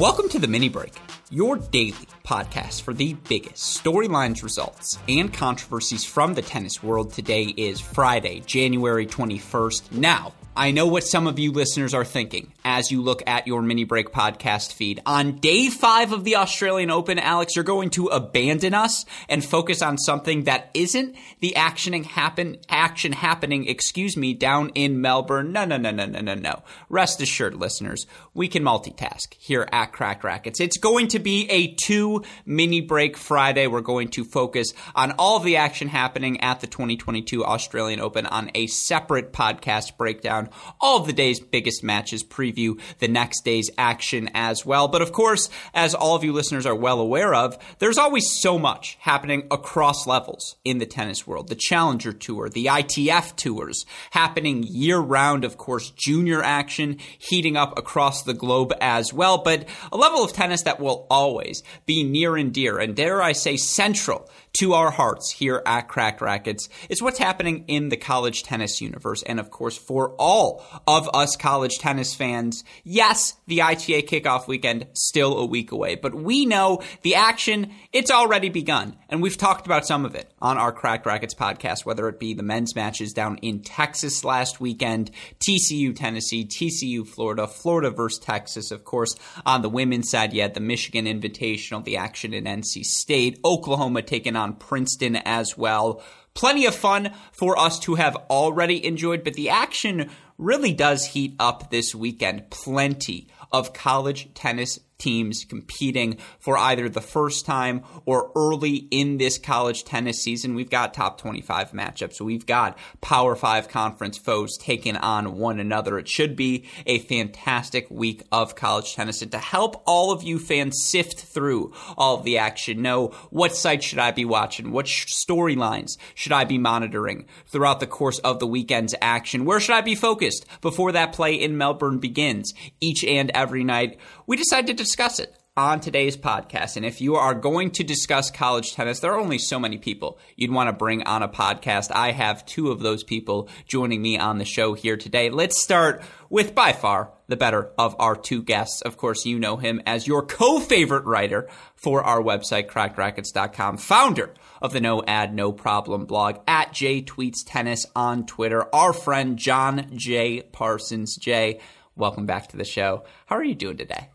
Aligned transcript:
Welcome 0.00 0.30
to 0.30 0.38
the 0.38 0.48
mini 0.48 0.70
break, 0.70 0.94
your 1.28 1.58
daily 1.58 2.08
podcast 2.24 2.80
for 2.80 2.94
the 2.94 3.12
biggest 3.28 3.84
storylines, 3.84 4.42
results, 4.42 4.98
and 5.10 5.30
controversies 5.30 6.06
from 6.06 6.32
the 6.32 6.40
tennis 6.40 6.82
world. 6.82 7.12
Today 7.12 7.52
is 7.54 7.80
Friday, 7.80 8.40
January 8.46 9.04
21st. 9.04 9.92
Now, 9.92 10.32
I 10.56 10.72
know 10.72 10.88
what 10.88 11.04
some 11.04 11.28
of 11.28 11.38
you 11.38 11.52
listeners 11.52 11.94
are 11.94 12.04
thinking 12.04 12.52
as 12.64 12.90
you 12.90 13.02
look 13.02 13.22
at 13.26 13.46
your 13.46 13.62
mini 13.62 13.84
break 13.84 14.10
podcast 14.10 14.72
feed. 14.72 15.00
On 15.06 15.36
day 15.36 15.68
five 15.68 16.12
of 16.12 16.24
the 16.24 16.36
Australian 16.36 16.90
Open, 16.90 17.20
Alex, 17.20 17.54
you're 17.54 17.64
going 17.64 17.90
to 17.90 18.08
abandon 18.08 18.74
us 18.74 19.04
and 19.28 19.44
focus 19.44 19.80
on 19.80 19.96
something 19.96 20.44
that 20.44 20.70
isn't 20.74 21.14
the 21.38 21.54
actioning 21.56 22.04
happen 22.04 22.58
action 22.68 23.12
happening, 23.12 23.68
excuse 23.68 24.16
me, 24.16 24.34
down 24.34 24.70
in 24.74 25.00
Melbourne. 25.00 25.52
No, 25.52 25.64
no, 25.64 25.76
no, 25.76 25.92
no, 25.92 26.06
no, 26.06 26.20
no, 26.20 26.34
no. 26.34 26.62
Rest 26.88 27.20
assured, 27.20 27.54
listeners, 27.54 28.06
we 28.34 28.48
can 28.48 28.64
multitask 28.64 29.34
here 29.34 29.68
at 29.70 29.92
Cracked 29.92 30.24
Racquets. 30.24 30.60
It's 30.60 30.78
going 30.78 31.08
to 31.08 31.20
be 31.20 31.48
a 31.48 31.74
two 31.74 32.24
mini 32.44 32.80
break 32.80 33.16
Friday. 33.16 33.68
We're 33.68 33.82
going 33.82 34.08
to 34.08 34.24
focus 34.24 34.72
on 34.96 35.12
all 35.12 35.38
the 35.38 35.56
action 35.56 35.86
happening 35.86 36.40
at 36.40 36.60
the 36.60 36.66
2022 36.66 37.44
Australian 37.44 38.00
Open 38.00 38.26
on 38.26 38.50
a 38.56 38.66
separate 38.66 39.32
podcast 39.32 39.96
breakdown. 39.96 40.39
All 40.80 40.98
of 40.98 41.06
the 41.06 41.12
day's 41.12 41.40
biggest 41.40 41.84
matches 41.84 42.24
preview 42.24 42.80
the 42.98 43.08
next 43.08 43.44
day's 43.44 43.70
action 43.76 44.30
as 44.34 44.64
well. 44.64 44.88
But 44.88 45.02
of 45.02 45.12
course, 45.12 45.50
as 45.74 45.94
all 45.94 46.16
of 46.16 46.24
you 46.24 46.32
listeners 46.32 46.66
are 46.66 46.74
well 46.74 47.00
aware 47.00 47.34
of, 47.34 47.58
there's 47.78 47.98
always 47.98 48.40
so 48.40 48.58
much 48.58 48.96
happening 49.00 49.46
across 49.50 50.06
levels 50.06 50.56
in 50.64 50.78
the 50.78 50.86
tennis 50.86 51.26
world. 51.26 51.48
The 51.48 51.54
Challenger 51.54 52.12
Tour, 52.12 52.48
the 52.48 52.66
ITF 52.66 53.36
tours 53.36 53.84
happening 54.10 54.64
year 54.66 54.98
round, 54.98 55.44
of 55.44 55.56
course, 55.56 55.90
junior 55.90 56.42
action 56.42 56.98
heating 57.18 57.56
up 57.56 57.78
across 57.78 58.22
the 58.22 58.34
globe 58.34 58.72
as 58.80 59.12
well. 59.12 59.38
But 59.38 59.68
a 59.92 59.96
level 59.96 60.24
of 60.24 60.32
tennis 60.32 60.62
that 60.62 60.80
will 60.80 61.06
always 61.10 61.62
be 61.86 62.04
near 62.04 62.36
and 62.36 62.52
dear 62.52 62.78
and 62.78 62.94
dare 62.94 63.22
I 63.22 63.32
say 63.32 63.56
central 63.56 64.28
to 64.54 64.74
our 64.74 64.90
hearts 64.90 65.30
here 65.30 65.62
at 65.64 65.88
Cracked 65.88 66.20
Racquets 66.20 66.68
is 66.88 67.00
what's 67.00 67.18
happening 67.18 67.64
in 67.68 67.88
the 67.88 67.96
college 67.96 68.42
tennis 68.42 68.80
universe. 68.80 69.22
And 69.22 69.38
of 69.38 69.50
course, 69.50 69.78
for 69.78 70.14
all 70.18 70.64
of 70.86 71.08
us 71.14 71.36
college 71.36 71.78
tennis 71.78 72.14
fans, 72.14 72.64
yes, 72.82 73.34
the 73.46 73.62
ITA 73.62 74.02
kickoff 74.02 74.48
weekend 74.48 74.86
still 74.94 75.38
a 75.38 75.46
week 75.46 75.72
away, 75.72 75.94
but 75.94 76.14
we 76.14 76.46
know 76.46 76.82
the 77.02 77.14
action, 77.14 77.72
it's 77.92 78.10
already 78.10 78.48
begun. 78.48 78.96
And 79.08 79.22
we've 79.22 79.36
talked 79.36 79.66
about 79.66 79.86
some 79.86 80.04
of 80.04 80.14
it 80.14 80.32
on 80.40 80.58
our 80.58 80.72
Cracked 80.72 81.06
Racquets 81.06 81.34
podcast, 81.34 81.84
whether 81.84 82.08
it 82.08 82.18
be 82.18 82.34
the 82.34 82.42
men's 82.42 82.74
matches 82.74 83.12
down 83.12 83.38
in 83.38 83.62
Texas 83.62 84.24
last 84.24 84.60
weekend, 84.60 85.10
TCU 85.38 85.94
Tennessee, 85.94 86.44
TCU 86.44 87.06
Florida, 87.06 87.46
Florida 87.46 87.90
versus 87.90 88.18
Texas, 88.18 88.70
of 88.70 88.84
course. 88.84 89.14
On 89.46 89.62
the 89.62 89.68
women's 89.68 90.10
side, 90.10 90.32
you 90.32 90.42
had 90.42 90.54
the 90.54 90.60
Michigan 90.60 91.06
Invitational, 91.06 91.84
the 91.84 91.96
action 91.96 92.34
in 92.34 92.44
NC 92.44 92.84
State, 92.84 93.38
Oklahoma 93.44 94.02
taking 94.02 94.36
on 94.36 94.39
Princeton 94.48 95.16
as 95.16 95.56
well. 95.56 96.02
Plenty 96.34 96.66
of 96.66 96.74
fun 96.74 97.12
for 97.32 97.58
us 97.58 97.78
to 97.80 97.96
have 97.96 98.16
already 98.28 98.84
enjoyed, 98.84 99.24
but 99.24 99.34
the 99.34 99.50
action 99.50 100.10
really 100.38 100.72
does 100.72 101.06
heat 101.06 101.34
up 101.38 101.70
this 101.70 101.94
weekend. 101.94 102.50
Plenty 102.50 103.28
of 103.52 103.72
college 103.72 104.32
tennis 104.34 104.78
teams 105.00 105.44
competing 105.44 106.18
for 106.38 106.56
either 106.56 106.88
the 106.88 107.00
first 107.00 107.44
time 107.46 107.82
or 108.04 108.30
early 108.36 108.88
in 108.90 109.18
this 109.18 109.38
college 109.38 109.84
tennis 109.84 110.22
season. 110.22 110.54
We've 110.54 110.70
got 110.70 110.94
top 110.94 111.18
25 111.18 111.72
matchups. 111.72 112.20
We've 112.20 112.46
got 112.46 112.78
Power 113.00 113.34
5 113.34 113.68
conference 113.68 114.18
foes 114.18 114.56
taking 114.58 114.96
on 114.96 115.38
one 115.38 115.58
another. 115.58 115.98
It 115.98 116.08
should 116.08 116.36
be 116.36 116.66
a 116.86 116.98
fantastic 117.00 117.90
week 117.90 118.22
of 118.30 118.54
college 118.54 118.94
tennis. 118.94 119.22
And 119.22 119.32
to 119.32 119.38
help 119.38 119.82
all 119.86 120.12
of 120.12 120.22
you 120.22 120.38
fans 120.38 120.84
sift 120.84 121.20
through 121.20 121.72
all 121.96 122.18
of 122.18 122.24
the 122.24 122.38
action, 122.38 122.82
know 122.82 123.08
what 123.30 123.56
sites 123.56 123.86
should 123.86 123.98
I 123.98 124.10
be 124.10 124.24
watching? 124.24 124.70
What 124.70 124.86
storylines 124.86 125.98
should 126.14 126.32
I 126.32 126.44
be 126.44 126.58
monitoring 126.58 127.26
throughout 127.46 127.80
the 127.80 127.86
course 127.86 128.18
of 128.20 128.38
the 128.38 128.46
weekend's 128.46 128.94
action? 129.00 129.44
Where 129.44 129.60
should 129.60 129.74
I 129.74 129.80
be 129.80 129.94
focused 129.94 130.46
before 130.60 130.92
that 130.92 131.12
play 131.12 131.34
in 131.34 131.56
Melbourne 131.56 131.98
begins 131.98 132.52
each 132.80 133.04
and 133.04 133.30
every 133.34 133.64
night? 133.64 133.98
We 134.26 134.36
decided 134.36 134.78
to 134.78 134.84
discuss 134.90 135.20
it 135.20 135.36
on 135.56 135.78
today's 135.78 136.16
podcast. 136.16 136.76
And 136.76 136.84
if 136.84 137.00
you 137.00 137.14
are 137.14 137.32
going 137.32 137.70
to 137.72 137.84
discuss 137.84 138.28
college 138.28 138.74
tennis, 138.74 138.98
there 138.98 139.12
are 139.12 139.20
only 139.20 139.38
so 139.38 139.60
many 139.60 139.78
people 139.78 140.18
you'd 140.34 140.50
want 140.50 140.68
to 140.68 140.72
bring 140.72 141.04
on 141.04 141.22
a 141.22 141.28
podcast. 141.28 141.92
I 141.94 142.10
have 142.10 142.44
two 142.44 142.72
of 142.72 142.80
those 142.80 143.04
people 143.04 143.48
joining 143.68 144.02
me 144.02 144.18
on 144.18 144.38
the 144.38 144.44
show 144.44 144.74
here 144.74 144.96
today. 144.96 145.30
Let's 145.30 145.62
start 145.62 146.02
with 146.28 146.56
by 146.56 146.72
far 146.72 147.12
the 147.28 147.36
better 147.36 147.70
of 147.78 147.94
our 148.00 148.16
two 148.16 148.42
guests. 148.42 148.82
Of 148.82 148.96
course, 148.96 149.24
you 149.24 149.38
know 149.38 149.58
him 149.58 149.80
as 149.86 150.08
your 150.08 150.26
co-favorite 150.26 151.04
writer 151.04 151.48
for 151.76 152.02
our 152.02 152.20
website, 152.20 152.66
crackedracquets.com, 152.66 153.76
founder 153.76 154.34
of 154.60 154.72
the 154.72 154.80
No 154.80 155.04
Ad, 155.06 155.32
No 155.32 155.52
Problem 155.52 156.04
blog 156.04 156.38
at 156.48 156.72
J 156.72 157.00
Tweets 157.00 157.44
Tennis 157.46 157.86
on 157.94 158.26
Twitter, 158.26 158.66
our 158.74 158.92
friend 158.92 159.36
John 159.36 159.88
J. 159.94 160.42
Parsons. 160.42 161.14
Jay, 161.14 161.60
welcome 161.94 162.26
back 162.26 162.48
to 162.48 162.56
the 162.56 162.64
show. 162.64 163.04
How 163.26 163.36
are 163.36 163.44
you 163.44 163.54
doing 163.54 163.76
today? 163.76 164.08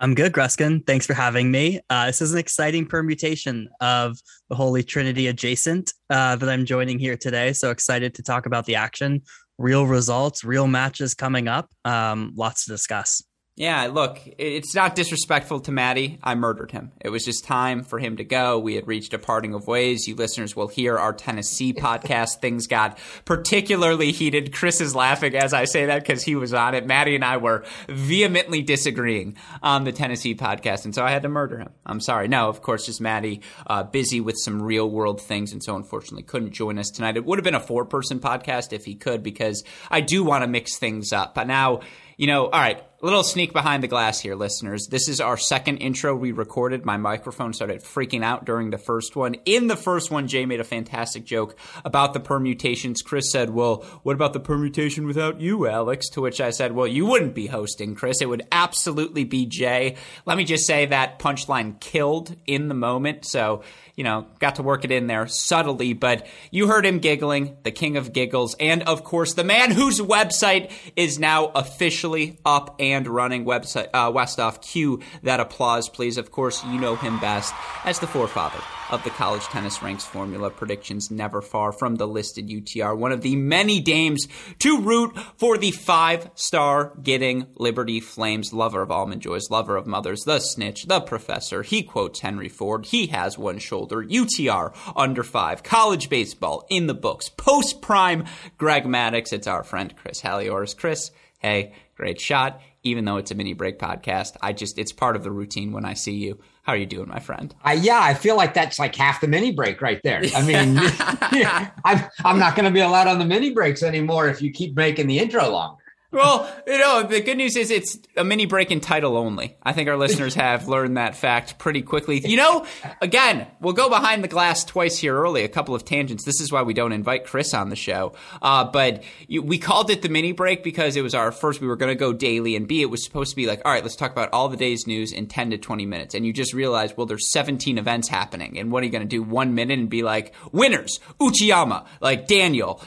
I'm 0.00 0.14
good, 0.14 0.32
Gruskin. 0.32 0.86
Thanks 0.86 1.06
for 1.06 1.14
having 1.14 1.50
me. 1.50 1.80
Uh, 1.90 2.06
this 2.06 2.22
is 2.22 2.32
an 2.32 2.38
exciting 2.38 2.86
permutation 2.86 3.68
of 3.80 4.16
the 4.48 4.54
Holy 4.54 4.84
Trinity 4.84 5.26
adjacent 5.26 5.92
uh, 6.08 6.36
that 6.36 6.48
I'm 6.48 6.64
joining 6.64 7.00
here 7.00 7.16
today. 7.16 7.52
So 7.52 7.70
excited 7.70 8.14
to 8.14 8.22
talk 8.22 8.46
about 8.46 8.64
the 8.66 8.76
action, 8.76 9.22
real 9.58 9.86
results, 9.86 10.44
real 10.44 10.68
matches 10.68 11.14
coming 11.14 11.48
up. 11.48 11.68
Um, 11.84 12.32
lots 12.36 12.64
to 12.66 12.70
discuss. 12.70 13.24
Yeah, 13.58 13.88
look, 13.88 14.20
it's 14.38 14.72
not 14.72 14.94
disrespectful 14.94 15.58
to 15.62 15.72
Maddie. 15.72 16.20
I 16.22 16.36
murdered 16.36 16.70
him. 16.70 16.92
It 17.00 17.08
was 17.08 17.24
just 17.24 17.42
time 17.42 17.82
for 17.82 17.98
him 17.98 18.18
to 18.18 18.24
go. 18.24 18.56
We 18.60 18.76
had 18.76 18.86
reached 18.86 19.12
a 19.14 19.18
parting 19.18 19.52
of 19.52 19.66
ways. 19.66 20.06
You 20.06 20.14
listeners 20.14 20.54
will 20.54 20.68
hear 20.68 20.96
our 20.96 21.12
Tennessee 21.12 21.72
podcast. 21.76 22.40
Things 22.40 22.68
got 22.68 23.00
particularly 23.24 24.12
heated. 24.12 24.54
Chris 24.54 24.80
is 24.80 24.94
laughing 24.94 25.34
as 25.34 25.52
I 25.52 25.64
say 25.64 25.86
that 25.86 26.04
because 26.04 26.22
he 26.22 26.36
was 26.36 26.54
on 26.54 26.76
it. 26.76 26.86
Maddie 26.86 27.16
and 27.16 27.24
I 27.24 27.38
were 27.38 27.64
vehemently 27.88 28.62
disagreeing 28.62 29.36
on 29.60 29.82
the 29.82 29.90
Tennessee 29.90 30.36
podcast, 30.36 30.84
and 30.84 30.94
so 30.94 31.02
I 31.02 31.10
had 31.10 31.22
to 31.22 31.28
murder 31.28 31.58
him. 31.58 31.70
I'm 31.84 32.00
sorry. 32.00 32.28
No, 32.28 32.48
of 32.48 32.62
course, 32.62 32.86
just 32.86 33.00
Maddie 33.00 33.40
uh, 33.66 33.82
busy 33.82 34.20
with 34.20 34.36
some 34.38 34.62
real 34.62 34.88
world 34.88 35.20
things, 35.20 35.52
and 35.52 35.64
so 35.64 35.74
unfortunately 35.74 36.22
couldn't 36.22 36.52
join 36.52 36.78
us 36.78 36.90
tonight. 36.90 37.16
It 37.16 37.24
would 37.24 37.40
have 37.40 37.44
been 37.44 37.56
a 37.56 37.60
four 37.60 37.86
person 37.86 38.20
podcast 38.20 38.72
if 38.72 38.84
he 38.84 38.94
could 38.94 39.24
because 39.24 39.64
I 39.90 40.00
do 40.00 40.22
want 40.22 40.44
to 40.44 40.48
mix 40.48 40.78
things 40.78 41.12
up. 41.12 41.34
But 41.34 41.48
now, 41.48 41.80
you 42.16 42.28
know, 42.28 42.44
all 42.44 42.60
right 42.60 42.84
a 43.00 43.06
little 43.06 43.22
sneak 43.22 43.52
behind 43.52 43.80
the 43.80 43.86
glass 43.88 44.18
here, 44.18 44.34
listeners. 44.34 44.88
This 44.88 45.08
is 45.08 45.20
our 45.20 45.36
second 45.36 45.76
intro 45.76 46.16
we 46.16 46.32
recorded. 46.32 46.84
My 46.84 46.96
microphone 46.96 47.52
started 47.52 47.84
freaking 47.84 48.24
out 48.24 48.44
during 48.44 48.70
the 48.70 48.78
first 48.78 49.14
one. 49.14 49.36
In 49.44 49.68
the 49.68 49.76
first 49.76 50.10
one, 50.10 50.26
Jay 50.26 50.46
made 50.46 50.58
a 50.58 50.64
fantastic 50.64 51.24
joke 51.24 51.56
about 51.84 52.12
the 52.12 52.18
permutations. 52.18 53.02
Chris 53.02 53.30
said, 53.30 53.50
Well, 53.50 53.84
what 54.02 54.14
about 54.14 54.32
the 54.32 54.40
permutation 54.40 55.06
without 55.06 55.40
you, 55.40 55.68
Alex? 55.68 56.08
To 56.10 56.20
which 56.20 56.40
I 56.40 56.50
said, 56.50 56.72
Well, 56.72 56.88
you 56.88 57.06
wouldn't 57.06 57.36
be 57.36 57.46
hosting, 57.46 57.94
Chris. 57.94 58.20
It 58.20 58.28
would 58.28 58.42
absolutely 58.50 59.22
be 59.22 59.46
Jay. 59.46 59.94
Let 60.26 60.36
me 60.36 60.44
just 60.44 60.66
say 60.66 60.86
that 60.86 61.20
punchline 61.20 61.78
killed 61.78 62.34
in 62.48 62.66
the 62.66 62.74
moment. 62.74 63.24
So, 63.26 63.62
you 63.94 64.02
know, 64.02 64.26
got 64.40 64.56
to 64.56 64.64
work 64.64 64.84
it 64.84 64.90
in 64.90 65.06
there 65.06 65.28
subtly, 65.28 65.92
but 65.92 66.26
you 66.50 66.66
heard 66.66 66.84
him 66.84 66.98
giggling, 66.98 67.58
the 67.62 67.70
king 67.70 67.96
of 67.96 68.12
giggles, 68.12 68.56
and 68.58 68.82
of 68.84 69.04
course, 69.04 69.34
the 69.34 69.44
man 69.44 69.70
whose 69.70 70.00
website 70.00 70.72
is 70.96 71.20
now 71.20 71.46
officially 71.54 72.38
up 72.44 72.74
and 72.80 72.87
running 72.94 73.44
website 73.44 73.88
uh, 73.94 74.10
Westoff. 74.10 74.62
Cue 74.62 75.00
that 75.22 75.40
applause, 75.40 75.88
please. 75.88 76.18
Of 76.18 76.30
course, 76.30 76.64
you 76.64 76.80
know 76.80 76.96
him 76.96 77.18
best 77.20 77.54
as 77.84 77.98
the 77.98 78.06
forefather 78.06 78.60
of 78.90 79.04
the 79.04 79.10
college 79.10 79.42
tennis 79.44 79.82
ranks 79.82 80.04
formula 80.04 80.50
predictions, 80.50 81.10
never 81.10 81.42
far 81.42 81.72
from 81.72 81.96
the 81.96 82.06
listed 82.06 82.48
UTR. 82.48 82.96
One 82.96 83.12
of 83.12 83.22
the 83.22 83.36
many 83.36 83.80
dames 83.80 84.26
to 84.60 84.80
root 84.80 85.16
for 85.36 85.58
the 85.58 85.70
five 85.70 86.30
star 86.34 86.92
getting 87.02 87.46
Liberty 87.56 88.00
Flames, 88.00 88.52
lover 88.52 88.82
of 88.82 88.90
almond 88.90 89.22
joys, 89.22 89.50
lover 89.50 89.76
of 89.76 89.86
mothers, 89.86 90.22
the 90.24 90.38
snitch, 90.38 90.86
the 90.86 91.00
professor. 91.00 91.62
He 91.62 91.82
quotes 91.82 92.20
Henry 92.20 92.48
Ford. 92.48 92.86
He 92.86 93.08
has 93.08 93.38
one 93.38 93.58
shoulder. 93.58 94.02
UTR 94.02 94.74
under 94.96 95.22
five. 95.22 95.62
College 95.62 96.08
baseball 96.08 96.66
in 96.70 96.86
the 96.86 96.94
books. 96.94 97.28
Post 97.28 97.82
prime 97.82 98.24
Greg 98.56 98.84
Maddux. 98.84 99.32
It's 99.32 99.46
our 99.46 99.62
friend 99.62 99.94
Chris 99.96 100.22
Halioris. 100.22 100.76
Chris, 100.76 101.10
hey, 101.38 101.72
great 101.98 102.20
shot 102.20 102.60
even 102.82 103.04
though 103.04 103.16
it's 103.16 103.30
a 103.30 103.34
mini 103.34 103.52
break 103.52 103.78
podcast. 103.78 104.36
I 104.40 104.52
just, 104.52 104.78
it's 104.78 104.92
part 104.92 105.16
of 105.16 105.24
the 105.24 105.30
routine 105.30 105.72
when 105.72 105.84
I 105.84 105.94
see 105.94 106.14
you. 106.14 106.38
How 106.62 106.72
are 106.72 106.76
you 106.76 106.86
doing, 106.86 107.08
my 107.08 107.18
friend? 107.18 107.54
Uh, 107.64 107.76
yeah, 107.78 108.00
I 108.02 108.14
feel 108.14 108.36
like 108.36 108.54
that's 108.54 108.78
like 108.78 108.94
half 108.94 109.20
the 109.20 109.28
mini 109.28 109.52
break 109.52 109.80
right 109.80 110.00
there. 110.04 110.22
I 110.34 110.42
mean, 110.42 110.78
I'm, 111.84 112.04
I'm 112.24 112.38
not 112.38 112.54
going 112.56 112.66
to 112.66 112.70
be 112.70 112.80
allowed 112.80 113.06
on 113.08 113.18
the 113.18 113.24
mini 113.24 113.52
breaks 113.52 113.82
anymore 113.82 114.28
if 114.28 114.40
you 114.40 114.52
keep 114.52 114.76
making 114.76 115.06
the 115.06 115.18
intro 115.18 115.50
longer. 115.50 115.82
Well, 116.10 116.50
you 116.66 116.78
know, 116.78 117.02
the 117.02 117.20
good 117.20 117.36
news 117.36 117.54
is 117.54 117.70
it's 117.70 117.98
a 118.16 118.24
mini 118.24 118.46
break 118.46 118.70
in 118.70 118.80
title 118.80 119.16
only. 119.18 119.58
I 119.62 119.74
think 119.74 119.90
our 119.90 119.96
listeners 119.96 120.34
have 120.36 120.66
learned 120.66 120.96
that 120.96 121.14
fact 121.14 121.58
pretty 121.58 121.82
quickly. 121.82 122.26
You 122.26 122.38
know, 122.38 122.66
again, 123.02 123.46
we'll 123.60 123.74
go 123.74 123.90
behind 123.90 124.24
the 124.24 124.28
glass 124.28 124.64
twice 124.64 124.96
here 124.96 125.14
early, 125.14 125.44
a 125.44 125.48
couple 125.48 125.74
of 125.74 125.84
tangents. 125.84 126.24
This 126.24 126.40
is 126.40 126.50
why 126.50 126.62
we 126.62 126.72
don't 126.72 126.92
invite 126.92 127.26
Chris 127.26 127.52
on 127.52 127.68
the 127.68 127.76
show. 127.76 128.14
Uh, 128.40 128.64
but 128.64 129.02
you, 129.26 129.42
we 129.42 129.58
called 129.58 129.90
it 129.90 130.00
the 130.00 130.08
mini 130.08 130.32
break 130.32 130.64
because 130.64 130.96
it 130.96 131.02
was 131.02 131.14
our 131.14 131.30
first, 131.30 131.60
we 131.60 131.66
were 131.66 131.76
going 131.76 131.92
to 131.92 131.98
go 131.98 132.14
daily, 132.14 132.56
and 132.56 132.66
B, 132.66 132.80
it 132.80 132.90
was 132.90 133.04
supposed 133.04 133.30
to 133.30 133.36
be 133.36 133.46
like, 133.46 133.60
all 133.66 133.72
right, 133.72 133.82
let's 133.82 133.96
talk 133.96 134.10
about 134.10 134.32
all 134.32 134.48
the 134.48 134.56
day's 134.56 134.86
news 134.86 135.12
in 135.12 135.26
10 135.26 135.50
to 135.50 135.58
20 135.58 135.84
minutes. 135.84 136.14
And 136.14 136.24
you 136.24 136.32
just 136.32 136.54
realize, 136.54 136.96
well, 136.96 137.06
there's 137.06 137.30
17 137.30 137.76
events 137.76 138.08
happening. 138.08 138.58
And 138.58 138.72
what 138.72 138.82
are 138.82 138.86
you 138.86 138.92
going 138.92 139.02
to 139.02 139.08
do? 139.08 139.22
One 139.22 139.54
minute 139.54 139.78
and 139.78 139.90
be 139.90 140.02
like, 140.02 140.32
winners, 140.52 141.00
Uchiyama, 141.20 141.84
like 142.00 142.26
Daniel, 142.26 142.82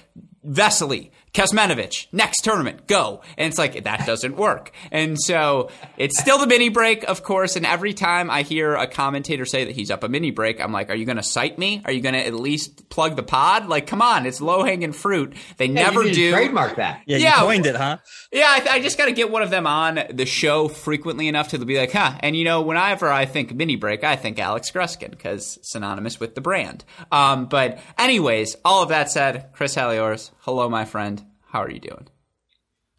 Vesely, 0.46 1.12
Kecmanovic, 1.34 2.08
next 2.12 2.42
tournament, 2.42 2.88
go. 2.88 3.22
And 3.38 3.48
it's 3.48 3.58
like, 3.58 3.84
that 3.86 4.06
doesn't 4.06 4.36
work. 4.36 4.72
And 4.92 5.18
so 5.20 5.70
it's 5.98 6.20
still 6.20 6.38
the 6.38 6.48
mini 6.48 6.68
break, 6.68 7.04
of 7.06 7.24
course. 7.24 7.56
And 7.56 7.66
every 7.66 7.94
time 7.94 8.30
I 8.30 8.42
hear 8.42 8.76
a 8.76 8.86
commentator 8.86 9.46
say 9.46 9.64
that 9.64 9.74
he's 9.76 9.90
up 9.90 10.04
a 10.04 10.10
mini 10.10 10.32
break, 10.32 10.60
I'm 10.60 10.74
like, 10.74 10.90
are 10.90 10.96
you 10.96 11.06
going 11.06 11.16
to 11.18 11.24
cite 11.24 11.58
me? 11.58 11.82
Are 11.86 11.92
you 11.92 12.02
going 12.02 12.16
to 12.16 12.26
at 12.26 12.34
least 12.34 12.90
plug 12.90 13.16
the 13.16 13.24
pod? 13.24 13.68
Like, 13.68 13.88
come 13.88 14.02
on, 14.02 14.26
it's 14.26 14.42
low 14.42 14.64
hanging 14.64 14.92
fruit. 14.92 15.34
They 15.56 15.68
Yeah, 15.68 15.74
never 15.74 16.04
you 16.04 16.14
do. 16.14 16.32
trademark 16.32 16.76
that. 16.76 17.02
Yeah, 17.06 17.18
Yeah. 17.18 17.36
you 17.40 17.42
coined 17.46 17.66
it, 17.66 17.76
huh? 17.78 17.98
Yeah, 18.34 18.48
I, 18.48 18.68
I 18.70 18.82
just 18.82 18.98
got 18.98 19.06
to 19.06 19.14
get 19.14 19.32
one 19.32 19.42
of 19.42 19.50
them 19.50 19.66
on 19.68 20.02
the 20.12 20.26
show 20.26 20.68
frequently 20.68 21.30
enough 21.30 21.50
to 21.50 21.60
be 21.66 21.78
like, 21.78 21.94
huh. 21.94 22.14
And 22.20 22.36
you 22.36 22.44
know, 22.44 22.62
whenever 22.62 23.10
I 23.10 23.26
think 23.26 23.54
mini 23.54 23.78
break, 23.78 24.04
I 24.04 24.18
think 24.18 24.38
Alex 24.38 24.70
Gruskin 24.72 25.12
because 25.12 25.60
synonymous 25.62 26.20
with 26.20 26.36
the 26.36 26.42
brand. 26.42 26.84
Um, 27.10 27.46
but 27.46 27.80
anyways, 27.98 28.58
all 28.66 28.84
of 28.84 28.90
that 28.90 29.10
said, 29.10 29.50
Chris 29.54 29.76
Halioris, 29.76 30.32
hello, 30.42 30.68
my 30.68 30.84
friend. 30.84 31.21
How 31.52 31.62
are 31.62 31.70
you 31.70 31.80
doing? 31.80 32.08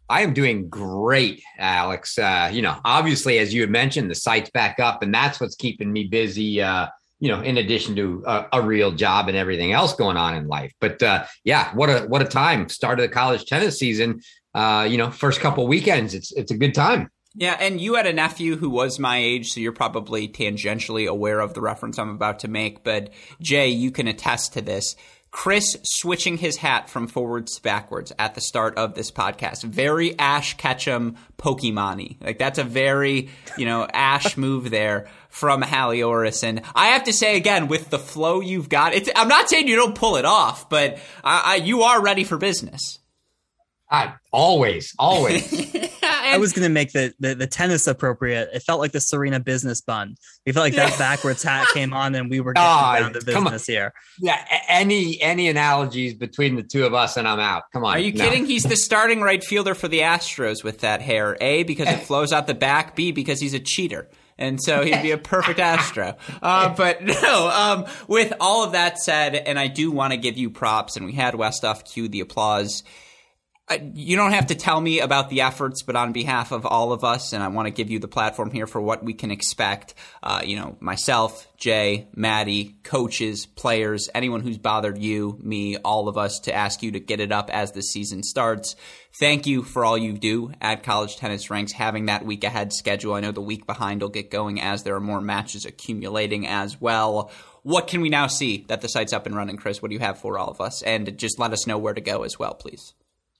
I 0.09 0.21
am 0.21 0.33
doing 0.33 0.69
great, 0.69 1.41
Alex. 1.57 2.19
Uh, 2.19 2.51
you 2.53 2.61
know, 2.61 2.77
obviously, 2.85 3.39
as 3.39 3.53
you 3.53 3.61
had 3.61 3.71
mentioned, 3.71 4.11
the 4.11 4.15
site's 4.15 4.51
back 4.51 4.79
up, 4.79 5.01
and 5.01 5.13
that's 5.13 5.39
what's 5.39 5.55
keeping 5.55 5.91
me 5.91 6.03
busy. 6.03 6.61
Uh, 6.61 6.87
you 7.19 7.29
know, 7.29 7.41
in 7.41 7.57
addition 7.57 7.95
to 7.95 8.23
a, 8.27 8.45
a 8.53 8.61
real 8.61 8.91
job 8.91 9.27
and 9.27 9.37
everything 9.37 9.71
else 9.71 9.95
going 9.95 10.17
on 10.17 10.35
in 10.35 10.47
life. 10.47 10.73
But 10.79 11.01
uh, 11.01 11.25
yeah, 11.43 11.73
what 11.73 11.89
a 11.89 12.01
what 12.01 12.21
a 12.21 12.25
time! 12.25 12.69
Start 12.69 12.99
of 12.99 13.03
the 13.03 13.13
college 13.13 13.45
tennis 13.45 13.79
season. 13.79 14.21
Uh, 14.53 14.87
you 14.87 14.97
know, 14.97 15.09
first 15.09 15.39
couple 15.39 15.65
weekends, 15.65 16.13
it's 16.13 16.31
it's 16.33 16.51
a 16.51 16.57
good 16.57 16.75
time. 16.75 17.09
Yeah, 17.33 17.57
and 17.59 17.81
you 17.81 17.95
had 17.95 18.05
a 18.05 18.13
nephew 18.13 18.57
who 18.57 18.69
was 18.69 18.99
my 18.99 19.17
age, 19.17 19.51
so 19.51 19.59
you're 19.59 19.71
probably 19.71 20.27
tangentially 20.27 21.07
aware 21.07 21.39
of 21.39 21.55
the 21.55 21.61
reference 21.61 21.97
I'm 21.97 22.11
about 22.11 22.39
to 22.39 22.47
make. 22.47 22.83
But 22.83 23.09
Jay, 23.41 23.69
you 23.69 23.89
can 23.89 24.07
attest 24.07 24.53
to 24.53 24.61
this. 24.61 24.95
Chris 25.33 25.75
switching 25.83 26.37
his 26.37 26.57
hat 26.57 26.87
from 26.87 27.07
forwards 27.07 27.55
to 27.55 27.61
backwards 27.63 28.13
at 28.19 28.35
the 28.35 28.39
start 28.39 28.77
of 28.77 28.93
this 28.93 29.09
podcast. 29.09 29.63
Very 29.63 30.17
Ash 30.19 30.55
Ketchum 30.57 31.17
Pokemon 31.39 32.21
Like 32.21 32.37
that's 32.37 32.59
a 32.59 32.63
very, 32.63 33.29
you 33.57 33.65
know, 33.65 33.87
Ash 33.91 34.37
move 34.37 34.69
there 34.69 35.07
from 35.29 35.63
Halioris. 35.63 36.43
And 36.43 36.61
I 36.75 36.89
have 36.89 37.05
to 37.05 37.13
say 37.13 37.35
again, 37.35 37.67
with 37.67 37.89
the 37.89 37.97
flow 37.97 38.41
you've 38.41 38.69
got, 38.69 38.93
it's, 38.93 39.09
I'm 39.15 39.27
not 39.27 39.49
saying 39.49 39.67
you 39.67 39.75
don't 39.75 39.95
pull 39.95 40.17
it 40.17 40.25
off, 40.25 40.69
but 40.69 40.99
I, 41.23 41.41
I, 41.43 41.55
you 41.55 41.81
are 41.81 41.99
ready 41.99 42.23
for 42.23 42.37
business. 42.37 42.99
I, 43.89 44.13
always, 44.31 44.93
always. 44.99 45.51
I 46.33 46.37
was 46.37 46.53
going 46.53 46.63
to 46.63 46.69
make 46.73 46.91
the, 46.91 47.13
the 47.19 47.35
the 47.35 47.47
tennis 47.47 47.87
appropriate. 47.87 48.49
It 48.53 48.61
felt 48.61 48.79
like 48.79 48.91
the 48.91 48.99
Serena 49.01 49.39
business 49.39 49.81
bun. 49.81 50.15
We 50.45 50.51
felt 50.51 50.63
like 50.65 50.75
that 50.75 50.97
backwards 50.97 51.43
hat 51.43 51.67
came 51.73 51.93
on, 51.93 52.15
and 52.15 52.29
we 52.29 52.39
were 52.41 52.53
getting 52.53 52.67
Ah, 52.67 52.99
down 52.99 53.13
to 53.13 53.23
business 53.25 53.65
here. 53.65 53.93
yeah, 54.19 54.43
any 54.67 55.21
any 55.21 55.47
analogies 55.49 56.13
between 56.13 56.55
the 56.55 56.63
two 56.63 56.85
of 56.85 56.93
us, 56.93 57.17
and 57.17 57.27
I'm 57.27 57.39
out. 57.39 57.63
Come 57.73 57.83
on. 57.85 57.95
Are 57.95 57.99
you 57.99 58.11
No. 58.13 58.23
kidding? 58.25 58.45
He's 58.45 58.63
the 58.63 58.75
starting 58.77 59.21
right 59.21 59.43
fielder 59.43 59.73
for 59.75 59.87
the 59.87 59.99
Astros 59.99 60.63
with 60.63 60.79
that 60.79 61.01
hair. 61.01 61.37
A, 61.41 61.63
because 61.63 61.87
it 61.87 61.97
flows 62.07 62.33
out 62.33 62.47
the 62.47 62.53
back. 62.53 62.95
B, 62.95 63.11
because 63.11 63.39
he's 63.39 63.53
a 63.53 63.59
cheater. 63.59 64.09
And 64.35 64.59
so 64.61 64.83
he'd 64.83 65.03
be 65.03 65.11
a 65.11 65.17
perfect 65.35 65.59
Astro. 65.59 66.15
Uh, 66.41 66.73
but 66.75 67.03
no, 67.03 67.49
um, 67.49 67.85
with 68.07 68.33
all 68.39 68.63
of 68.63 68.71
that 68.71 68.97
said, 68.97 69.35
and 69.35 69.59
I 69.59 69.67
do 69.67 69.91
want 69.91 70.11
to 70.11 70.17
give 70.17 70.37
you 70.37 70.49
props, 70.49 70.97
and 70.97 71.05
we 71.05 71.13
had 71.13 71.35
Westoff 71.35 71.85
cue 71.85 72.07
the 72.07 72.19
applause. 72.19 72.83
You 73.81 74.15
don't 74.15 74.31
have 74.31 74.47
to 74.47 74.55
tell 74.55 74.79
me 74.79 74.99
about 74.99 75.29
the 75.29 75.41
efforts, 75.41 75.83
but 75.83 75.95
on 75.95 76.11
behalf 76.11 76.51
of 76.51 76.65
all 76.65 76.91
of 76.91 77.03
us, 77.03 77.33
and 77.33 77.43
I 77.43 77.47
want 77.47 77.67
to 77.67 77.71
give 77.71 77.89
you 77.89 77.99
the 77.99 78.07
platform 78.07 78.51
here 78.51 78.67
for 78.67 78.81
what 78.81 79.03
we 79.03 79.13
can 79.13 79.31
expect. 79.31 79.93
Uh, 80.21 80.41
you 80.43 80.55
know, 80.55 80.75
myself, 80.79 81.47
Jay, 81.57 82.07
Maddie, 82.15 82.75
coaches, 82.83 83.45
players, 83.45 84.09
anyone 84.13 84.41
who's 84.41 84.57
bothered 84.57 84.97
you, 84.97 85.37
me, 85.41 85.77
all 85.77 86.07
of 86.07 86.17
us 86.17 86.39
to 86.41 86.53
ask 86.53 86.83
you 86.83 86.91
to 86.91 86.99
get 86.99 87.19
it 87.19 87.31
up 87.31 87.49
as 87.49 87.71
the 87.71 87.81
season 87.81 88.23
starts. 88.23 88.75
Thank 89.19 89.45
you 89.45 89.63
for 89.63 89.85
all 89.85 89.97
you 89.97 90.13
do 90.13 90.51
at 90.59 90.83
College 90.83 91.17
Tennis 91.17 91.49
Ranks, 91.49 91.71
having 91.71 92.07
that 92.07 92.25
week 92.25 92.43
ahead 92.43 92.73
schedule. 92.73 93.13
I 93.13 93.19
know 93.19 93.31
the 93.31 93.41
week 93.41 93.67
behind 93.67 94.01
will 94.01 94.09
get 94.09 94.31
going 94.31 94.59
as 94.59 94.83
there 94.83 94.95
are 94.95 94.99
more 94.99 95.21
matches 95.21 95.65
accumulating 95.65 96.47
as 96.47 96.81
well. 96.81 97.31
What 97.61 97.87
can 97.87 98.01
we 98.01 98.09
now 98.09 98.27
see 98.27 98.65
that 98.67 98.81
the 98.81 98.89
site's 98.89 99.13
up 99.13 99.25
and 99.25 99.35
running, 99.35 99.57
Chris? 99.57 99.81
What 99.81 99.89
do 99.89 99.93
you 99.93 100.01
have 100.01 100.19
for 100.19 100.37
all 100.37 100.49
of 100.49 100.59
us? 100.59 100.81
And 100.81 101.17
just 101.17 101.39
let 101.39 101.53
us 101.53 101.65
know 101.65 101.77
where 101.77 101.93
to 101.93 102.01
go 102.01 102.23
as 102.23 102.37
well, 102.37 102.53
please. 102.53 102.93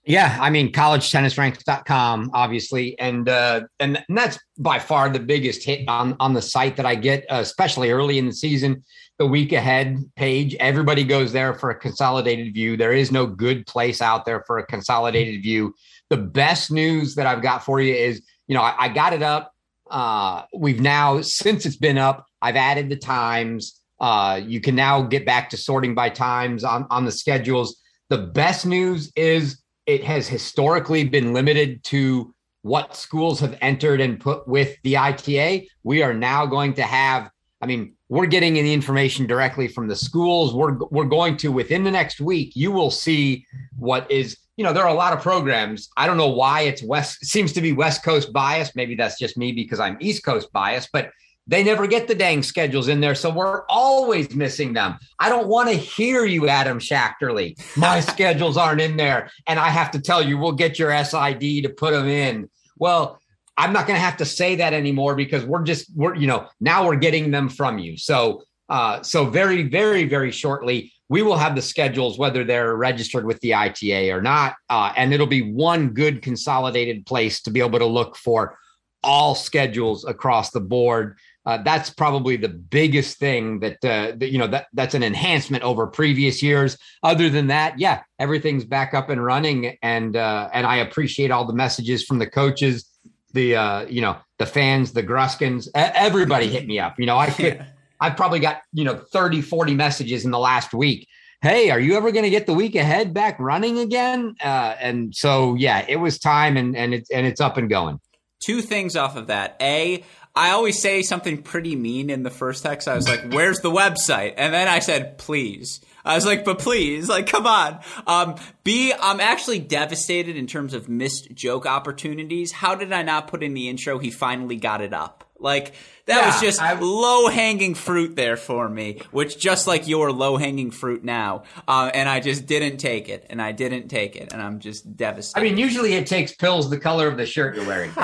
Yeah, 0.05 0.37
I 0.41 0.49
mean 0.49 0.73
collegetennisranks.com 0.73 2.31
obviously 2.33 2.99
and 2.99 3.29
uh 3.29 3.61
and, 3.79 4.03
and 4.09 4.17
that's 4.17 4.37
by 4.57 4.77
far 4.77 5.09
the 5.09 5.19
biggest 5.19 5.63
hit 5.63 5.87
on 5.87 6.17
on 6.19 6.33
the 6.33 6.41
site 6.41 6.75
that 6.75 6.85
I 6.85 6.95
get 6.95 7.25
uh, 7.31 7.35
especially 7.35 7.89
early 7.89 8.17
in 8.17 8.25
the 8.25 8.33
season. 8.33 8.83
The 9.17 9.25
week 9.25 9.53
ahead 9.53 10.03
page 10.17 10.55
everybody 10.55 11.05
goes 11.05 11.31
there 11.31 11.53
for 11.53 11.69
a 11.69 11.79
consolidated 11.79 12.53
view. 12.53 12.75
There 12.75 12.91
is 12.91 13.13
no 13.13 13.25
good 13.25 13.65
place 13.65 14.01
out 14.01 14.25
there 14.25 14.43
for 14.45 14.57
a 14.57 14.65
consolidated 14.65 15.41
view. 15.41 15.73
The 16.09 16.17
best 16.17 16.69
news 16.69 17.15
that 17.15 17.25
I've 17.25 17.41
got 17.41 17.63
for 17.63 17.79
you 17.79 17.93
is 17.93 18.21
you 18.47 18.55
know 18.55 18.61
I, 18.61 18.75
I 18.77 18.89
got 18.89 19.13
it 19.13 19.23
up. 19.23 19.53
Uh 19.89 20.43
we've 20.53 20.81
now 20.81 21.21
since 21.21 21.65
it's 21.65 21.77
been 21.77 21.97
up 21.97 22.25
I've 22.41 22.57
added 22.57 22.89
the 22.89 22.97
times. 22.97 23.79
Uh 24.01 24.41
you 24.45 24.59
can 24.59 24.75
now 24.75 25.03
get 25.03 25.25
back 25.25 25.49
to 25.51 25.57
sorting 25.57 25.95
by 25.95 26.09
times 26.09 26.65
on 26.65 26.87
on 26.89 27.05
the 27.05 27.11
schedules. 27.11 27.79
The 28.09 28.17
best 28.17 28.65
news 28.65 29.09
is 29.15 29.62
it 29.85 30.03
has 30.03 30.27
historically 30.27 31.03
been 31.03 31.33
limited 31.33 31.83
to 31.85 32.33
what 32.61 32.95
schools 32.95 33.39
have 33.41 33.57
entered 33.61 33.99
and 33.99 34.19
put 34.19 34.47
with 34.47 34.77
the 34.83 34.97
ITA. 34.97 35.67
We 35.83 36.01
are 36.01 36.13
now 36.13 36.45
going 36.45 36.73
to 36.75 36.83
have, 36.83 37.29
I 37.61 37.65
mean, 37.65 37.95
we're 38.07 38.25
getting 38.25 38.53
the 38.53 38.73
information 38.73 39.27
directly 39.27 39.67
from 39.67 39.87
the 39.87 39.95
schools. 39.95 40.53
We're 40.53 40.77
we're 40.91 41.05
going 41.05 41.35
to 41.37 41.51
within 41.51 41.83
the 41.83 41.91
next 41.91 42.21
week, 42.21 42.55
you 42.55 42.71
will 42.71 42.91
see 42.91 43.45
what 43.75 44.09
is, 44.09 44.37
you 44.55 44.63
know, 44.63 44.71
there 44.71 44.83
are 44.83 44.89
a 44.89 44.93
lot 44.93 45.13
of 45.13 45.21
programs. 45.21 45.89
I 45.97 46.07
don't 46.07 46.17
know 46.17 46.29
why 46.29 46.61
it's 46.61 46.83
west 46.83 47.25
seems 47.25 47.51
to 47.53 47.61
be 47.61 47.73
West 47.73 48.03
Coast 48.03 48.31
bias. 48.31 48.75
Maybe 48.75 48.95
that's 48.95 49.19
just 49.19 49.37
me 49.37 49.51
because 49.51 49.79
I'm 49.79 49.97
East 49.99 50.23
Coast 50.23 50.51
bias, 50.53 50.87
but 50.93 51.11
they 51.47 51.63
never 51.63 51.87
get 51.87 52.07
the 52.07 52.15
dang 52.15 52.41
schedules 52.41 52.87
in 52.87 53.01
there. 53.01 53.15
So 53.15 53.29
we're 53.29 53.63
always 53.67 54.33
missing 54.33 54.73
them. 54.73 54.97
I 55.19 55.29
don't 55.29 55.47
want 55.47 55.69
to 55.69 55.75
hear 55.75 56.25
you, 56.25 56.47
Adam 56.47 56.79
Schachterly. 56.79 57.57
My 57.77 57.99
schedules 58.13 58.57
aren't 58.57 58.81
in 58.81 58.97
there. 58.97 59.29
And 59.47 59.59
I 59.59 59.69
have 59.69 59.91
to 59.91 60.01
tell 60.01 60.21
you, 60.21 60.37
we'll 60.37 60.53
get 60.53 60.79
your 60.79 60.91
SID 61.03 61.39
to 61.39 61.73
put 61.75 61.91
them 61.91 62.07
in. 62.07 62.49
Well, 62.77 63.19
I'm 63.57 63.73
not 63.73 63.85
going 63.85 63.97
to 63.97 64.05
have 64.05 64.17
to 64.17 64.25
say 64.25 64.55
that 64.55 64.73
anymore 64.73 65.15
because 65.15 65.45
we're 65.45 65.63
just, 65.63 65.91
we're, 65.95 66.15
you 66.15 66.27
know, 66.27 66.47
now 66.59 66.87
we're 66.87 66.95
getting 66.95 67.29
them 67.29 67.49
from 67.49 67.77
you. 67.77 67.97
So, 67.97 68.43
uh, 68.69 69.03
so 69.03 69.25
very, 69.25 69.63
very, 69.63 70.05
very 70.05 70.31
shortly, 70.31 70.91
we 71.09 71.21
will 71.21 71.37
have 71.37 71.55
the 71.55 71.61
schedules, 71.61 72.17
whether 72.17 72.43
they're 72.43 72.75
registered 72.75 73.25
with 73.25 73.39
the 73.41 73.53
ITA 73.53 74.11
or 74.11 74.21
not. 74.21 74.55
Uh, 74.69 74.93
and 74.95 75.13
it'll 75.13 75.27
be 75.27 75.53
one 75.53 75.89
good 75.89 76.21
consolidated 76.21 77.05
place 77.05 77.41
to 77.43 77.51
be 77.51 77.59
able 77.59 77.79
to 77.79 77.85
look 77.85 78.15
for 78.15 78.57
all 79.03 79.35
schedules 79.35 80.05
across 80.05 80.51
the 80.51 80.61
board. 80.61 81.17
Uh, 81.45 81.57
that's 81.61 81.89
probably 81.89 82.37
the 82.37 82.49
biggest 82.49 83.17
thing 83.17 83.59
that, 83.59 83.83
uh, 83.83 84.13
that 84.15 84.31
you 84.31 84.37
know 84.37 84.47
that 84.47 84.67
that's 84.73 84.93
an 84.93 85.03
enhancement 85.03 85.63
over 85.63 85.87
previous 85.87 86.41
years. 86.41 86.77
Other 87.03 87.29
than 87.29 87.47
that, 87.47 87.77
yeah, 87.79 88.03
everything's 88.17 88.63
back 88.63 88.93
up 88.93 89.09
and 89.09 89.23
running, 89.23 89.77
and 89.81 90.15
uh, 90.15 90.49
and 90.53 90.65
I 90.65 90.77
appreciate 90.77 91.31
all 91.31 91.45
the 91.45 91.53
messages 91.53 92.03
from 92.03 92.19
the 92.19 92.27
coaches, 92.27 92.89
the 93.33 93.57
uh, 93.57 93.85
you 93.87 93.99
know 94.01 94.17
the 94.39 94.45
fans, 94.45 94.93
the 94.93 95.03
Gruskins, 95.03 95.67
everybody 95.75 96.47
hit 96.47 96.65
me 96.65 96.79
up. 96.79 96.97
You 96.97 97.05
know, 97.05 97.17
I 97.17 97.29
could, 97.31 97.65
I've 97.99 98.15
probably 98.15 98.39
got 98.39 98.61
you 98.71 98.85
know 98.85 98.95
30, 98.95 99.41
40 99.41 99.73
messages 99.75 100.23
in 100.23 100.31
the 100.31 100.39
last 100.39 100.73
week. 100.73 101.07
Hey, 101.41 101.69
are 101.71 101.79
you 101.79 101.97
ever 101.97 102.13
going 102.13 102.23
to 102.23 102.29
get 102.29 102.45
the 102.45 102.53
week 102.53 102.73
ahead 102.73 103.13
back 103.13 103.37
running 103.37 103.79
again? 103.79 104.35
Uh, 104.41 104.75
and 104.79 105.13
so 105.13 105.55
yeah, 105.55 105.85
it 105.89 105.97
was 105.97 106.19
time, 106.19 106.55
and 106.55 106.73
and 106.75 106.93
it's 106.93 107.11
and 107.11 107.27
it's 107.27 107.41
up 107.41 107.57
and 107.57 107.69
going. 107.69 107.99
two 108.39 108.61
things 108.61 108.95
off 108.95 109.15
of 109.15 109.27
that. 109.27 109.57
A, 109.61 110.03
I 110.35 110.51
always 110.51 110.81
say 110.81 111.03
something 111.03 111.43
pretty 111.43 111.75
mean 111.75 112.09
in 112.09 112.23
the 112.23 112.29
first 112.29 112.63
text. 112.63 112.87
I 112.87 112.95
was 112.95 113.07
like, 113.07 113.31
"Where's 113.31 113.59
the 113.59 113.71
website?" 113.71 114.33
And 114.37 114.53
then 114.53 114.67
I 114.67 114.79
said, 114.79 115.17
"Please." 115.17 115.81
I 116.05 116.15
was 116.15 116.25
like, 116.25 116.43
"But 116.43 116.59
please, 116.59 117.07
like, 117.07 117.27
come 117.27 117.47
on." 117.47 117.79
Um, 118.07 118.35
B, 118.63 118.93
I'm 118.99 119.19
actually 119.19 119.59
devastated 119.59 120.35
in 120.35 120.47
terms 120.47 120.73
of 120.73 120.89
missed 120.89 121.33
joke 121.33 121.65
opportunities. 121.65 122.51
How 122.51 122.75
did 122.75 122.91
I 122.91 123.03
not 123.03 123.27
put 123.27 123.43
in 123.43 123.53
the 123.53 123.69
intro? 123.69 123.99
He 123.99 124.11
finally 124.11 124.55
got 124.55 124.81
it 124.81 124.93
up. 124.93 125.23
Like 125.43 125.73
that 126.05 126.21
yeah, 126.21 126.25
was 126.27 126.41
just 126.41 126.81
low 126.81 127.27
hanging 127.27 127.75
fruit 127.75 128.15
there 128.15 128.37
for 128.37 128.67
me, 128.69 129.01
which 129.11 129.37
just 129.37 129.67
like 129.67 129.87
your 129.89 130.11
low 130.11 130.37
hanging 130.37 130.71
fruit 130.71 131.03
now. 131.03 131.43
Uh, 131.67 131.91
and 131.93 132.07
I 132.07 132.21
just 132.21 132.45
didn't 132.45 132.77
take 132.77 133.09
it, 133.09 133.27
and 133.29 133.41
I 133.41 133.51
didn't 133.51 133.89
take 133.89 134.15
it, 134.15 134.31
and 134.31 134.41
I'm 134.41 134.59
just 134.59 134.95
devastated. 134.95 135.45
I 135.45 135.49
mean, 135.49 135.57
usually 135.57 135.93
it 135.93 136.07
takes 136.07 136.33
pills 136.33 136.69
the 136.69 136.79
color 136.79 137.07
of 137.09 137.17
the 137.17 137.25
shirt 137.25 137.55
you're 137.55 137.67
wearing, 137.67 137.91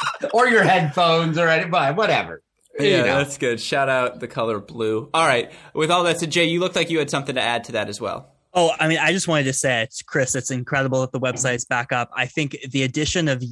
or 0.32 0.48
your 0.48 0.62
headphones, 0.62 1.38
or 1.38 1.48
whatever. 1.68 2.42
Yeah, 2.78 2.84
you 2.84 2.96
know. 2.98 3.18
that's 3.18 3.38
good. 3.38 3.60
Shout 3.60 3.88
out 3.88 4.20
the 4.20 4.28
color 4.28 4.60
blue. 4.60 5.08
All 5.14 5.26
right. 5.26 5.50
With 5.74 5.90
all 5.90 6.04
that 6.04 6.20
said, 6.20 6.30
Jay, 6.30 6.44
you 6.44 6.60
looked 6.60 6.76
like 6.76 6.90
you 6.90 6.98
had 6.98 7.10
something 7.10 7.34
to 7.34 7.40
add 7.40 7.64
to 7.64 7.72
that 7.72 7.88
as 7.88 8.00
well. 8.00 8.34
Oh, 8.52 8.72
I 8.78 8.88
mean, 8.88 8.98
I 8.98 9.12
just 9.12 9.28
wanted 9.28 9.44
to 9.44 9.52
say, 9.52 9.82
it's 9.82 10.02
Chris, 10.02 10.34
it's 10.34 10.50
incredible 10.50 11.02
that 11.02 11.12
the 11.12 11.20
website's 11.20 11.64
back 11.64 11.92
up. 11.92 12.10
I 12.14 12.26
think 12.26 12.56
the 12.70 12.82
addition 12.84 13.28
of 13.28 13.42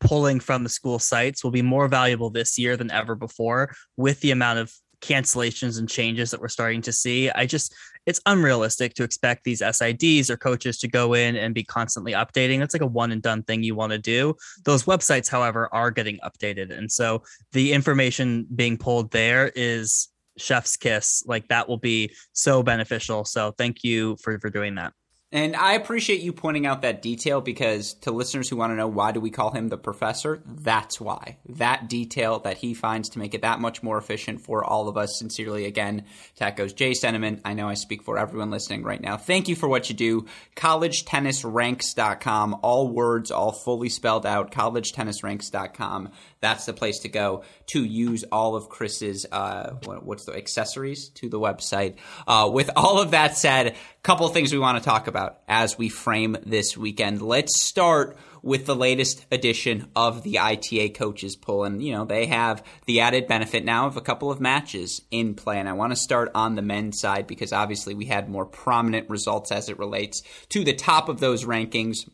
pulling 0.00 0.40
from 0.40 0.62
the 0.62 0.70
school 0.70 0.98
sites 0.98 1.44
will 1.44 1.50
be 1.50 1.62
more 1.62 1.86
valuable 1.88 2.30
this 2.30 2.58
year 2.58 2.76
than 2.76 2.90
ever 2.90 3.14
before 3.14 3.74
with 3.96 4.20
the 4.20 4.30
amount 4.30 4.58
of 4.58 4.72
cancellations 5.00 5.78
and 5.78 5.88
changes 5.88 6.30
that 6.30 6.40
we're 6.40 6.48
starting 6.48 6.82
to 6.82 6.92
see. 6.92 7.30
I 7.30 7.46
just, 7.46 7.74
it's 8.06 8.20
unrealistic 8.26 8.94
to 8.94 9.04
expect 9.04 9.44
these 9.44 9.60
SIDs 9.60 10.30
or 10.30 10.36
coaches 10.36 10.78
to 10.78 10.88
go 10.88 11.14
in 11.14 11.36
and 11.36 11.54
be 11.54 11.64
constantly 11.64 12.12
updating. 12.12 12.58
That's 12.58 12.74
like 12.74 12.82
a 12.82 12.86
one 12.86 13.12
and 13.12 13.22
done 13.22 13.42
thing 13.42 13.62
you 13.62 13.74
want 13.74 13.92
to 13.92 13.98
do. 13.98 14.34
Those 14.64 14.84
websites, 14.84 15.28
however, 15.28 15.68
are 15.72 15.90
getting 15.90 16.18
updated. 16.18 16.76
And 16.76 16.90
so 16.90 17.22
the 17.52 17.72
information 17.72 18.46
being 18.54 18.76
pulled 18.76 19.10
there 19.10 19.52
is 19.54 20.08
chef's 20.36 20.76
kiss. 20.76 21.22
Like 21.26 21.48
that 21.48 21.68
will 21.68 21.78
be 21.78 22.14
so 22.32 22.62
beneficial. 22.62 23.24
So 23.24 23.52
thank 23.52 23.84
you 23.84 24.16
for, 24.22 24.38
for 24.38 24.50
doing 24.50 24.76
that. 24.76 24.92
And 25.30 25.54
I 25.54 25.74
appreciate 25.74 26.22
you 26.22 26.32
pointing 26.32 26.64
out 26.64 26.80
that 26.82 27.02
detail 27.02 27.42
because 27.42 27.92
to 28.00 28.12
listeners 28.12 28.48
who 28.48 28.56
want 28.56 28.72
to 28.72 28.76
know 28.76 28.88
why 28.88 29.12
do 29.12 29.20
we 29.20 29.28
call 29.28 29.50
him 29.50 29.68
the 29.68 29.76
professor, 29.76 30.40
that's 30.46 30.98
why. 30.98 31.36
That 31.50 31.86
detail 31.86 32.38
that 32.40 32.56
he 32.56 32.72
finds 32.72 33.10
to 33.10 33.18
make 33.18 33.34
it 33.34 33.42
that 33.42 33.60
much 33.60 33.82
more 33.82 33.98
efficient 33.98 34.40
for 34.40 34.64
all 34.64 34.88
of 34.88 34.96
us. 34.96 35.18
Sincerely, 35.18 35.66
again, 35.66 36.06
echoes 36.40 36.72
Jay 36.72 36.94
sentiment. 36.94 37.42
I 37.44 37.52
know 37.52 37.68
I 37.68 37.74
speak 37.74 38.02
for 38.02 38.16
everyone 38.16 38.50
listening 38.50 38.84
right 38.84 39.02
now. 39.02 39.18
Thank 39.18 39.48
you 39.48 39.56
for 39.56 39.68
what 39.68 39.90
you 39.90 39.94
do. 39.94 40.24
CollegeTennisRanks.com, 40.56 42.60
all 42.62 42.88
words, 42.88 43.30
all 43.30 43.52
fully 43.52 43.90
spelled 43.90 44.24
out. 44.24 44.50
CollegeTennisRanks.com. 44.50 46.08
That's 46.40 46.64
the 46.64 46.72
place 46.72 47.00
to 47.00 47.08
go 47.08 47.42
to 47.66 47.84
use 47.84 48.24
all 48.30 48.56
of 48.56 48.70
Chris's 48.70 49.26
uh, 49.30 49.72
what's 49.84 50.24
the 50.24 50.36
accessories 50.36 51.10
to 51.10 51.28
the 51.28 51.38
website. 51.38 51.96
Uh, 52.26 52.48
with 52.50 52.70
all 52.76 52.98
of 53.00 53.10
that 53.10 53.36
said, 53.36 53.66
a 53.66 53.74
couple 54.02 54.24
of 54.24 54.32
things 54.32 54.52
we 54.52 54.58
want 54.58 54.78
to 54.78 54.84
talk 54.84 55.08
about 55.08 55.17
as 55.46 55.78
we 55.78 55.88
frame 55.88 56.36
this 56.44 56.76
weekend. 56.76 57.22
Let's 57.22 57.62
start 57.62 58.16
with 58.42 58.66
the 58.66 58.76
latest 58.76 59.26
edition 59.30 59.90
of 59.96 60.22
the 60.22 60.38
ITA 60.38 60.90
coaches 60.90 61.36
poll. 61.36 61.64
And, 61.64 61.82
you 61.82 61.92
know, 61.92 62.04
they 62.04 62.26
have 62.26 62.62
the 62.86 63.00
added 63.00 63.26
benefit 63.26 63.64
now 63.64 63.86
of 63.86 63.96
a 63.96 64.00
couple 64.00 64.30
of 64.30 64.40
matches 64.40 65.02
in 65.10 65.34
play. 65.34 65.58
And 65.58 65.68
I 65.68 65.72
want 65.72 65.92
to 65.92 65.96
start 65.96 66.30
on 66.34 66.54
the 66.54 66.62
men's 66.62 67.00
side 67.00 67.26
because 67.26 67.52
obviously 67.52 67.94
we 67.94 68.06
had 68.06 68.28
more 68.28 68.46
prominent 68.46 69.10
results 69.10 69.52
as 69.52 69.68
it 69.68 69.78
relates 69.78 70.22
to 70.50 70.64
the 70.64 70.74
top 70.74 71.08
of 71.08 71.20
those 71.20 71.44
rankings 71.44 72.08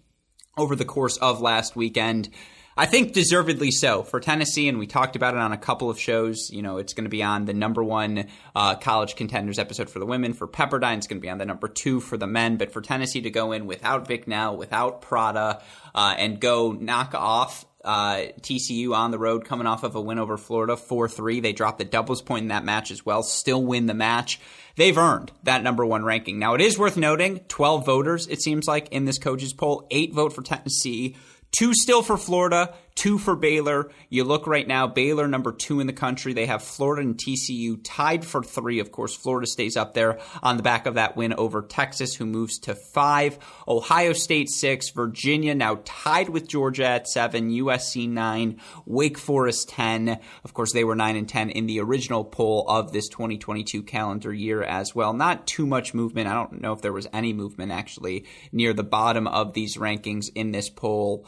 over 0.57 0.77
the 0.77 0.85
course 0.85 1.17
of 1.19 1.41
last 1.41 1.77
weekend. 1.77 2.31
I 2.77 2.87
think 2.87 3.13
deservedly 3.13 3.71
so 3.71 4.03
for 4.03 4.19
Tennessee, 4.19 4.69
and 4.69 4.79
we 4.81 4.89
talked 4.89 5.15
about 5.15 5.35
it 5.35 5.41
on 5.41 5.53
a 5.53 5.57
couple 5.57 5.91
of 5.91 6.01
shows. 6.01 6.51
You 6.51 6.61
know, 6.61 6.79
it's 6.79 6.93
going 6.93 7.05
to 7.05 7.11
be 7.11 7.23
on 7.23 7.45
the 7.45 7.55
number 7.55 7.85
one 7.85 8.27
uh, 8.55 8.75
college 8.75 9.15
contenders 9.15 9.61
episode 9.61 9.89
for 9.89 10.01
the 10.01 10.07
women. 10.07 10.33
For 10.33 10.49
Pepperdine, 10.49 10.97
it's 10.97 11.07
going 11.07 11.21
to 11.21 11.25
be 11.25 11.31
on 11.31 11.39
the 11.39 11.47
number 11.47 11.69
two 11.69 12.01
for 12.01 12.17
the 12.17 12.27
men. 12.27 12.57
But 12.57 12.73
for 12.73 12.81
Tennessee 12.81 13.21
to 13.23 13.31
go 13.31 13.53
in 13.53 13.67
without 13.67 14.09
Vic 14.09 14.27
now, 14.27 14.55
without 14.55 15.03
Prada, 15.03 15.63
uh, 15.95 16.15
and 16.19 16.41
go 16.41 16.73
knock 16.73 17.15
off 17.15 17.65
uh, 17.85 18.23
TCU 18.41 18.93
on 18.93 19.13
the 19.13 19.19
road, 19.19 19.45
coming 19.45 19.67
off 19.67 19.85
of 19.85 19.95
a 19.95 20.01
win 20.01 20.19
over 20.19 20.37
Florida, 20.37 20.77
four 20.77 21.09
three. 21.09 21.39
They 21.39 21.53
dropped 21.53 21.79
the 21.79 21.85
doubles 21.85 22.23
point 22.23 22.43
in 22.43 22.49
that 22.49 22.65
match 22.65 22.91
as 22.91 23.07
well. 23.07 23.23
Still 23.23 23.63
win 23.63 23.87
the 23.87 23.95
match. 23.95 24.41
They've 24.77 24.99
earned 24.99 25.31
that 25.45 25.63
number 25.63 25.87
one 25.87 26.05
ranking. 26.05 26.41
Now 26.41 26.55
it 26.55 26.61
is 26.61 26.77
worth 26.77 26.97
noting, 26.97 27.41
twelve 27.47 27.87
voters 27.87 28.27
it 28.27 28.43
seems 28.43 28.67
like 28.67 28.89
in 28.89 29.05
this 29.05 29.19
coaches 29.19 29.53
poll, 29.53 29.87
eight 29.93 30.13
vote 30.13 30.33
for 30.33 30.43
Tennessee 30.43 31.15
Two 31.57 31.73
still 31.75 32.03
for 32.03 32.17
Florida, 32.17 32.75
two 32.95 33.19
for 33.19 33.35
Baylor. 33.35 33.91
You 34.09 34.25
look 34.25 34.47
right 34.47 34.67
now, 34.67 34.87
Baylor 34.87 35.27
number 35.27 35.53
two 35.53 35.81
in 35.81 35.87
the 35.87 35.93
country. 35.93 36.33
They 36.33 36.47
have 36.47 36.63
Florida 36.63 37.03
and 37.03 37.17
TCU 37.17 37.81
tied 37.83 38.25
for 38.25 38.43
three. 38.43 38.79
Of 38.79 38.93
course, 38.93 39.17
Florida 39.17 39.47
stays 39.47 39.77
up 39.77 39.95
there 39.95 40.19
on 40.43 40.57
the 40.57 40.63
back 40.63 40.87
of 40.87 40.95
that 40.95 41.17
win 41.17 41.33
over 41.35 41.63
Texas, 41.63 42.15
who 42.15 42.27
moves 42.27 42.59
to 42.61 42.75
five. 42.75 43.39
Ohio 43.67 44.13
State 44.13 44.49
six. 44.49 44.91
Virginia 44.91 45.55
now 45.55 45.81
tied 45.85 46.29
with 46.29 46.49
Georgia 46.49 46.87
at 46.87 47.09
seven. 47.09 47.51
USC 47.51 48.09
nine. 48.09 48.61
Wake 48.87 49.19
Forest 49.19 49.69
10. 49.71 50.21
Of 50.45 50.55
course, 50.55 50.73
they 50.73 50.85
were 50.85 50.95
nine 50.95 51.17
and 51.17 51.29
10 51.29 51.51
in 51.51 51.67
the 51.67 51.81
original 51.81 52.25
poll 52.25 52.65
of 52.69 52.93
this 52.93 53.09
2022 53.09 53.83
calendar 53.83 54.33
year 54.33 54.63
as 54.63 54.95
well. 54.95 55.13
Not 55.13 55.47
too 55.47 55.67
much 55.67 55.95
movement. 55.95 56.29
I 56.29 56.35
don't 56.35 56.61
know 56.61 56.73
if 56.73 56.83
there 56.83 56.93
was 56.93 57.09
any 57.13 57.33
movement 57.33 57.73
actually 57.73 58.27
near 58.53 58.73
the 58.73 58.85
bottom 58.85 59.27
of 59.27 59.53
these 59.53 59.77
rankings 59.77 60.31
in 60.35 60.53
this 60.53 60.71
poll. 60.71 61.27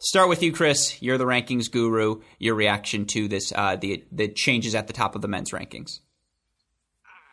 Start 0.00 0.28
with 0.28 0.42
you, 0.42 0.52
Chris. 0.52 1.02
You're 1.02 1.18
the 1.18 1.24
rankings 1.24 1.70
guru. 1.70 2.20
Your 2.38 2.54
reaction 2.54 3.04
to 3.06 3.26
this, 3.26 3.52
uh, 3.54 3.76
the 3.76 4.04
the 4.12 4.28
changes 4.28 4.74
at 4.74 4.86
the 4.86 4.92
top 4.92 5.16
of 5.16 5.22
the 5.22 5.28
men's 5.28 5.50
rankings. 5.50 6.00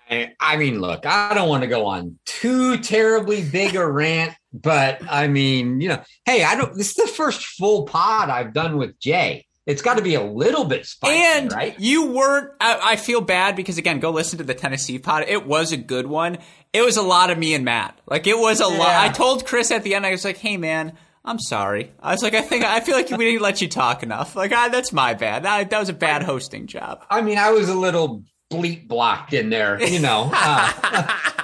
I, 0.10 0.34
I 0.40 0.58
mean, 0.58 0.82
look, 0.82 1.06
I 1.06 1.34
don't 1.34 1.50
want 1.50 1.64
to 1.64 1.68
go 1.68 1.86
on 1.86 2.18
too 2.26 2.78
terribly 2.78 3.44
big 3.44 3.76
a 3.76 3.86
rant, 3.88 4.34
but 4.54 5.02
I 5.10 5.28
mean, 5.28 5.82
you 5.82 5.90
know, 5.90 6.02
hey, 6.26 6.44
I 6.44 6.56
don't. 6.56 6.76
This 6.76 6.90
is 6.90 6.96
the 6.96 7.08
first 7.08 7.46
full 7.46 7.86
pod 7.86 8.30
I've 8.30 8.54
done 8.54 8.78
with 8.78 9.00
Jay. 9.00 9.46
It's 9.68 9.82
got 9.82 9.98
to 9.98 10.04
be 10.04 10.14
a 10.14 10.24
little 10.24 10.66
bit 10.66 10.86
spicy, 10.86 11.18
and 11.18 11.52
right? 11.52 11.80
You 11.80 12.08
weren't. 12.08 12.52
I, 12.60 12.80
I 12.82 12.96
feel 12.98 13.22
bad 13.22 13.56
because 13.56 13.78
again, 13.78 14.00
go 14.00 14.12
listen 14.12 14.38
to 14.40 14.44
the 14.44 14.54
Tennessee 14.54 15.00
pod. 15.00 15.26
It 15.28 15.46
was 15.46 15.72
a 15.72 15.78
good 15.78 16.08
one. 16.08 16.40
It 16.74 16.82
was 16.82 16.98
a 16.98 17.02
lot 17.02 17.30
of 17.30 17.38
me 17.38 17.54
and 17.54 17.66
Matt. 17.66 18.00
Like 18.08 18.26
it 18.28 18.38
was 18.38 18.60
a 18.60 18.72
yeah. 18.72 18.78
lot. 18.78 18.96
I 18.96 19.10
told 19.10 19.46
Chris 19.46 19.72
at 19.72 19.84
the 19.84 19.96
end, 19.96 20.06
I 20.06 20.12
was 20.12 20.26
like, 20.26 20.38
"Hey, 20.38 20.58
man." 20.58 20.98
I'm 21.26 21.40
sorry. 21.40 21.92
I 22.02 22.12
was 22.12 22.22
like, 22.22 22.36
I 22.36 22.42
think 22.42 22.64
I 22.64 22.80
feel 22.82 22.96
like 22.96 23.10
we 23.10 23.26
didn't 23.26 23.42
let 23.42 23.60
you 23.60 23.68
talk 23.68 24.04
enough. 24.04 24.36
Like, 24.36 24.54
I, 24.54 24.70
that's 24.70 24.94
my 24.94 25.16
bad. 25.16 25.44
That, 25.44 25.72
that 25.72 25.80
was 25.80 25.90
a 25.90 25.94
bad 25.94 26.22
hosting 26.22 26.68
job. 26.68 27.04
I 27.10 27.22
mean, 27.22 27.40
I 27.40 27.50
was 27.50 27.68
a 27.68 27.74
little 27.74 28.24
bleep 28.52 28.88
blocked 28.88 29.34
in 29.34 29.50
there, 29.50 29.82
you 29.84 30.00
know. 30.00 30.32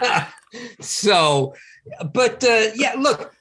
Uh, 0.04 0.26
so, 0.80 1.54
but 2.14 2.44
uh, 2.44 2.68
yeah, 2.76 2.96
look, 2.98 3.34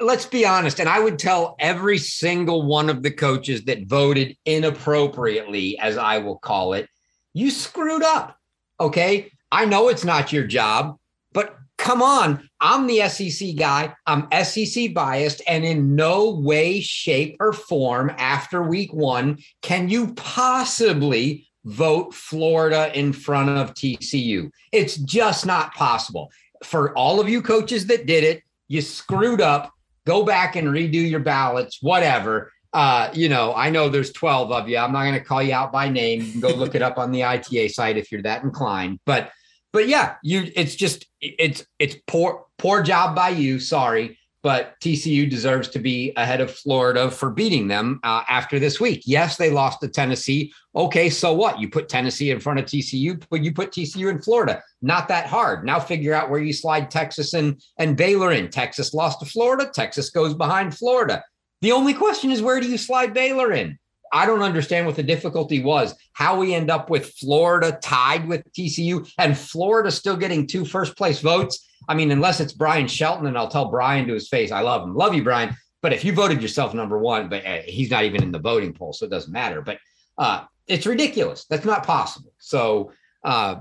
let's 0.00 0.26
be 0.26 0.44
honest. 0.44 0.80
And 0.80 0.88
I 0.88 0.98
would 0.98 1.18
tell 1.18 1.56
every 1.58 1.98
single 1.98 2.62
one 2.62 2.88
of 2.88 3.02
the 3.02 3.10
coaches 3.10 3.64
that 3.64 3.86
voted 3.86 4.36
inappropriately, 4.44 5.78
as 5.78 5.96
I 5.96 6.18
will 6.18 6.38
call 6.38 6.72
it, 6.72 6.88
you 7.32 7.50
screwed 7.50 8.02
up. 8.02 8.36
Okay. 8.80 9.30
I 9.52 9.66
know 9.66 9.88
it's 9.88 10.04
not 10.04 10.32
your 10.32 10.46
job, 10.46 10.96
but 11.32 11.56
come 11.80 12.02
on. 12.02 12.48
I'm 12.60 12.86
the 12.86 13.08
SEC 13.08 13.56
guy. 13.56 13.94
I'm 14.06 14.28
SEC 14.44 14.92
biased. 14.92 15.42
And 15.48 15.64
in 15.64 15.96
no 15.96 16.30
way, 16.30 16.80
shape, 16.80 17.36
or 17.40 17.52
form 17.52 18.12
after 18.18 18.62
week 18.62 18.92
one 18.92 19.38
can 19.62 19.88
you 19.88 20.12
possibly 20.14 21.48
vote 21.64 22.14
Florida 22.14 22.96
in 22.96 23.12
front 23.12 23.50
of 23.50 23.74
TCU. 23.74 24.50
It's 24.72 24.96
just 24.96 25.46
not 25.46 25.74
possible. 25.74 26.30
For 26.62 26.96
all 26.96 27.18
of 27.18 27.28
you 27.28 27.42
coaches 27.42 27.86
that 27.86 28.06
did 28.06 28.24
it, 28.24 28.42
you 28.68 28.82
screwed 28.82 29.40
up. 29.40 29.72
Go 30.06 30.24
back 30.24 30.56
and 30.56 30.68
redo 30.68 31.08
your 31.08 31.20
ballots, 31.20 31.78
whatever. 31.80 32.52
Uh, 32.72 33.10
you 33.12 33.28
know, 33.28 33.54
I 33.54 33.70
know 33.70 33.88
there's 33.88 34.12
12 34.12 34.52
of 34.52 34.68
you. 34.68 34.78
I'm 34.78 34.92
not 34.92 35.02
going 35.02 35.14
to 35.14 35.24
call 35.24 35.42
you 35.42 35.54
out 35.54 35.72
by 35.72 35.88
name. 35.88 36.22
You 36.22 36.32
can 36.32 36.40
go 36.40 36.48
look 36.50 36.74
it 36.74 36.82
up 36.82 36.98
on 36.98 37.10
the 37.10 37.24
ITA 37.24 37.68
site 37.68 37.96
if 37.96 38.12
you're 38.12 38.22
that 38.22 38.42
inclined. 38.42 39.00
But 39.04 39.30
but 39.72 39.88
yeah, 39.88 40.16
you 40.22 40.50
it's 40.56 40.74
just 40.74 41.06
it's 41.20 41.64
it's 41.78 41.96
poor 42.06 42.46
poor 42.58 42.82
job 42.82 43.14
by 43.14 43.30
you. 43.30 43.60
Sorry, 43.60 44.18
but 44.42 44.74
TCU 44.80 45.28
deserves 45.28 45.68
to 45.68 45.78
be 45.78 46.12
ahead 46.16 46.40
of 46.40 46.50
Florida 46.50 47.10
for 47.10 47.30
beating 47.30 47.68
them 47.68 48.00
uh, 48.02 48.22
after 48.28 48.58
this 48.58 48.80
week. 48.80 49.02
Yes, 49.04 49.36
they 49.36 49.50
lost 49.50 49.80
to 49.80 49.88
Tennessee. 49.88 50.52
Okay, 50.74 51.10
so 51.10 51.32
what? 51.34 51.60
You 51.60 51.68
put 51.68 51.88
Tennessee 51.88 52.30
in 52.30 52.40
front 52.40 52.58
of 52.58 52.64
TCU, 52.64 53.22
but 53.30 53.42
you 53.42 53.52
put 53.52 53.70
TCU 53.70 54.10
in 54.10 54.20
Florida. 54.20 54.62
Not 54.82 55.08
that 55.08 55.26
hard. 55.26 55.64
Now 55.64 55.78
figure 55.78 56.14
out 56.14 56.30
where 56.30 56.40
you 56.40 56.52
slide 56.52 56.90
Texas 56.90 57.34
and 57.34 57.60
and 57.78 57.96
Baylor 57.96 58.32
in. 58.32 58.50
Texas 58.50 58.94
lost 58.94 59.20
to 59.20 59.26
Florida. 59.26 59.70
Texas 59.72 60.10
goes 60.10 60.34
behind 60.34 60.76
Florida. 60.76 61.22
The 61.60 61.72
only 61.72 61.92
question 61.94 62.30
is 62.30 62.40
where 62.40 62.60
do 62.60 62.68
you 62.68 62.78
slide 62.78 63.12
Baylor 63.12 63.52
in? 63.52 63.78
I 64.12 64.26
don't 64.26 64.42
understand 64.42 64.86
what 64.86 64.96
the 64.96 65.02
difficulty 65.02 65.62
was. 65.62 65.94
How 66.12 66.38
we 66.38 66.54
end 66.54 66.70
up 66.70 66.90
with 66.90 67.12
Florida 67.14 67.78
tied 67.82 68.26
with 68.26 68.50
TCU 68.52 69.10
and 69.18 69.36
Florida 69.36 69.90
still 69.90 70.16
getting 70.16 70.46
two 70.46 70.64
first 70.64 70.96
place 70.96 71.20
votes. 71.20 71.66
I 71.88 71.94
mean, 71.94 72.10
unless 72.10 72.40
it's 72.40 72.52
Bryan 72.52 72.88
Shelton, 72.88 73.26
and 73.26 73.38
I'll 73.38 73.48
tell 73.48 73.70
Bryan 73.70 74.06
to 74.08 74.14
his 74.14 74.28
face, 74.28 74.52
I 74.52 74.60
love 74.60 74.82
him, 74.82 74.94
love 74.94 75.14
you, 75.14 75.22
Bryan. 75.22 75.56
But 75.82 75.92
if 75.92 76.04
you 76.04 76.12
voted 76.12 76.42
yourself 76.42 76.74
number 76.74 76.98
one, 76.98 77.28
but 77.28 77.46
uh, 77.46 77.60
he's 77.64 77.90
not 77.90 78.04
even 78.04 78.22
in 78.22 78.32
the 78.32 78.38
voting 78.38 78.74
poll, 78.74 78.92
so 78.92 79.06
it 79.06 79.10
doesn't 79.10 79.32
matter. 79.32 79.62
But 79.62 79.78
uh, 80.18 80.44
it's 80.66 80.86
ridiculous. 80.86 81.46
That's 81.48 81.64
not 81.64 81.86
possible. 81.86 82.32
So 82.38 82.92
uh, 83.24 83.60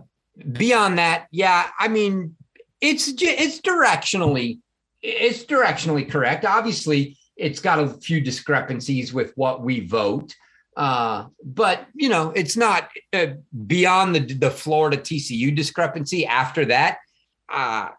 beyond 0.52 0.98
that, 0.98 1.28
yeah, 1.32 1.70
I 1.80 1.88
mean, 1.88 2.36
it's 2.82 3.08
it's 3.18 3.62
directionally 3.62 4.60
it's 5.02 5.46
directionally 5.46 6.10
correct. 6.10 6.46
Obviously, 6.46 7.18
it's 7.40 7.60
got 7.60 7.80
a 7.80 7.88
few 7.88 8.22
discrepancies 8.22 9.14
with 9.14 9.34
what 9.36 9.64
we 9.64 9.80
vote. 9.80 10.36
Uh, 10.78 11.26
but 11.44 11.88
you 11.94 12.10
know, 12.10 12.32
it's 12.32 12.56
not 12.56 12.90
uh, 13.14 13.28
beyond 13.68 14.16
the 14.16 14.20
the 14.20 14.52
Florida 14.52 14.98
TCU 14.98 15.56
discrepancy. 15.56 16.26
After 16.26 16.66
that, 16.66 17.00
uh, 17.52 17.90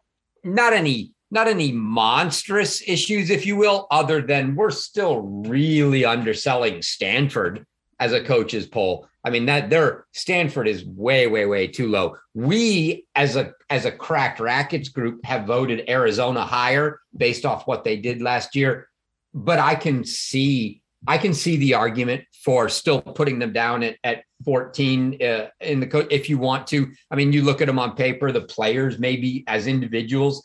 not 0.45 0.73
any 0.73 1.13
not 1.31 1.49
any 1.49 1.73
monstrous 1.73 2.83
issues, 2.87 3.31
if 3.31 3.47
you 3.47 3.57
will, 3.57 3.87
other 3.91 4.21
than 4.21 4.57
we're 4.57 4.71
still 4.71 5.21
really 5.21 6.05
underselling 6.05 6.83
Stanford 6.83 7.67
as 8.01 8.13
a 8.13 8.25
coach's 8.25 8.67
poll. 8.67 9.07
I 9.23 9.31
mean 9.31 9.47
that 9.47 9.69
their 9.69 10.07
Stanford 10.13 10.67
is 10.67 10.85
way, 10.85 11.27
way, 11.27 11.45
way 11.45 11.67
too 11.67 11.89
low. 11.89 12.17
We 12.35 13.07
as 13.15 13.37
a 13.37 13.53
as 13.69 13.85
a 13.85 13.93
Cracked 13.93 14.41
Racquets 14.41 14.89
group 14.89 15.25
have 15.25 15.47
voted 15.47 15.89
Arizona 15.89 16.45
higher 16.45 17.01
based 17.15 17.45
off 17.45 17.67
what 17.67 17.85
they 17.85 17.97
did 17.97 18.23
last 18.23 18.57
year. 18.57 18.89
But 19.33 19.59
I 19.59 19.75
can 19.75 20.05
see 20.05 20.83
I 21.07 21.17
can 21.17 21.33
see 21.33 21.57
the 21.57 21.75
argument 21.75 22.25
for 22.45 22.69
still 22.69 23.01
putting 23.01 23.39
them 23.39 23.53
down 23.53 23.83
at, 23.83 23.97
at 24.05 24.25
14 24.45 25.23
uh, 25.23 25.47
in 25.61 25.81
the 25.81 25.87
co- 25.87 26.07
if 26.11 26.29
you 26.29 26.37
want 26.37 26.67
to. 26.69 26.91
I 27.11 27.17
mean, 27.17 27.33
you 27.33 27.43
look 27.43 27.63
at 27.63 27.67
them 27.67 27.79
on 27.79 27.97
paper, 27.97 28.33
the 28.33 28.43
players 28.43 28.99
maybe 28.99 29.45
as 29.47 29.67
individuals 29.67 30.43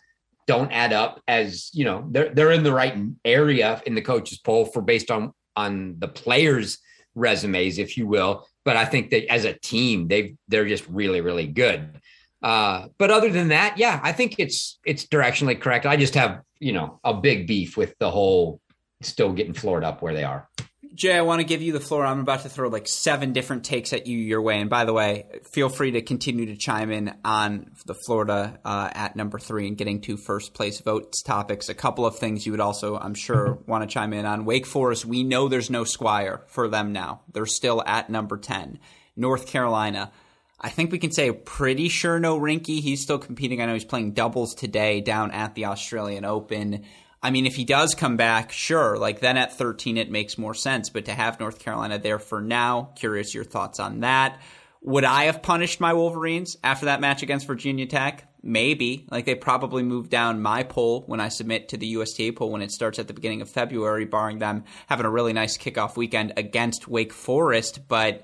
don't 0.48 0.72
add 0.72 0.94
up 0.94 1.22
as 1.28 1.70
you 1.74 1.84
know 1.86 2.08
they're 2.12 2.30
they're 2.30 2.52
in 2.52 2.64
the 2.64 2.72
right 2.72 2.96
area 3.24 3.82
in 3.86 3.96
the 3.96 4.02
coaches 4.02 4.38
poll 4.38 4.66
for 4.66 4.82
based 4.82 5.10
on 5.10 5.34
on 5.56 5.96
the 6.00 6.08
players 6.08 6.78
resumes 7.16 7.80
if 7.80 7.98
you 7.98 8.08
will. 8.08 8.48
But 8.64 8.78
i 8.78 8.86
think 8.86 9.10
that 9.12 9.32
as 9.32 9.46
a 9.46 9.54
team 9.54 10.08
they 10.08 10.36
they're 10.48 10.68
just 10.68 10.88
really 10.88 11.22
really 11.22 11.48
good. 11.48 12.00
Uh, 12.44 12.90
but 13.00 13.10
other 13.10 13.32
than 13.32 13.48
that 13.48 13.78
yeah 13.80 14.00
i 14.04 14.12
think 14.12 14.36
it's 14.38 14.78
it's 14.86 15.08
directionally 15.08 15.60
correct. 15.60 15.86
I 15.86 15.98
just 15.98 16.14
have 16.14 16.42
you 16.60 16.74
know 16.74 17.00
a 17.04 17.14
big 17.14 17.48
beef 17.48 17.76
with 17.76 17.96
the 17.98 18.12
whole 18.12 18.62
still 19.08 19.32
getting 19.32 19.54
floored 19.54 19.84
up 19.84 20.02
where 20.02 20.14
they 20.14 20.24
are 20.24 20.48
Jay, 20.96 21.14
I 21.14 21.22
want 21.24 21.42
to 21.42 21.46
give 21.46 21.62
you 21.62 21.74
the 21.74 21.82
floor. 21.82 22.06
I'm 22.06 22.22
about 22.22 22.44
to 22.44 22.50
throw 22.50 22.70
like 22.70 22.88
seven 22.88 23.34
different 23.34 23.66
takes 23.66 23.92
at 23.92 24.08
you 24.08 24.18
your 24.18 24.42
way. 24.42 24.62
And 24.62 24.70
by 24.70 24.86
the 24.86 24.94
way, 24.94 25.26
feel 25.52 25.68
free 25.68 25.92
to 25.92 26.02
continue 26.02 26.46
to 26.46 26.56
chime 26.56 26.90
in 26.90 27.14
on 27.26 27.72
the 27.86 27.94
Florida 27.94 28.58
uh, 28.64 28.90
at 28.94 29.18
number 29.18 29.38
three 29.38 29.68
and 29.68 29.78
getting 29.78 30.00
to 30.02 30.16
first 30.16 30.54
place 30.54 30.80
votes 30.80 31.22
topics. 31.22 31.68
A 31.68 31.74
couple 31.74 32.06
of 32.06 32.18
things 32.18 32.46
you 32.46 32.54
would 32.54 32.62
also, 32.62 32.98
I'm 32.98 33.14
sure, 33.14 33.60
want 33.68 33.84
to 33.84 33.94
chime 33.94 34.14
in 34.14 34.26
on. 34.26 34.46
Wake 34.46 34.66
Forest, 34.66 35.06
we 35.06 35.24
know 35.24 35.50
there's 35.50 35.70
no 35.70 35.84
Squire 35.84 36.44
for 36.48 36.70
them 36.70 36.94
now. 36.94 37.22
They're 37.34 37.46
still 37.46 37.84
at 37.86 38.10
number 38.10 38.38
10. 38.38 38.80
North 39.18 39.48
Carolina, 39.48 40.14
I 40.62 40.70
think 40.70 40.94
we 40.94 41.00
can 41.00 41.12
say 41.12 41.30
pretty 41.32 41.90
sure 41.90 42.20
no 42.20 42.40
Rinky. 42.40 42.80
He's 42.80 43.02
still 43.02 43.20
competing. 43.20 43.62
I 43.62 43.66
know 43.66 43.74
he's 43.74 43.84
playing 43.84 44.14
doubles 44.14 44.56
today 44.56 45.02
down 45.02 45.32
at 45.32 45.56
the 45.56 45.66
Australian 45.66 46.24
Open. 46.24 46.86
I 47.26 47.32
mean, 47.32 47.48
if 47.48 47.56
he 47.56 47.66
does 47.66 47.96
come 47.96 48.18
back, 48.18 48.52
sure, 48.52 49.00
like 49.00 49.20
then 49.20 49.36
at 49.36 49.58
13 49.58 49.98
it 49.98 50.12
makes 50.12 50.38
more 50.38 50.54
sense. 50.54 50.92
But 50.92 51.06
to 51.06 51.12
have 51.12 51.40
North 51.40 51.58
Carolina 51.58 51.98
there 51.98 52.20
for 52.20 52.40
now, 52.40 52.92
curious 52.96 53.34
your 53.34 53.44
thoughts 53.44 53.80
on 53.80 54.02
that. 54.02 54.40
Would 54.84 55.06
I 55.06 55.24
have 55.24 55.42
punished 55.42 55.80
my 55.80 55.94
Wolverines 55.94 56.56
after 56.64 56.86
that 56.86 57.02
match 57.02 57.24
against 57.24 57.48
Virginia 57.48 57.88
Tech? 57.88 58.30
Maybe. 58.44 59.08
Like 59.10 59.26
they 59.26 59.34
probably 59.34 59.82
moved 59.82 60.12
down 60.12 60.44
my 60.44 60.62
poll 60.62 61.02
when 61.08 61.20
I 61.20 61.30
submit 61.30 61.70
to 61.70 61.78
the 61.78 61.88
USTA 61.88 62.34
poll 62.34 62.52
when 62.52 62.62
it 62.62 62.72
starts 62.72 63.00
at 63.00 63.08
the 63.08 63.16
beginning 63.16 63.42
of 63.42 63.50
February, 63.50 64.06
barring 64.06 64.38
them 64.38 64.64
having 64.86 65.08
a 65.08 65.12
really 65.12 65.34
nice 65.34 65.58
kickoff 65.58 65.98
weekend 65.98 66.34
against 66.38 66.88
Wake 66.88 67.12
Forest. 67.12 67.88
But 67.88 68.24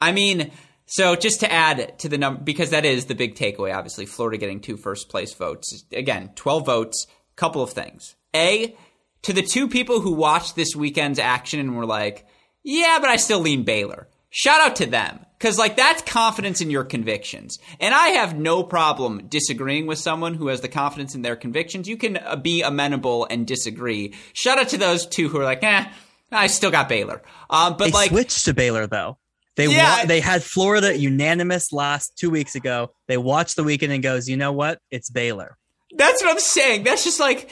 I 0.00 0.12
mean, 0.12 0.52
so 0.86 1.16
just 1.16 1.40
to 1.40 1.50
add 1.50 1.98
to 1.98 2.08
the 2.08 2.16
number, 2.16 2.40
because 2.40 2.70
that 2.70 2.84
is 2.84 3.06
the 3.06 3.16
big 3.16 3.34
takeaway, 3.34 3.74
obviously, 3.74 4.06
Florida 4.06 4.38
getting 4.38 4.60
two 4.60 4.76
first 4.76 5.08
place 5.08 5.34
votes. 5.34 5.84
Again, 5.90 6.30
12 6.36 6.64
votes, 6.64 7.08
couple 7.34 7.64
of 7.64 7.70
things. 7.70 8.14
A, 8.34 8.76
to 9.22 9.32
the 9.32 9.42
two 9.42 9.68
people 9.68 10.00
who 10.00 10.12
watched 10.12 10.56
this 10.56 10.74
weekend's 10.74 11.18
action 11.18 11.60
and 11.60 11.76
were 11.76 11.86
like, 11.86 12.26
yeah, 12.62 12.98
but 13.00 13.10
I 13.10 13.16
still 13.16 13.40
lean 13.40 13.64
Baylor. 13.64 14.08
Shout 14.30 14.60
out 14.60 14.76
to 14.76 14.86
them. 14.86 15.26
Cause 15.40 15.58
like 15.58 15.74
that's 15.74 16.02
confidence 16.02 16.60
in 16.60 16.70
your 16.70 16.84
convictions. 16.84 17.58
And 17.80 17.94
I 17.94 18.08
have 18.08 18.36
no 18.36 18.62
problem 18.62 19.26
disagreeing 19.28 19.86
with 19.86 19.98
someone 19.98 20.34
who 20.34 20.48
has 20.48 20.60
the 20.60 20.68
confidence 20.68 21.14
in 21.14 21.22
their 21.22 21.34
convictions. 21.34 21.88
You 21.88 21.96
can 21.96 22.18
uh, 22.18 22.36
be 22.36 22.60
amenable 22.60 23.26
and 23.30 23.46
disagree. 23.46 24.14
Shout 24.34 24.58
out 24.58 24.68
to 24.68 24.76
those 24.76 25.06
two 25.06 25.28
who 25.28 25.40
are 25.40 25.44
like, 25.44 25.64
eh, 25.64 25.86
I 26.30 26.46
still 26.46 26.70
got 26.70 26.90
Baylor. 26.90 27.22
Um, 27.48 27.76
but 27.78 27.86
they 27.86 27.90
like 27.90 28.10
switched 28.10 28.44
to 28.44 28.54
Baylor 28.54 28.86
though. 28.86 29.16
They 29.56 29.66
yeah. 29.66 30.00
wa- 30.00 30.04
they 30.06 30.20
had 30.20 30.42
Florida 30.42 30.96
unanimous 30.96 31.72
last 31.72 32.18
two 32.18 32.30
weeks 32.30 32.54
ago. 32.54 32.92
They 33.08 33.16
watched 33.16 33.56
the 33.56 33.64
weekend 33.64 33.92
and 33.92 34.02
goes, 34.02 34.28
you 34.28 34.36
know 34.36 34.52
what? 34.52 34.78
It's 34.90 35.10
Baylor. 35.10 35.56
That's 35.96 36.22
what 36.22 36.30
I'm 36.30 36.38
saying. 36.38 36.84
That's 36.84 37.02
just 37.02 37.18
like 37.18 37.50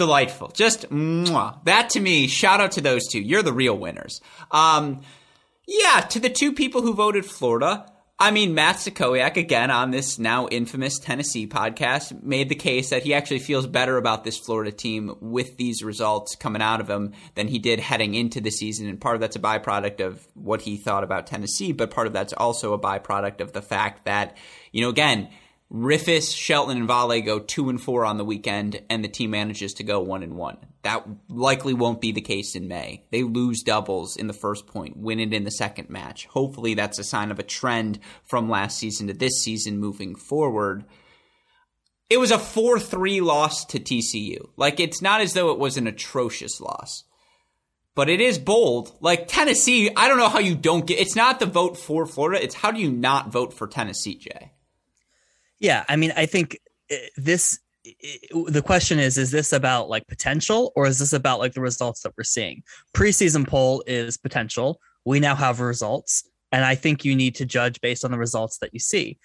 delightful. 0.00 0.48
Just 0.48 0.88
mwah. 0.88 1.62
that 1.66 1.90
to 1.90 2.00
me. 2.00 2.26
Shout 2.26 2.58
out 2.58 2.72
to 2.72 2.80
those 2.80 3.06
two. 3.06 3.20
You're 3.20 3.42
the 3.42 3.52
real 3.52 3.76
winners. 3.76 4.22
Um, 4.50 5.02
yeah, 5.68 6.00
to 6.08 6.18
the 6.18 6.30
two 6.30 6.54
people 6.54 6.80
who 6.80 6.94
voted 6.94 7.26
Florida. 7.26 7.84
I 8.18 8.30
mean, 8.30 8.54
Matt 8.54 8.76
Stakoyak, 8.76 9.36
again, 9.36 9.70
on 9.70 9.90
this 9.90 10.18
now 10.18 10.48
infamous 10.48 10.98
Tennessee 10.98 11.46
podcast, 11.46 12.22
made 12.22 12.48
the 12.48 12.54
case 12.54 12.88
that 12.90 13.02
he 13.02 13.12
actually 13.12 13.40
feels 13.40 13.66
better 13.66 13.98
about 13.98 14.24
this 14.24 14.38
Florida 14.38 14.72
team 14.72 15.14
with 15.20 15.58
these 15.58 15.82
results 15.82 16.34
coming 16.34 16.62
out 16.62 16.80
of 16.80 16.88
him 16.88 17.12
than 17.34 17.46
he 17.46 17.58
did 17.58 17.78
heading 17.78 18.14
into 18.14 18.40
the 18.40 18.50
season. 18.50 18.88
And 18.88 18.98
part 18.98 19.16
of 19.16 19.20
that's 19.20 19.36
a 19.36 19.38
byproduct 19.38 20.00
of 20.00 20.26
what 20.32 20.62
he 20.62 20.78
thought 20.78 21.04
about 21.04 21.26
Tennessee, 21.26 21.72
but 21.72 21.90
part 21.90 22.06
of 22.06 22.14
that's 22.14 22.32
also 22.32 22.72
a 22.72 22.78
byproduct 22.78 23.42
of 23.42 23.52
the 23.52 23.62
fact 23.62 24.06
that, 24.06 24.38
you 24.72 24.80
know, 24.80 24.88
again, 24.88 25.28
Riffice, 25.72 26.34
Shelton, 26.36 26.78
and 26.78 26.88
Vale 26.88 27.22
go 27.22 27.38
two 27.38 27.68
and 27.68 27.80
four 27.80 28.04
on 28.04 28.18
the 28.18 28.24
weekend, 28.24 28.82
and 28.90 29.04
the 29.04 29.08
team 29.08 29.30
manages 29.30 29.74
to 29.74 29.84
go 29.84 30.00
one 30.00 30.24
and 30.24 30.34
one. 30.34 30.56
That 30.82 31.06
likely 31.28 31.74
won't 31.74 32.00
be 32.00 32.10
the 32.10 32.20
case 32.20 32.56
in 32.56 32.66
May. 32.66 33.04
They 33.12 33.22
lose 33.22 33.62
doubles 33.62 34.16
in 34.16 34.26
the 34.26 34.32
first 34.32 34.66
point, 34.66 34.96
win 34.96 35.20
it 35.20 35.32
in 35.32 35.44
the 35.44 35.50
second 35.50 35.88
match. 35.88 36.26
Hopefully, 36.26 36.74
that's 36.74 36.98
a 36.98 37.04
sign 37.04 37.30
of 37.30 37.38
a 37.38 37.44
trend 37.44 38.00
from 38.24 38.50
last 38.50 38.78
season 38.78 39.06
to 39.06 39.12
this 39.12 39.40
season 39.42 39.78
moving 39.78 40.16
forward. 40.16 40.84
It 42.08 42.18
was 42.18 42.32
a 42.32 42.38
4 42.38 42.80
3 42.80 43.20
loss 43.20 43.64
to 43.66 43.78
TCU. 43.78 44.48
Like, 44.56 44.80
it's 44.80 45.00
not 45.00 45.20
as 45.20 45.34
though 45.34 45.52
it 45.52 45.58
was 45.58 45.76
an 45.76 45.86
atrocious 45.86 46.60
loss 46.60 47.04
but 47.94 48.08
it 48.08 48.20
is 48.20 48.38
bold. 48.38 48.96
Like 49.00 49.28
Tennessee, 49.28 49.90
I 49.94 50.08
don't 50.08 50.16
know 50.16 50.28
how 50.28 50.38
you 50.38 50.54
don't 50.54 50.86
get. 50.86 50.98
It's 50.98 51.16
not 51.16 51.38
the 51.38 51.44
vote 51.44 51.76
for 51.76 52.06
Florida. 52.06 52.42
It's 52.42 52.54
how 52.54 52.70
do 52.70 52.80
you 52.80 52.90
not 52.90 53.30
vote 53.30 53.52
for 53.52 53.66
Tennessee, 53.66 54.16
Jay? 54.16 54.49
Yeah, 55.60 55.84
I 55.88 55.96
mean, 55.96 56.12
I 56.16 56.26
think 56.26 56.58
eh, 56.90 56.96
this 57.16 57.60
eh, 57.86 57.90
the 58.48 58.62
question 58.62 58.98
is 58.98 59.16
is 59.16 59.30
this 59.30 59.52
about 59.52 59.88
like 59.88 60.06
potential 60.08 60.72
or 60.74 60.86
is 60.86 60.98
this 60.98 61.12
about 61.12 61.38
like 61.38 61.52
the 61.52 61.60
results 61.60 62.02
that 62.02 62.12
we're 62.16 62.24
seeing? 62.24 62.62
Preseason 62.94 63.46
poll 63.46 63.84
is 63.86 64.16
potential. 64.16 64.80
We 65.04 65.20
now 65.20 65.34
have 65.34 65.60
results 65.60 66.24
and 66.52 66.64
i 66.64 66.74
think 66.74 67.04
you 67.04 67.14
need 67.14 67.34
to 67.36 67.44
judge 67.44 67.80
based 67.80 68.04
on 68.04 68.10
the 68.10 68.18
results 68.18 68.58
that 68.58 68.72
you 68.72 68.80
see. 68.80 69.18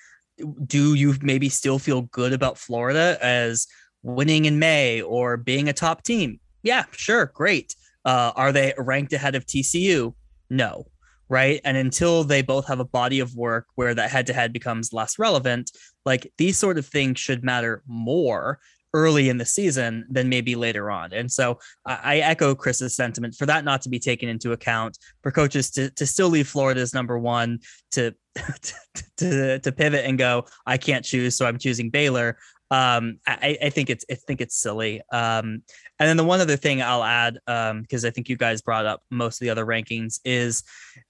Do 0.66 0.96
you 0.96 1.16
maybe 1.22 1.50
still 1.50 1.80
feel 1.80 2.04
good 2.04 2.34
about 2.34 2.58
florida 2.58 3.18
as 3.22 3.68
winning 4.04 4.46
in 4.46 4.60
may 4.60 5.02
or 5.02 5.38
being 5.38 5.70
a 5.70 5.74
top 5.74 6.04
team? 6.04 6.40
Yeah 6.64 6.86
sure 6.92 7.28
great. 7.34 7.76
Uh, 8.04 8.32
are 8.36 8.52
they 8.52 8.74
ranked 8.78 9.14
ahead 9.14 9.36
of 9.36 9.46
tcu 9.46 10.14
no 10.50 10.86
right? 11.30 11.62
And 11.64 11.78
until 11.78 12.24
they 12.24 12.42
both 12.42 12.68
have 12.68 12.80
a 12.80 12.86
body 12.86 13.20
of 13.20 13.36
work 13.36 13.68
where 13.76 13.94
that 13.94 14.12
head 14.12 14.28
to 14.28 14.34
head 14.34 14.54
becomes 14.54 14.94
less 14.94 15.18
relevant, 15.18 15.72
like 16.06 16.32
these 16.38 16.58
sort 16.58 16.78
of 16.78 16.86
things 16.86 17.20
should 17.20 17.44
matter 17.44 17.84
more 17.88 18.60
early 18.96 19.28
in 19.28 19.38
the 19.38 19.46
season 19.46 20.06
than 20.10 20.30
maybe 20.30 20.56
later 20.56 20.90
on. 20.90 21.12
And 21.12 21.30
so 21.30 21.60
I, 21.86 22.20
echo 22.20 22.56
Chris's 22.56 22.96
sentiment 22.96 23.36
for 23.36 23.46
that 23.46 23.66
not 23.66 23.82
to 23.82 23.90
be 23.90 24.00
taken 24.00 24.30
into 24.30 24.54
account, 24.54 24.98
for 25.22 25.32
coaches 25.32 25.70
to, 25.72 25.90
to 25.92 26.06
still 26.06 26.30
leave 26.30 26.48
Florida 26.48 26.80
as 26.80 26.94
number 26.94 27.20
one, 27.20 27.60
to, 27.92 28.16
to, 29.18 29.60
to 29.60 29.72
pivot 29.74 30.06
and 30.06 30.18
go, 30.18 30.46
I 30.66 30.78
can't 30.78 31.04
choose, 31.04 31.36
so 31.36 31.46
I'm 31.46 31.60
choosing 31.60 31.90
Baylor 31.90 32.38
um, 32.72 33.20
I, 33.28 33.58
I, 33.64 33.70
think 33.70 33.90
it's 33.90 34.04
I 34.10 34.16
think 34.16 34.42
it's 34.42 34.56
silly. 34.56 35.02
Um, 35.12 35.62
and 36.00 36.10
then 36.10 36.18
the 36.18 36.24
one 36.24 36.42
other 36.42 36.58
thing 36.58 36.82
I'll 36.82 37.04
add, 37.04 37.36
because 37.46 38.04
um, 38.04 38.08
I 38.08 38.10
think 38.10 38.28
you 38.28 38.38
guys 38.38 38.62
brought 38.62 38.86
up 38.86 39.04
most 39.12 39.36
of 39.36 39.46
the 39.46 39.52
other 39.52 39.66
rankings, 39.66 40.20
is 40.26 40.64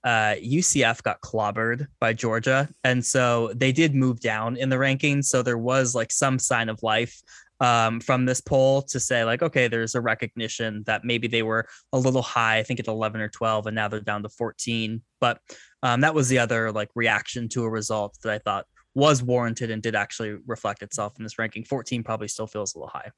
uh, 0.04 0.36
UCF 0.44 1.02
got 1.04 1.22
clobbered 1.22 1.88
by 2.00 2.12
Georgia, 2.14 2.68
and 2.84 3.04
so 3.06 3.54
they 3.56 3.72
did 3.72 3.96
move 3.96 4.20
down 4.20 4.58
in 4.58 4.70
the 4.70 4.76
rankings. 4.76 5.26
So 5.26 5.42
there 5.42 5.58
was 5.58 5.96
like 5.96 6.12
some 6.12 6.40
sign 6.40 6.68
of 6.68 6.84
life 6.84 7.22
um, 7.60 8.00
from 8.00 8.26
this 8.26 8.42
poll 8.42 8.82
to 8.84 9.00
say 9.00 9.24
like, 9.24 9.42
okay, 9.42 9.68
there's 9.68 9.96
a 9.96 10.02
recognition 10.02 10.84
that 10.88 11.06
maybe 11.06 11.28
they 11.28 11.44
were 11.44 11.68
a 11.94 12.00
little 12.00 12.22
high. 12.22 12.58
I 12.58 12.64
think 12.64 12.80
at 12.80 12.88
11 12.88 13.22
or 13.22 13.30
12, 13.30 13.68
and 13.68 13.76
now 13.76 13.88
they're 13.88 14.02
down 14.02 14.24
to 14.24 14.30
14. 14.30 15.02
But 15.20 15.40
um, 15.84 16.02
that 16.02 16.14
was 16.14 16.28
the 16.28 16.40
other 16.40 16.72
like 16.72 16.90
reaction 16.96 17.48
to 17.50 17.64
a 17.64 17.70
result 17.70 18.18
that 18.24 18.34
I 18.34 18.40
thought 18.40 18.66
was 18.96 19.22
warranted 19.22 19.70
and 19.70 19.84
did 19.84 19.96
actually 19.96 20.38
reflect 20.48 20.82
itself 20.82 21.14
in 21.18 21.24
this 21.24 21.38
ranking. 21.38 21.64
14 21.64 22.04
probably 22.04 22.28
still 22.28 22.48
feels 22.48 22.74
a 22.74 22.80
little 22.80 22.90
high. 22.90 23.12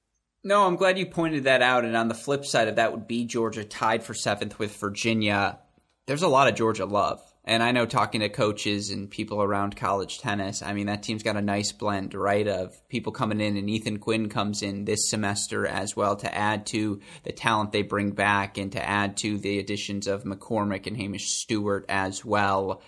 No, 0.44 0.66
I'm 0.66 0.76
glad 0.76 0.98
you 0.98 1.06
pointed 1.06 1.46
that 1.46 1.62
out. 1.62 1.86
And 1.86 1.96
on 1.96 2.08
the 2.08 2.14
flip 2.14 2.46
side 2.46 2.68
of 2.68 2.76
that 2.76 2.92
would 2.92 3.08
be 3.08 3.26
Georgia 3.26 3.64
tied 3.64 4.04
for 4.04 4.14
seventh 4.14 4.60
with 4.60 4.76
Virginia. 4.78 5.60
there's 6.08 6.22
a 6.24 6.28
lot 6.28 6.48
of 6.48 6.56
Georgia 6.56 6.86
love. 6.86 7.22
And 7.44 7.64
I 7.64 7.72
know 7.72 7.86
talking 7.86 8.20
to 8.22 8.30
coaches 8.30 8.92
and 8.92 9.10
people 9.10 9.42
around 9.42 9.78
college 9.78 10.20
tennis, 10.20 10.62
I 10.62 10.74
mean, 10.74 10.88
that 10.88 11.02
team's 11.02 11.24
got 11.24 11.38
a 11.38 11.42
nice 11.42 11.72
blend, 11.72 12.14
right? 12.14 12.46
Of 12.46 12.76
people 12.90 13.14
coming 13.14 13.40
in, 13.40 13.56
and 13.56 13.70
Ethan 13.70 14.00
Quinn 14.00 14.28
comes 14.28 14.62
in 14.62 14.84
this 14.84 15.10
semester 15.10 15.66
as 15.66 15.96
well 15.96 16.18
to 16.18 16.36
add 16.36 16.66
to 16.68 17.00
the 17.24 17.32
talent 17.32 17.72
they 17.72 17.84
bring 17.84 18.12
back 18.12 18.58
and 18.58 18.74
to 18.74 18.86
add 18.86 19.16
to 19.18 19.38
the 19.38 19.60
additions 19.60 20.08
of 20.08 20.26
McCormick 20.26 20.88
and 20.88 20.98
Hamish 20.98 21.30
Stewart 21.30 21.86
as 21.88 22.26
well. 22.26 22.82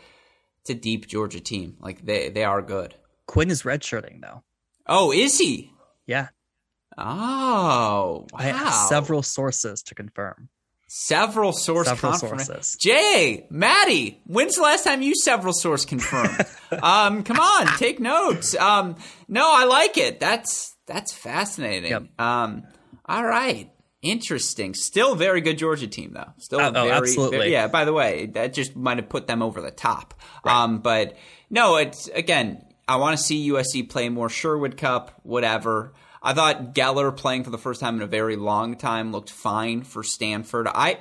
It's 0.61 0.69
a 0.71 0.73
deep 0.75 1.07
Georgia 1.07 1.39
team. 1.39 1.77
Like, 1.79 2.05
they, 2.05 2.29
they 2.29 2.43
are 2.43 2.61
good. 2.61 2.95
Quinn 3.27 3.49
is 3.49 3.63
redshirting, 3.63 4.21
though. 4.21 4.43
Oh, 4.87 5.11
is 5.11 5.37
he? 5.37 5.71
Yeah. 6.05 6.29
Oh, 6.97 8.25
wow. 8.33 8.39
I 8.39 8.43
have 8.43 8.73
several 8.73 9.23
sources 9.23 9.81
to 9.83 9.95
confirm. 9.95 10.49
Several 10.87 11.53
source 11.53 11.87
Several 11.87 12.13
confirm- 12.13 12.39
sources. 12.39 12.75
Jay, 12.81 13.45
Maddie, 13.51 14.19
when's 14.25 14.55
the 14.55 14.63
last 14.63 14.83
time 14.83 15.03
you 15.03 15.13
several 15.15 15.53
source 15.53 15.85
confirmed? 15.85 16.45
um, 16.83 17.23
come 17.23 17.39
on, 17.39 17.67
take 17.77 17.99
notes. 17.99 18.55
Um, 18.55 18.95
no, 19.27 19.47
I 19.47 19.65
like 19.65 19.97
it. 19.99 20.19
That's 20.19 20.75
that's 20.87 21.13
fascinating. 21.13 21.91
Yep. 21.91 22.19
Um, 22.19 22.63
all 23.05 23.23
right. 23.23 23.69
Interesting. 24.01 24.73
Still 24.75 25.15
very 25.15 25.41
good 25.41 25.57
Georgia 25.57 25.87
team 25.87 26.13
though. 26.13 26.31
Still 26.37 26.61
Oh, 26.61 26.67
oh, 26.69 26.71
very, 26.71 26.91
absolutely. 26.91 27.37
very- 27.39 27.51
yeah, 27.51 27.67
by 27.67 27.83
the 27.85 27.91
way, 27.93 28.27
that 28.27 28.53
just 28.53 28.75
might 28.75 28.97
have 28.97 29.09
put 29.09 29.27
them 29.27 29.41
over 29.41 29.59
the 29.61 29.71
top. 29.71 30.13
Um, 30.45 30.79
but 30.79 31.17
no, 31.49 31.75
it's 31.75 32.07
again, 32.09 32.63
I 32.87 32.95
want 32.95 33.17
to 33.17 33.23
see 33.23 33.49
USC 33.51 33.89
play 33.89 34.07
more 34.09 34.29
Sherwood 34.29 34.77
Cup, 34.77 35.19
whatever. 35.23 35.93
I 36.23 36.33
thought 36.33 36.73
Geller 36.73 37.15
playing 37.15 37.43
for 37.43 37.49
the 37.49 37.57
first 37.57 37.79
time 37.81 37.95
in 37.97 38.01
a 38.01 38.07
very 38.07 38.35
long 38.35 38.75
time 38.77 39.11
looked 39.11 39.29
fine 39.31 39.83
for 39.83 40.03
Stanford. 40.03 40.67
I 40.67 40.99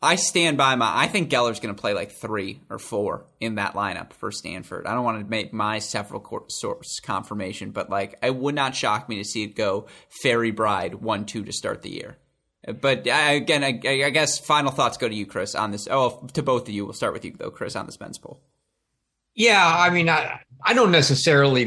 I 0.00 0.14
stand 0.14 0.56
by 0.56 0.76
my. 0.76 0.92
I 0.94 1.08
think 1.08 1.28
Geller's 1.28 1.58
going 1.58 1.74
to 1.74 1.80
play 1.80 1.92
like 1.92 2.12
three 2.12 2.60
or 2.70 2.78
four 2.78 3.26
in 3.40 3.56
that 3.56 3.74
lineup 3.74 4.12
for 4.12 4.30
Stanford. 4.30 4.86
I 4.86 4.94
don't 4.94 5.04
want 5.04 5.20
to 5.20 5.28
make 5.28 5.52
my 5.52 5.80
several 5.80 6.20
court 6.20 6.52
source 6.52 7.00
confirmation, 7.00 7.72
but 7.72 7.90
like 7.90 8.16
it 8.22 8.34
would 8.34 8.54
not 8.54 8.76
shock 8.76 9.08
me 9.08 9.16
to 9.16 9.24
see 9.24 9.42
it 9.42 9.56
go 9.56 9.86
Fairy 10.22 10.52
Bride 10.52 10.94
one 10.94 11.26
two 11.26 11.44
to 11.44 11.52
start 11.52 11.82
the 11.82 11.90
year. 11.90 12.16
But 12.80 13.08
I, 13.08 13.32
again, 13.32 13.64
I, 13.64 13.80
I 14.04 14.10
guess 14.10 14.38
final 14.38 14.70
thoughts 14.70 14.98
go 14.98 15.08
to 15.08 15.14
you, 15.14 15.26
Chris, 15.26 15.54
on 15.54 15.72
this. 15.72 15.88
Oh, 15.90 16.28
to 16.32 16.42
both 16.42 16.68
of 16.68 16.74
you. 16.74 16.84
We'll 16.84 16.94
start 16.94 17.12
with 17.12 17.24
you 17.24 17.34
though, 17.36 17.50
Chris, 17.50 17.74
on 17.74 17.86
this 17.86 17.98
men's 17.98 18.18
poll. 18.18 18.40
Yeah, 19.34 19.64
I 19.64 19.90
mean, 19.90 20.08
I 20.08 20.40
I 20.62 20.74
don't 20.74 20.92
necessarily. 20.92 21.64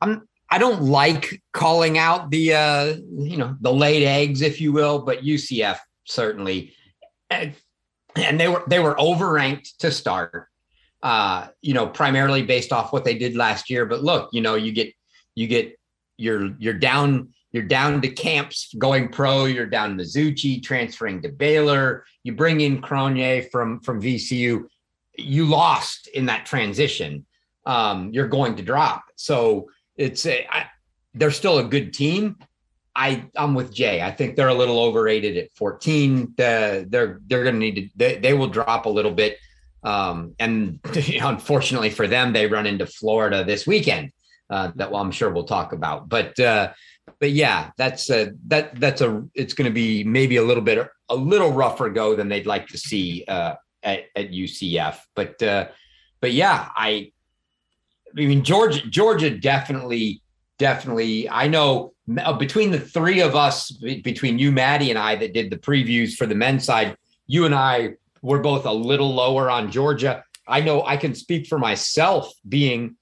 I'm 0.00 0.26
I 0.48 0.58
don't 0.58 0.82
like 0.84 1.42
calling 1.52 1.98
out 1.98 2.30
the 2.30 2.54
uh, 2.54 2.84
you 3.18 3.36
know 3.36 3.54
the 3.60 3.72
laid 3.72 4.02
eggs, 4.02 4.40
if 4.40 4.62
you 4.62 4.72
will, 4.72 5.00
but 5.00 5.22
UCF 5.22 5.78
certainly, 6.10 6.74
and, 7.30 7.54
and 8.16 8.38
they 8.40 8.48
were 8.48 8.62
they 8.66 8.80
were 8.80 8.94
overranked 8.96 9.76
to 9.78 9.90
start. 9.90 10.48
Uh, 11.02 11.48
you 11.62 11.72
know, 11.72 11.86
primarily 11.86 12.42
based 12.42 12.72
off 12.72 12.92
what 12.92 13.04
they 13.04 13.16
did 13.16 13.34
last 13.34 13.70
year. 13.70 13.86
But 13.86 14.02
look, 14.02 14.28
you 14.32 14.42
know, 14.42 14.54
you 14.54 14.72
get 14.72 14.92
you 15.34 15.46
get 15.46 15.78
you're 16.18 16.54
you're 16.58 16.74
down 16.74 17.30
you're 17.52 17.64
down 17.64 18.00
to 18.02 18.08
camps 18.08 18.72
going 18.78 19.08
pro. 19.08 19.46
You're 19.46 19.66
down 19.66 19.96
to 19.96 20.04
Mizuchi 20.04 20.62
transferring 20.62 21.22
to 21.22 21.30
Baylor. 21.30 22.04
You 22.22 22.34
bring 22.34 22.60
in 22.60 22.82
Cronje 22.82 23.50
from 23.50 23.80
from 23.80 24.02
VCU. 24.02 24.64
You 25.16 25.46
lost 25.46 26.08
in 26.08 26.26
that 26.26 26.46
transition. 26.46 27.26
Um, 27.66 28.10
you're 28.12 28.28
going 28.28 28.56
to 28.56 28.62
drop. 28.62 29.04
So 29.16 29.70
it's 29.96 30.24
a, 30.26 30.46
I, 30.50 30.66
they're 31.14 31.30
still 31.30 31.58
a 31.58 31.64
good 31.64 31.92
team. 31.92 32.36
I 33.00 33.24
I'm 33.34 33.54
with 33.54 33.72
Jay. 33.72 34.02
I 34.02 34.10
think 34.10 34.36
they're 34.36 34.48
a 34.48 34.54
little 34.54 34.78
overrated 34.78 35.38
at 35.38 35.54
14. 35.54 36.34
The, 36.36 36.86
they're 36.86 37.18
they're 37.26 37.42
going 37.42 37.54
to 37.54 37.58
need 37.58 37.74
to 37.76 37.88
they, 37.96 38.18
they 38.18 38.34
will 38.34 38.48
drop 38.48 38.84
a 38.84 38.90
little 38.90 39.10
bit. 39.10 39.38
Um, 39.82 40.34
and 40.38 40.80
unfortunately 41.22 41.88
for 41.88 42.06
them, 42.06 42.34
they 42.34 42.46
run 42.46 42.66
into 42.66 42.84
Florida 42.84 43.42
this 43.42 43.66
weekend. 43.66 44.12
Uh, 44.50 44.72
that 44.74 44.90
well, 44.90 45.00
I'm 45.00 45.12
sure 45.12 45.30
we'll 45.30 45.44
talk 45.44 45.72
about. 45.72 46.10
But 46.10 46.38
uh, 46.38 46.74
but 47.18 47.30
yeah, 47.30 47.70
that's 47.78 48.10
a 48.10 48.32
that 48.48 48.78
that's 48.78 49.00
a 49.00 49.24
it's 49.34 49.54
going 49.54 49.70
to 49.70 49.74
be 49.74 50.04
maybe 50.04 50.36
a 50.36 50.42
little 50.42 50.62
bit 50.62 50.86
a 51.08 51.16
little 51.16 51.52
rougher 51.52 51.88
go 51.88 52.14
than 52.14 52.28
they'd 52.28 52.46
like 52.46 52.68
to 52.68 52.76
see 52.76 53.24
uh, 53.26 53.54
at, 53.82 54.04
at 54.14 54.30
UCF. 54.30 54.98
But 55.14 55.42
uh, 55.42 55.68
but 56.20 56.32
yeah, 56.32 56.68
I 56.76 57.12
I 58.14 58.26
mean 58.26 58.44
Georgia 58.44 58.86
Georgia 58.90 59.30
definitely 59.30 60.20
definitely 60.60 61.28
I 61.28 61.48
know 61.48 61.94
uh, 62.18 62.34
between 62.34 62.70
the 62.70 62.78
three 62.78 63.20
of 63.20 63.34
us 63.34 63.70
between 63.70 64.38
you 64.38 64.52
Maddie 64.52 64.90
and 64.90 64.98
I 64.98 65.16
that 65.16 65.32
did 65.32 65.50
the 65.50 65.56
previews 65.56 66.14
for 66.14 66.26
the 66.26 66.34
men's 66.34 66.64
side, 66.64 66.96
you 67.26 67.46
and 67.46 67.54
I 67.54 67.94
were 68.22 68.40
both 68.40 68.66
a 68.66 68.72
little 68.72 69.12
lower 69.12 69.50
on 69.50 69.72
Georgia. 69.72 70.22
I 70.46 70.60
know 70.60 70.84
I 70.84 70.98
can 70.98 71.14
speak 71.14 71.46
for 71.46 71.58
myself 71.58 72.32
being 72.46 72.96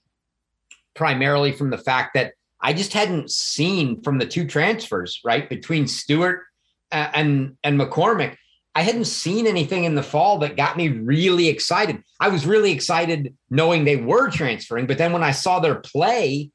primarily 0.95 1.53
from 1.53 1.71
the 1.71 1.79
fact 1.79 2.15
that 2.15 2.35
I 2.61 2.73
just 2.73 2.93
hadn't 2.93 3.31
seen 3.31 4.03
from 4.03 4.19
the 4.19 4.27
two 4.27 4.47
transfers, 4.47 5.21
right, 5.25 5.49
between 5.49 5.89
Stewart 5.89 6.43
uh, 6.93 7.11
and 7.13 7.57
and 7.65 7.79
McCormick. 7.79 8.37
I 8.77 8.83
hadn't 8.83 9.07
seen 9.07 9.49
anything 9.49 9.83
in 9.83 9.97
the 9.97 10.03
fall 10.05 10.39
that 10.39 10.57
got 10.57 10.77
me 10.77 10.89
really 10.91 11.49
excited. 11.49 12.05
I 12.21 12.29
was 12.29 12.47
really 12.47 12.71
excited 12.71 13.35
knowing 13.51 13.85
they 13.85 13.97
were 13.97 14.31
transferring, 14.31 14.87
but 14.87 14.99
then 14.99 15.13
when 15.13 15.25
I 15.25 15.33
saw 15.33 15.59
their 15.59 15.75
play, 15.75 16.53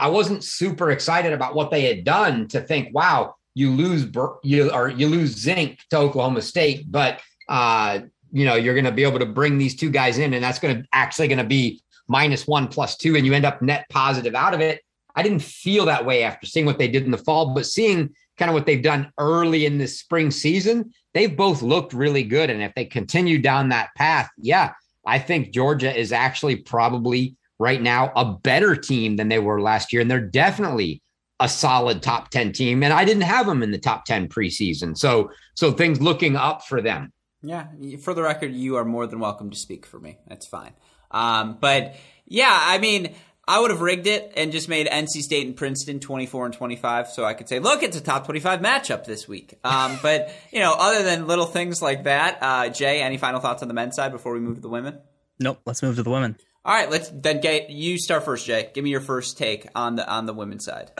I 0.00 0.08
wasn't 0.08 0.44
super 0.44 0.90
excited 0.90 1.32
about 1.32 1.54
what 1.54 1.70
they 1.70 1.82
had 1.82 2.04
done 2.04 2.48
to 2.48 2.60
think, 2.60 2.94
wow, 2.94 3.34
you 3.54 3.70
lose 3.70 4.04
Bur- 4.04 4.38
you 4.42 4.70
or 4.70 4.88
you 4.88 5.08
lose 5.08 5.36
Zink 5.36 5.80
to 5.90 5.98
Oklahoma 5.98 6.42
State, 6.42 6.90
but 6.90 7.20
uh, 7.48 8.00
you 8.32 8.46
know, 8.46 8.54
you're 8.54 8.74
going 8.74 8.86
to 8.86 8.92
be 8.92 9.02
able 9.04 9.18
to 9.18 9.26
bring 9.26 9.58
these 9.58 9.76
two 9.76 9.90
guys 9.90 10.18
in 10.18 10.32
and 10.32 10.42
that's 10.42 10.58
going 10.58 10.82
to 10.82 10.88
actually 10.92 11.28
going 11.28 11.38
to 11.38 11.44
be 11.44 11.82
minus 12.08 12.46
1 12.46 12.68
plus 12.68 12.96
2 12.96 13.16
and 13.16 13.26
you 13.26 13.34
end 13.34 13.44
up 13.44 13.60
net 13.60 13.86
positive 13.90 14.34
out 14.34 14.54
of 14.54 14.60
it. 14.60 14.80
I 15.14 15.22
didn't 15.22 15.42
feel 15.42 15.84
that 15.86 16.06
way 16.06 16.22
after 16.22 16.46
seeing 16.46 16.64
what 16.64 16.78
they 16.78 16.88
did 16.88 17.04
in 17.04 17.10
the 17.10 17.18
fall, 17.18 17.54
but 17.54 17.66
seeing 17.66 18.14
kind 18.38 18.48
of 18.48 18.54
what 18.54 18.64
they've 18.64 18.82
done 18.82 19.12
early 19.18 19.66
in 19.66 19.76
this 19.76 20.00
spring 20.00 20.30
season, 20.30 20.92
they've 21.12 21.36
both 21.36 21.60
looked 21.60 21.92
really 21.92 22.22
good. 22.22 22.48
And 22.48 22.62
if 22.62 22.74
they 22.74 22.86
continue 22.86 23.38
down 23.38 23.68
that 23.68 23.90
path, 23.94 24.30
yeah, 24.38 24.72
I 25.06 25.18
think 25.18 25.52
Georgia 25.52 25.94
is 25.94 26.12
actually 26.12 26.56
probably 26.56 27.36
right 27.62 27.80
now 27.80 28.12
a 28.16 28.24
better 28.24 28.74
team 28.74 29.16
than 29.16 29.28
they 29.28 29.38
were 29.38 29.60
last 29.60 29.92
year. 29.92 30.02
And 30.02 30.10
they're 30.10 30.20
definitely 30.20 31.00
a 31.40 31.48
solid 31.48 32.02
top 32.02 32.30
10 32.30 32.52
team. 32.52 32.82
And 32.82 32.92
I 32.92 33.04
didn't 33.04 33.22
have 33.22 33.46
them 33.46 33.62
in 33.62 33.70
the 33.70 33.78
top 33.78 34.04
10 34.04 34.28
preseason. 34.28 34.98
So, 34.98 35.30
so 35.54 35.72
things 35.72 36.00
looking 36.00 36.36
up 36.36 36.64
for 36.66 36.82
them. 36.82 37.12
Yeah, 37.42 37.66
for 38.00 38.14
the 38.14 38.22
record, 38.22 38.52
you 38.52 38.76
are 38.76 38.84
more 38.84 39.06
than 39.06 39.18
welcome 39.18 39.50
to 39.50 39.56
speak 39.56 39.86
for 39.86 39.98
me. 39.98 40.18
That's 40.28 40.46
fine. 40.46 40.72
Um, 41.10 41.58
but 41.60 41.96
yeah, 42.26 42.56
I 42.56 42.78
mean, 42.78 43.14
I 43.46 43.60
would 43.60 43.72
have 43.72 43.80
rigged 43.80 44.06
it 44.06 44.32
and 44.36 44.52
just 44.52 44.68
made 44.68 44.86
NC 44.86 45.22
State 45.22 45.46
and 45.46 45.56
Princeton 45.56 45.98
24 45.98 46.46
and 46.46 46.54
25 46.54 47.08
so 47.08 47.24
I 47.24 47.34
could 47.34 47.48
say, 47.48 47.58
look, 47.58 47.82
it's 47.82 47.96
a 47.96 48.00
top 48.00 48.24
25 48.24 48.60
matchup 48.60 49.04
this 49.04 49.26
week. 49.26 49.58
Um, 49.64 49.98
but, 50.02 50.32
you 50.52 50.60
know, 50.60 50.74
other 50.76 51.02
than 51.02 51.26
little 51.26 51.46
things 51.46 51.82
like 51.82 52.04
that, 52.04 52.38
uh, 52.40 52.68
Jay, 52.68 53.02
any 53.02 53.18
final 53.18 53.40
thoughts 53.40 53.62
on 53.62 53.68
the 53.68 53.74
men's 53.74 53.96
side 53.96 54.12
before 54.12 54.32
we 54.32 54.40
move 54.40 54.56
to 54.56 54.60
the 54.60 54.68
women? 54.68 54.98
Nope. 55.40 55.60
Let's 55.66 55.82
move 55.82 55.96
to 55.96 56.04
the 56.04 56.10
women. 56.10 56.36
All 56.64 56.74
right, 56.74 56.88
let's 56.88 57.10
then 57.12 57.40
get 57.40 57.70
you 57.70 57.98
start 57.98 58.24
first, 58.24 58.46
Jay. 58.46 58.70
Give 58.72 58.84
me 58.84 58.90
your 58.90 59.00
first 59.00 59.36
take 59.36 59.66
on 59.74 59.96
the 59.96 60.08
on 60.08 60.26
the 60.26 60.32
women's 60.32 60.64
side. 60.64 60.92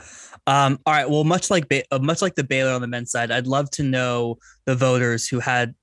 Um, 0.46 0.80
all 0.86 0.92
right. 0.92 1.08
Well, 1.08 1.22
much 1.22 1.50
like 1.50 1.68
ba- 1.68 1.84
uh, 1.92 2.00
much 2.00 2.20
like 2.20 2.34
the 2.34 2.42
Baylor 2.42 2.72
on 2.72 2.80
the 2.80 2.88
men's 2.88 3.12
side, 3.12 3.30
I'd 3.30 3.46
love 3.46 3.70
to 3.72 3.84
know 3.84 4.38
the 4.64 4.74
voters 4.74 5.28
who 5.28 5.38
had 5.38 5.74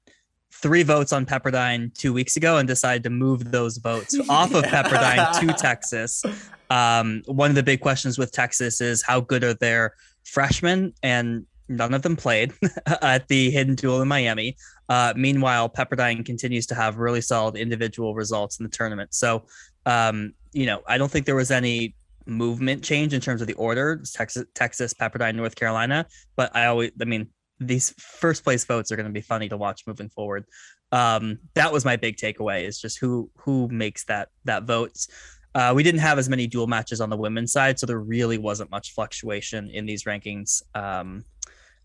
three 0.52 0.84
votes 0.84 1.14
on 1.14 1.26
Pepperdine 1.26 1.94
two 1.94 2.12
weeks 2.12 2.36
ago 2.36 2.58
and 2.58 2.68
decided 2.68 3.04
to 3.04 3.10
move 3.10 3.52
those 3.52 3.78
votes 3.78 4.20
off 4.30 4.54
of 4.54 4.66
Pepperdine 4.66 5.40
to 5.40 5.54
Texas. 5.58 6.24
Um, 6.70 7.24
one 7.26 7.50
of 7.50 7.56
the 7.56 7.64
big 7.64 7.80
questions 7.80 8.18
with 8.18 8.32
Texas 8.32 8.82
is 8.82 9.02
how 9.02 9.22
good 9.22 9.44
are 9.44 9.54
their 9.54 9.96
freshmen, 10.26 10.94
and 11.02 11.46
none 11.70 11.94
of 11.94 12.02
them 12.02 12.16
played 12.16 12.52
at 13.02 13.28
the 13.28 13.50
Hidden 13.52 13.76
Duel 13.76 14.02
in 14.02 14.08
Miami. 14.08 14.58
Uh, 14.90 15.14
meanwhile, 15.16 15.70
Pepperdine 15.70 16.26
continues 16.26 16.66
to 16.66 16.76
have 16.76 16.98
really 16.98 17.22
solid 17.22 17.56
individual 17.56 18.16
results 18.16 18.60
in 18.60 18.64
the 18.64 18.70
tournament. 18.70 19.14
So, 19.14 19.46
um, 19.90 20.34
you 20.54 20.66
know, 20.68 20.82
I 20.88 20.98
don't 20.98 21.12
think 21.12 21.26
there 21.26 21.36
was 21.36 21.52
any 21.52 21.96
movement 22.26 22.84
change 22.84 23.14
in 23.14 23.22
terms 23.22 23.42
of 23.42 23.48
the 23.48 23.56
order 23.56 24.02
Texas, 24.14 24.46
Texas, 24.54 24.94
Pepperdine, 24.94 25.36
North 25.36 25.56
Carolina. 25.56 26.06
But 26.36 26.56
I 26.56 26.66
always, 26.66 26.92
I 27.02 27.06
mean, 27.06 27.28
these 27.60 27.94
first 27.98 28.44
place 28.44 28.64
votes 28.66 28.92
are 28.92 28.96
going 28.96 29.08
to 29.08 29.12
be 29.12 29.22
funny 29.22 29.50
to 29.50 29.58
watch 29.58 29.88
moving 29.88 30.10
forward. 30.10 30.46
Um, 30.92 31.40
that 31.56 31.74
was 31.74 31.86
my 31.86 31.96
big 31.96 32.18
takeaway 32.18 32.64
is 32.64 32.80
just 32.80 33.00
who 33.00 33.30
who 33.38 33.68
makes 33.70 34.06
that 34.06 34.30
that 34.46 34.64
votes. 34.64 35.08
Uh, 35.56 35.74
we 35.76 35.82
didn't 35.82 36.02
have 36.02 36.20
as 36.20 36.30
many 36.30 36.46
dual 36.46 36.68
matches 36.68 37.02
on 37.02 37.10
the 37.10 37.18
women's 37.18 37.52
side, 37.52 37.80
so 37.80 37.88
there 37.88 38.00
really 38.00 38.38
wasn't 38.38 38.70
much 38.70 38.94
fluctuation 38.94 39.70
in 39.72 39.88
these 39.88 40.04
rankings 40.04 40.62
um, 40.76 41.24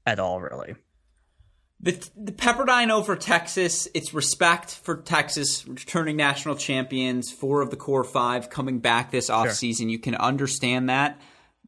at 0.04 0.18
all, 0.18 0.40
really. 0.40 0.74
The, 1.84 2.10
the 2.16 2.32
Pepperdine 2.32 2.90
over 2.90 3.14
Texas, 3.14 3.86
it's 3.94 4.14
respect 4.14 4.70
for 4.70 4.96
Texas 4.96 5.68
returning 5.68 6.16
national 6.16 6.56
champions, 6.56 7.30
four 7.30 7.60
of 7.60 7.68
the 7.68 7.76
core 7.76 8.04
five 8.04 8.48
coming 8.48 8.78
back 8.78 9.10
this 9.10 9.28
offseason. 9.28 9.76
Sure. 9.80 9.88
You 9.90 9.98
can 9.98 10.14
understand 10.14 10.88
that. 10.88 11.20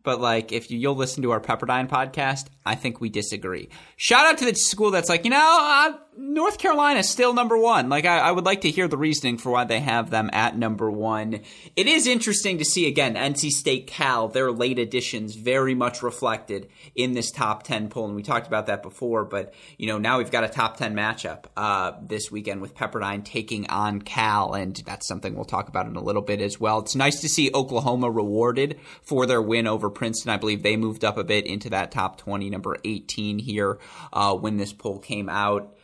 but 0.06 0.20
like 0.20 0.52
if 0.52 0.70
you, 0.70 0.78
you'll 0.78 0.94
listen 0.94 1.22
to 1.24 1.32
our 1.32 1.40
Pepperdine 1.40 1.88
podcast, 1.88 2.46
I 2.64 2.76
think 2.76 3.00
we 3.00 3.10
disagree. 3.10 3.68
Shout 3.96 4.24
out 4.24 4.38
to 4.38 4.44
the 4.46 4.54
school 4.54 4.92
that's 4.92 5.08
like, 5.08 5.24
you 5.24 5.30
know, 5.30 5.58
uh, 5.60 5.98
North 6.18 6.56
Carolina 6.56 7.00
is 7.00 7.10
still 7.10 7.34
number 7.34 7.58
one. 7.58 7.90
Like 7.90 8.06
I, 8.06 8.18
I, 8.18 8.32
would 8.32 8.46
like 8.46 8.62
to 8.62 8.70
hear 8.70 8.88
the 8.88 8.96
reasoning 8.96 9.36
for 9.36 9.50
why 9.50 9.64
they 9.64 9.80
have 9.80 10.08
them 10.08 10.30
at 10.32 10.56
number 10.56 10.90
one. 10.90 11.40
It 11.76 11.86
is 11.86 12.06
interesting 12.06 12.56
to 12.56 12.64
see 12.64 12.88
again 12.88 13.16
NC 13.16 13.50
State, 13.50 13.86
Cal, 13.86 14.28
their 14.28 14.50
late 14.50 14.78
additions 14.78 15.34
very 15.34 15.74
much 15.74 16.02
reflected 16.02 16.70
in 16.94 17.12
this 17.12 17.30
top 17.30 17.64
ten 17.64 17.90
poll, 17.90 18.06
and 18.06 18.16
we 18.16 18.22
talked 18.22 18.46
about 18.46 18.66
that 18.66 18.82
before. 18.82 19.26
But 19.26 19.52
you 19.76 19.86
know 19.88 19.98
now 19.98 20.16
we've 20.16 20.30
got 20.30 20.44
a 20.44 20.48
top 20.48 20.78
ten 20.78 20.94
matchup 20.94 21.44
uh, 21.54 21.92
this 22.00 22.30
weekend 22.30 22.62
with 22.62 22.74
Pepperdine 22.74 23.22
taking 23.22 23.68
on 23.68 24.00
Cal, 24.00 24.54
and 24.54 24.74
that's 24.86 25.06
something 25.06 25.34
we'll 25.34 25.44
talk 25.44 25.68
about 25.68 25.86
in 25.86 25.96
a 25.96 26.02
little 26.02 26.22
bit 26.22 26.40
as 26.40 26.58
well. 26.58 26.78
It's 26.78 26.94
nice 26.94 27.20
to 27.20 27.28
see 27.28 27.50
Oklahoma 27.52 28.10
rewarded 28.10 28.80
for 29.02 29.26
their 29.26 29.42
win 29.42 29.66
over 29.66 29.90
Princeton. 29.90 30.30
I 30.30 30.38
believe 30.38 30.62
they 30.62 30.78
moved 30.78 31.04
up 31.04 31.18
a 31.18 31.24
bit 31.24 31.44
into 31.44 31.68
that 31.70 31.92
top 31.92 32.16
20, 32.16 32.48
number 32.48 32.78
18 32.84 33.38
here 33.38 33.78
uh, 34.14 34.34
when 34.34 34.56
this 34.56 34.72
poll 34.72 34.98
came 34.98 35.28
out. 35.28 35.75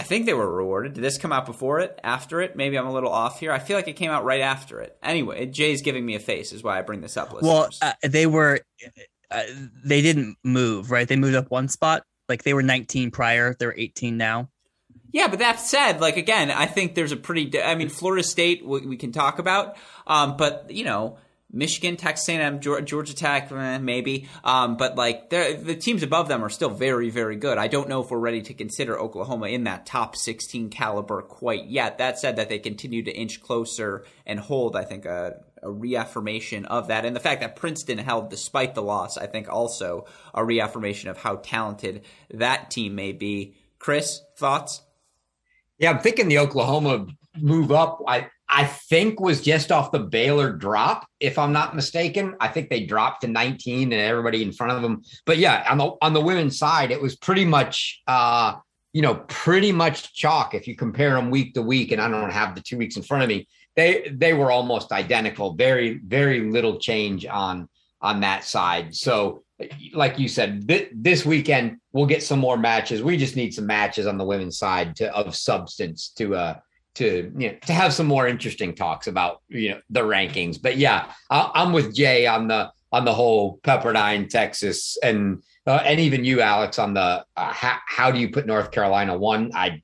I 0.00 0.02
think 0.02 0.24
they 0.24 0.32
were 0.32 0.50
rewarded. 0.50 0.94
Did 0.94 1.04
this 1.04 1.18
come 1.18 1.30
out 1.30 1.44
before 1.44 1.80
it, 1.80 2.00
after 2.02 2.40
it? 2.40 2.56
Maybe 2.56 2.78
I'm 2.78 2.86
a 2.86 2.92
little 2.92 3.12
off 3.12 3.38
here. 3.38 3.52
I 3.52 3.58
feel 3.58 3.76
like 3.76 3.86
it 3.86 3.96
came 3.96 4.10
out 4.10 4.24
right 4.24 4.40
after 4.40 4.80
it. 4.80 4.96
Anyway, 5.02 5.44
Jay's 5.44 5.82
giving 5.82 6.06
me 6.06 6.14
a 6.14 6.18
face, 6.18 6.54
is 6.54 6.62
why 6.62 6.78
I 6.78 6.80
bring 6.80 7.02
this 7.02 7.18
up. 7.18 7.34
Listeners. 7.34 7.78
Well, 7.82 7.92
uh, 8.02 8.08
they 8.08 8.26
were, 8.26 8.60
uh, 9.30 9.42
they 9.84 10.00
didn't 10.00 10.38
move, 10.42 10.90
right? 10.90 11.06
They 11.06 11.16
moved 11.16 11.34
up 11.34 11.50
one 11.50 11.68
spot. 11.68 12.04
Like 12.30 12.44
they 12.44 12.54
were 12.54 12.62
19 12.62 13.10
prior, 13.10 13.54
they're 13.58 13.78
18 13.78 14.16
now. 14.16 14.48
Yeah, 15.12 15.28
but 15.28 15.40
that 15.40 15.60
said, 15.60 16.00
like 16.00 16.16
again, 16.16 16.50
I 16.50 16.64
think 16.64 16.94
there's 16.94 17.12
a 17.12 17.16
pretty. 17.16 17.62
I 17.62 17.74
mean, 17.74 17.90
Florida 17.90 18.22
State 18.22 18.64
we, 18.64 18.86
we 18.86 18.96
can 18.96 19.12
talk 19.12 19.38
about, 19.38 19.76
um, 20.06 20.38
but 20.38 20.70
you 20.70 20.84
know, 20.84 21.18
Michigan, 21.52 21.96
Texas 21.96 22.28
A&M, 22.28 22.60
Georgia 22.60 23.14
Tech, 23.14 23.50
eh, 23.50 23.78
maybe. 23.78 24.28
Um, 24.44 24.76
but 24.76 24.96
like 24.96 25.30
the 25.30 25.76
teams 25.80 26.02
above 26.02 26.28
them 26.28 26.44
are 26.44 26.48
still 26.48 26.70
very, 26.70 27.10
very 27.10 27.36
good. 27.36 27.58
I 27.58 27.66
don't 27.66 27.88
know 27.88 28.02
if 28.02 28.10
we're 28.10 28.18
ready 28.18 28.42
to 28.42 28.54
consider 28.54 28.98
Oklahoma 28.98 29.48
in 29.48 29.64
that 29.64 29.86
top 29.86 30.16
16 30.16 30.70
caliber 30.70 31.22
quite 31.22 31.66
yet. 31.66 31.98
That 31.98 32.18
said, 32.18 32.36
that 32.36 32.48
they 32.48 32.58
continue 32.58 33.02
to 33.02 33.10
inch 33.10 33.42
closer 33.42 34.04
and 34.26 34.38
hold, 34.38 34.76
I 34.76 34.84
think, 34.84 35.06
a, 35.06 35.40
a 35.62 35.70
reaffirmation 35.70 36.66
of 36.66 36.88
that. 36.88 37.04
And 37.04 37.16
the 37.16 37.20
fact 37.20 37.40
that 37.40 37.56
Princeton 37.56 37.98
held 37.98 38.30
despite 38.30 38.74
the 38.74 38.82
loss, 38.82 39.18
I 39.18 39.26
think 39.26 39.48
also 39.48 40.06
a 40.32 40.44
reaffirmation 40.44 41.10
of 41.10 41.18
how 41.18 41.36
talented 41.36 42.04
that 42.30 42.70
team 42.70 42.94
may 42.94 43.12
be. 43.12 43.56
Chris, 43.78 44.20
thoughts? 44.36 44.82
Yeah, 45.78 45.90
I'm 45.90 46.00
thinking 46.00 46.28
the 46.28 46.38
Oklahoma 46.38 47.06
move 47.36 47.72
up. 47.72 48.00
I 48.06 48.28
I 48.52 48.64
think 48.64 49.20
was 49.20 49.40
just 49.40 49.70
off 49.70 49.92
the 49.92 50.00
Baylor 50.00 50.52
drop, 50.52 51.06
if 51.20 51.38
I'm 51.38 51.52
not 51.52 51.76
mistaken. 51.76 52.34
I 52.40 52.48
think 52.48 52.68
they 52.68 52.84
dropped 52.84 53.20
to 53.20 53.28
19 53.28 53.92
and 53.92 54.02
everybody 54.02 54.42
in 54.42 54.52
front 54.52 54.72
of 54.72 54.82
them. 54.82 55.02
But 55.24 55.38
yeah, 55.38 55.64
on 55.70 55.78
the 55.78 55.92
on 56.02 56.12
the 56.12 56.20
women's 56.20 56.58
side, 56.58 56.90
it 56.90 57.00
was 57.00 57.16
pretty 57.16 57.44
much 57.44 58.02
uh, 58.08 58.56
you 58.92 59.02
know, 59.02 59.14
pretty 59.28 59.72
much 59.72 60.14
chalk 60.14 60.54
if 60.54 60.66
you 60.66 60.74
compare 60.74 61.14
them 61.14 61.30
week 61.30 61.54
to 61.54 61.62
week. 61.62 61.92
And 61.92 62.00
I 62.00 62.08
don't 62.08 62.30
have 62.30 62.54
the 62.54 62.60
two 62.60 62.76
weeks 62.76 62.96
in 62.96 63.02
front 63.02 63.22
of 63.22 63.28
me. 63.28 63.46
They 63.76 64.12
they 64.12 64.32
were 64.32 64.50
almost 64.50 64.90
identical. 64.90 65.54
Very 65.54 65.98
very 65.98 66.40
little 66.50 66.78
change 66.78 67.24
on 67.26 67.68
on 68.02 68.20
that 68.20 68.44
side. 68.44 68.94
So 68.94 69.44
like 69.92 70.18
you 70.18 70.26
said, 70.26 70.66
th- 70.66 70.90
this 70.92 71.24
weekend 71.24 71.78
we'll 71.92 72.06
get 72.06 72.22
some 72.22 72.40
more 72.40 72.56
matches. 72.56 73.02
We 73.02 73.16
just 73.16 73.36
need 73.36 73.54
some 73.54 73.66
matches 73.66 74.06
on 74.06 74.18
the 74.18 74.24
women's 74.24 74.58
side 74.58 74.96
to 74.96 75.14
of 75.14 75.36
substance 75.36 76.08
to 76.16 76.34
uh 76.34 76.54
to 76.94 77.32
you 77.36 77.48
know 77.50 77.56
to 77.66 77.72
have 77.72 77.92
some 77.92 78.06
more 78.06 78.26
interesting 78.26 78.74
talks 78.74 79.06
about 79.06 79.42
you 79.48 79.70
know 79.70 79.80
the 79.90 80.00
rankings. 80.00 80.60
But 80.60 80.76
yeah, 80.76 81.12
I, 81.30 81.62
am 81.62 81.72
with 81.72 81.94
Jay 81.94 82.26
on 82.26 82.48
the 82.48 82.70
on 82.92 83.04
the 83.04 83.12
whole 83.12 83.58
Pepperdine, 83.62 84.28
Texas, 84.28 84.96
and 85.02 85.42
uh, 85.66 85.82
and 85.84 86.00
even 86.00 86.24
you, 86.24 86.40
Alex, 86.40 86.78
on 86.78 86.94
the 86.94 87.24
uh, 87.36 87.52
how, 87.52 87.78
how 87.86 88.10
do 88.10 88.18
you 88.18 88.30
put 88.30 88.46
North 88.46 88.70
Carolina 88.70 89.16
one? 89.16 89.52
I 89.54 89.82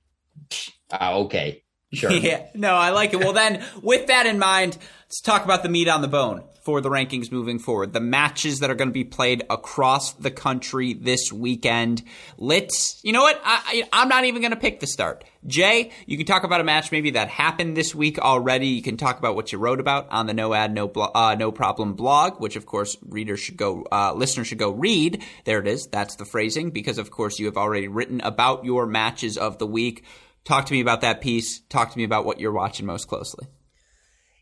uh, 0.91 1.19
okay, 1.21 1.63
sure. 1.93 2.11
Yeah, 2.13 2.47
no, 2.55 2.75
I 2.75 2.91
like 2.91 3.13
it. 3.13 3.21
Well, 3.21 3.33
then 3.33 3.65
with 3.83 4.07
that 4.09 4.27
in 4.27 4.39
mind, 4.39 4.79
let's 5.05 5.21
talk 5.21 5.45
about 5.45 5.63
the 5.63 5.69
meat 5.69 5.89
on 5.89 6.03
the 6.03 6.09
bone 6.09 6.45
for 6.67 6.81
the 6.81 6.91
rankings 6.91 7.31
moving 7.31 7.61
forward. 7.61 7.93
The 7.93 8.01
matches 8.01 8.59
that 8.59 8.71
are 8.71 8.75
going 8.75 8.89
to 8.89 8.93
be 8.93 9.05
played 9.05 9.45
across 9.49 10.15
the 10.15 10.33
country 10.33 10.95
this 10.95 11.33
weekend. 11.33 12.03
Let's, 12.39 13.01
you 13.05 13.13
know 13.13 13.23
what? 13.23 13.41
I, 13.45 13.89
i'm 13.93 14.09
not 14.09 14.25
even 14.25 14.43
going 14.43 14.51
to 14.51 14.59
pick 14.59 14.81
the 14.81 14.89
start. 14.89 15.23
Jay, 15.47 15.93
you 16.07 16.17
can 16.17 16.27
talk 16.27 16.43
about 16.43 16.61
a 16.61 16.65
match 16.65 16.91
maybe 16.91 17.11
that 17.11 17.29
happened 17.29 17.77
this 17.77 17.95
week 17.95 18.19
already. 18.19 18.67
You 18.67 18.83
can 18.83 18.97
talk 18.97 19.21
about 19.21 19.37
what 19.37 19.53
you 19.53 19.59
wrote 19.59 19.79
about 19.79 20.09
on 20.11 20.27
the 20.27 20.35
No 20.35 20.53
Ad 20.55 20.75
No 20.75 20.89
blo- 20.89 21.13
uh, 21.15 21.37
No 21.39 21.53
Problem 21.53 21.95
blog, 21.95 22.41
which 22.41 22.57
of 22.57 22.67
course 22.67 22.97
readers 23.09 23.39
should 23.39 23.57
go, 23.57 23.87
uh, 23.93 24.13
listeners 24.15 24.49
should 24.49 24.59
go 24.59 24.73
read. 24.73 25.23
There 25.45 25.61
it 25.61 25.69
is. 25.69 25.87
That's 25.87 26.17
the 26.17 26.25
phrasing 26.25 26.71
because 26.71 26.99
of 26.99 27.13
course 27.13 27.39
you 27.39 27.47
have 27.47 27.57
already 27.57 27.87
written 27.87 28.21
about 28.23 28.65
your 28.65 28.87
matches 28.87 29.39
of 29.39 29.59
the 29.59 29.69
week. 29.69 30.03
Talk 30.45 30.67
to 30.67 30.73
me 30.73 30.81
about 30.81 31.03
that 31.03 31.21
piece. 31.21 31.61
Talk 31.69 31.93
to 31.93 31.97
me 31.99 32.03
about 32.03 32.25
what 32.25 32.41
you're 32.41 32.51
watching 32.51 32.87
most 32.87 33.07
closely. 33.07 33.47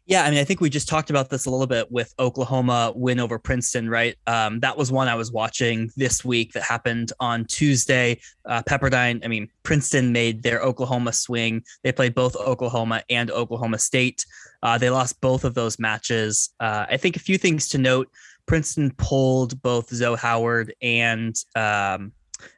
Yeah, 0.07 0.25
I 0.25 0.31
mean, 0.31 0.39
I 0.39 0.45
think 0.45 0.61
we 0.61 0.69
just 0.69 0.87
talked 0.87 1.09
about 1.09 1.31
this 1.31 1.47
a 1.47 1.51
little 1.51 1.67
bit 1.67 1.91
with 1.91 2.13
Oklahoma 2.19 2.93
win 2.95 3.19
over 3.19 3.39
Princeton, 3.39 3.89
right? 3.89 4.15
Um, 4.27 4.61
that 4.61 4.77
was 4.77 4.93
one 4.93 5.09
I 5.09 5.15
was 5.15 5.33
watching 5.33 5.91
this 5.97 6.23
week 6.23 6.53
that 6.53 6.63
happened 6.63 7.11
on 7.21 7.47
Tuesday. 7.47 8.21
Uh, 8.45 8.63
Pepperdine, 8.63 9.25
I 9.25 9.29
mean, 9.29 9.49
Princeton 9.63 10.13
made 10.13 10.43
their 10.43 10.61
Oklahoma 10.61 11.15
swing. 11.15 11.65
They 11.85 11.93
played 11.93 12.15
both 12.15 12.37
Oklahoma 12.37 13.03
and 13.09 13.31
Oklahoma 13.31 13.79
State. 13.79 14.27
Uh, 14.63 14.77
they 14.77 14.91
lost 14.91 15.23
both 15.23 15.43
of 15.43 15.55
those 15.55 15.79
matches. 15.79 16.51
Uh, 16.61 16.85
I 16.91 16.99
think 16.99 17.17
a 17.17 17.21
few 17.21 17.39
things 17.39 17.71
to 17.71 17.79
note 17.79 18.11
Princeton 18.45 18.93
pulled 18.99 19.63
both 19.63 19.89
Zoe 19.89 20.19
Howard 20.19 20.75
and 20.83 21.35
um, 21.57 22.13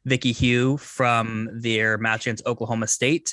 Vicky 0.05 0.33
Hugh 0.33 0.79
from 0.79 1.49
their 1.53 1.97
match 1.97 2.27
against 2.27 2.45
Oklahoma 2.45 2.89
State 2.89 3.33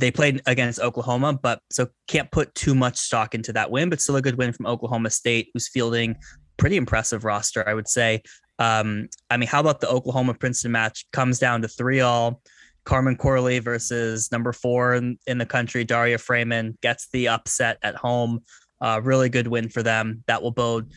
they 0.00 0.10
played 0.10 0.40
against 0.46 0.80
Oklahoma, 0.80 1.38
but 1.40 1.60
so 1.70 1.88
can't 2.08 2.30
put 2.30 2.54
too 2.54 2.74
much 2.74 2.96
stock 2.96 3.34
into 3.34 3.52
that 3.52 3.70
win, 3.70 3.90
but 3.90 4.00
still 4.00 4.16
a 4.16 4.22
good 4.22 4.36
win 4.36 4.52
from 4.52 4.66
Oklahoma 4.66 5.10
State, 5.10 5.50
who's 5.52 5.68
fielding 5.68 6.16
pretty 6.56 6.76
impressive 6.76 7.24
roster, 7.24 7.66
I 7.68 7.74
would 7.74 7.88
say. 7.88 8.22
Um, 8.58 9.08
I 9.30 9.36
mean, 9.36 9.48
how 9.48 9.60
about 9.60 9.80
the 9.80 9.88
Oklahoma 9.88 10.34
Princeton 10.34 10.72
match? 10.72 11.06
Comes 11.12 11.38
down 11.38 11.62
to 11.62 11.68
three 11.68 12.00
all. 12.00 12.42
Carmen 12.84 13.16
Corley 13.16 13.58
versus 13.58 14.32
number 14.32 14.52
four 14.52 14.94
in, 14.94 15.18
in 15.26 15.38
the 15.38 15.46
country, 15.46 15.84
Daria 15.84 16.18
Frayman, 16.18 16.78
gets 16.82 17.08
the 17.12 17.28
upset 17.28 17.78
at 17.82 17.94
home. 17.94 18.40
Uh, 18.80 19.00
really 19.02 19.28
good 19.28 19.46
win 19.46 19.68
for 19.68 19.82
them. 19.82 20.24
That 20.26 20.42
will 20.42 20.50
bode 20.50 20.90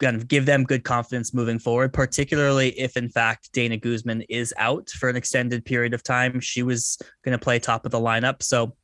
kind 0.00 0.16
of 0.16 0.28
give 0.28 0.46
them 0.46 0.64
good 0.64 0.82
confidence 0.82 1.34
moving 1.34 1.58
forward, 1.58 1.92
particularly 1.92 2.70
if 2.78 2.96
in 2.96 3.08
fact 3.08 3.52
Dana 3.52 3.76
Guzman 3.76 4.22
is 4.22 4.52
out 4.56 4.88
for 4.90 5.08
an 5.08 5.16
extended 5.16 5.64
period 5.64 5.94
of 5.94 6.02
time. 6.02 6.40
She 6.40 6.62
was 6.62 6.98
going 7.24 7.38
to 7.38 7.42
play 7.42 7.58
top 7.58 7.84
of 7.84 7.92
the 7.92 8.00
lineup. 8.00 8.42
So 8.42 8.74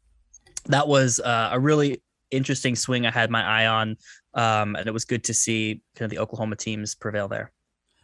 that 0.66 0.86
was 0.86 1.20
uh, 1.20 1.50
a 1.52 1.58
really 1.58 2.02
interesting 2.30 2.76
swing 2.76 3.06
I 3.06 3.10
had 3.10 3.30
my 3.30 3.42
eye 3.42 3.66
on. 3.66 3.96
Um, 4.34 4.76
and 4.76 4.86
it 4.86 4.92
was 4.92 5.04
good 5.04 5.24
to 5.24 5.34
see 5.34 5.80
kind 5.94 6.04
of 6.04 6.10
the 6.10 6.18
Oklahoma 6.18 6.56
teams 6.56 6.94
prevail 6.94 7.28
there. 7.28 7.52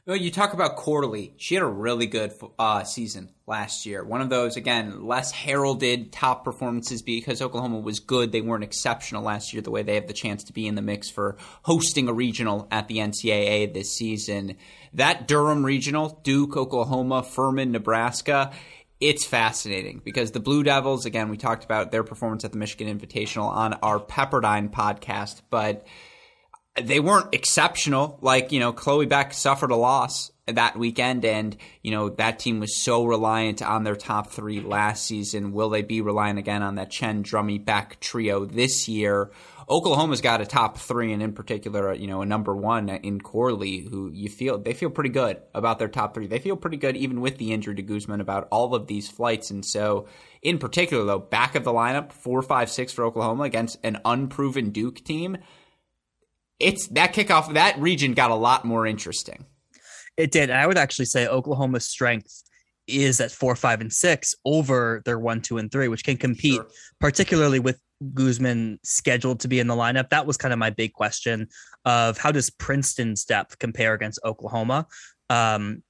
Well, 0.05 0.17
you 0.17 0.33
talk 0.33 0.53
about 0.53 0.75
Corley. 0.75 1.33
She 1.37 1.55
had 1.55 1.62
a 1.62 1.67
really 1.67 2.07
good 2.07 2.33
uh, 2.59 2.83
season 2.83 3.31
last 3.47 3.87
year. 3.87 4.03
One 4.03 4.21
of 4.21 4.31
those, 4.31 4.57
again, 4.57 5.07
less 5.07 5.31
heralded 5.31 6.11
top 6.11 6.45
performances 6.45 7.03
because 7.03 7.41
Oklahoma 7.41 7.79
was 7.79 8.01
good. 8.01 8.33
They 8.33 8.41
weren't 8.41 8.65
exceptional 8.65 9.23
last 9.23 9.53
year 9.53 9.62
the 9.62 9.71
way 9.71 9.85
they 9.85 9.95
have 9.95 10.09
the 10.09 10.12
chance 10.12 10.43
to 10.45 10.53
be 10.53 10.67
in 10.67 10.75
the 10.75 10.83
mix 10.83 11.09
for 11.09 11.37
hosting 11.62 12.09
a 12.09 12.12
regional 12.12 12.67
at 12.73 12.88
the 12.88 12.97
NCAA 12.97 13.73
this 13.73 13.95
season. 13.95 14.57
That 14.93 15.29
Durham 15.29 15.65
regional, 15.65 16.21
Duke, 16.25 16.57
Oklahoma, 16.57 17.23
Furman, 17.23 17.71
Nebraska, 17.71 18.51
it's 18.99 19.25
fascinating 19.25 20.03
because 20.05 20.33
the 20.33 20.41
Blue 20.41 20.65
Devils, 20.65 21.07
again, 21.07 21.29
we 21.29 21.37
talked 21.37 21.62
about 21.62 21.93
their 21.93 22.03
performance 22.03 22.45
at 22.45 22.51
the 22.51 22.59
Michigan 22.59 22.99
Invitational 22.99 23.47
on 23.47 23.75
our 23.75 24.01
Pepperdine 24.01 24.69
podcast, 24.69 25.43
but– 25.49 25.87
they 26.80 27.00
weren't 27.00 27.35
exceptional. 27.35 28.18
Like, 28.22 28.52
you 28.52 28.61
know, 28.61 28.72
Chloe 28.72 29.06
Beck 29.06 29.35
suffered 29.35 29.70
a 29.70 29.76
loss 29.76 30.30
that 30.46 30.76
weekend, 30.76 31.24
and, 31.24 31.56
you 31.82 31.92
know, 31.92 32.08
that 32.08 32.38
team 32.38 32.61
was 32.61 32.76
so 32.76 33.04
reliant 33.04 33.62
on 33.62 33.85
their 33.85 33.94
top 33.94 34.30
three 34.30 34.61
last 34.61 35.04
season. 35.06 35.52
Will 35.52 35.68
they 35.68 35.82
be 35.82 36.00
reliant 36.00 36.38
again 36.38 36.62
on 36.62 36.74
that 36.76 36.90
Chen, 36.90 37.22
Drummy, 37.22 37.64
Beck 37.64 38.00
trio 38.00 38.44
this 38.44 38.88
year? 38.88 39.30
Oklahoma's 39.70 40.20
got 40.20 40.40
a 40.40 40.46
top 40.46 40.78
three, 40.78 41.12
and 41.12 41.22
in 41.22 41.32
particular, 41.32 41.94
you 41.94 42.08
know, 42.08 42.22
a 42.22 42.26
number 42.26 42.54
one 42.54 42.88
in 42.88 43.20
Corley, 43.20 43.78
who 43.78 44.11
you 44.12 44.28
feel 44.28 44.58
they 44.58 44.74
feel 44.74 44.90
pretty 44.90 45.11
good 45.11 45.40
about 45.54 45.78
their 45.78 45.88
top 45.88 46.12
three. 46.12 46.26
They 46.26 46.40
feel 46.40 46.56
pretty 46.56 46.76
good 46.76 46.96
even 46.96 47.20
with 47.20 47.38
the 47.38 47.52
injury 47.52 47.76
to 47.76 47.82
Guzman 47.82 48.20
about 48.20 48.48
all 48.50 48.74
of 48.74 48.88
these 48.88 49.08
flights, 49.08 49.50
and 49.50 49.64
so 49.64 50.08
in 50.42 50.58
particular, 50.58 51.04
though, 51.04 51.20
back 51.20 51.54
of 51.54 51.62
the 51.62 51.72
lineup, 51.72 52.12
four, 52.12 52.42
five, 52.42 52.68
six 52.68 52.92
for 52.92 53.04
Oklahoma 53.04 53.44
against 53.44 53.78
an 53.85 53.98
unproven 54.04 54.70
Duke 54.70 55.04
team 55.04 55.38
it's 56.62 56.87
that 56.88 57.12
kickoff 57.12 57.53
that 57.55 57.79
region 57.79 58.14
got 58.14 58.31
a 58.31 58.35
lot 58.35 58.64
more 58.64 58.87
interesting. 58.87 59.44
It 60.16 60.31
did. 60.31 60.51
And 60.51 60.59
I 60.59 60.66
would 60.66 60.79
actually 60.79 61.07
say 61.07 61.27
Oklahoma's 61.27 61.87
strength 61.87 62.42
is 62.87 63.20
at 63.20 63.31
four, 63.31 63.57
five, 63.57 63.81
and 63.81 63.92
six 63.92 64.35
over 64.44 65.03
their 65.05 65.18
one, 65.18 65.40
two, 65.40 65.59
and 65.59 65.70
three, 65.70 65.88
which 65.88 66.05
can 66.05 66.16
compete, 66.16 66.55
sure. 66.55 66.68
particularly 67.01 67.59
with 67.59 67.81
Guzman 68.14 68.79
scheduled 68.83 69.40
to 69.40 69.48
be 69.48 69.61
in 69.61 69.66
the 69.66 69.75
lineup? 69.75 70.11
That 70.11 70.27
was 70.27 70.37
kind 70.37 70.53
of 70.53 70.59
my 70.59 70.70
big 70.70 70.92
question 70.92 71.48
of 71.85 72.18
how 72.18 72.33
does 72.33 72.51
Princeton's 72.51 73.25
depth 73.25 73.59
compare 73.59 73.94
against 73.94 74.20
Oklahoma? 74.25 74.87
Um, 75.31 75.83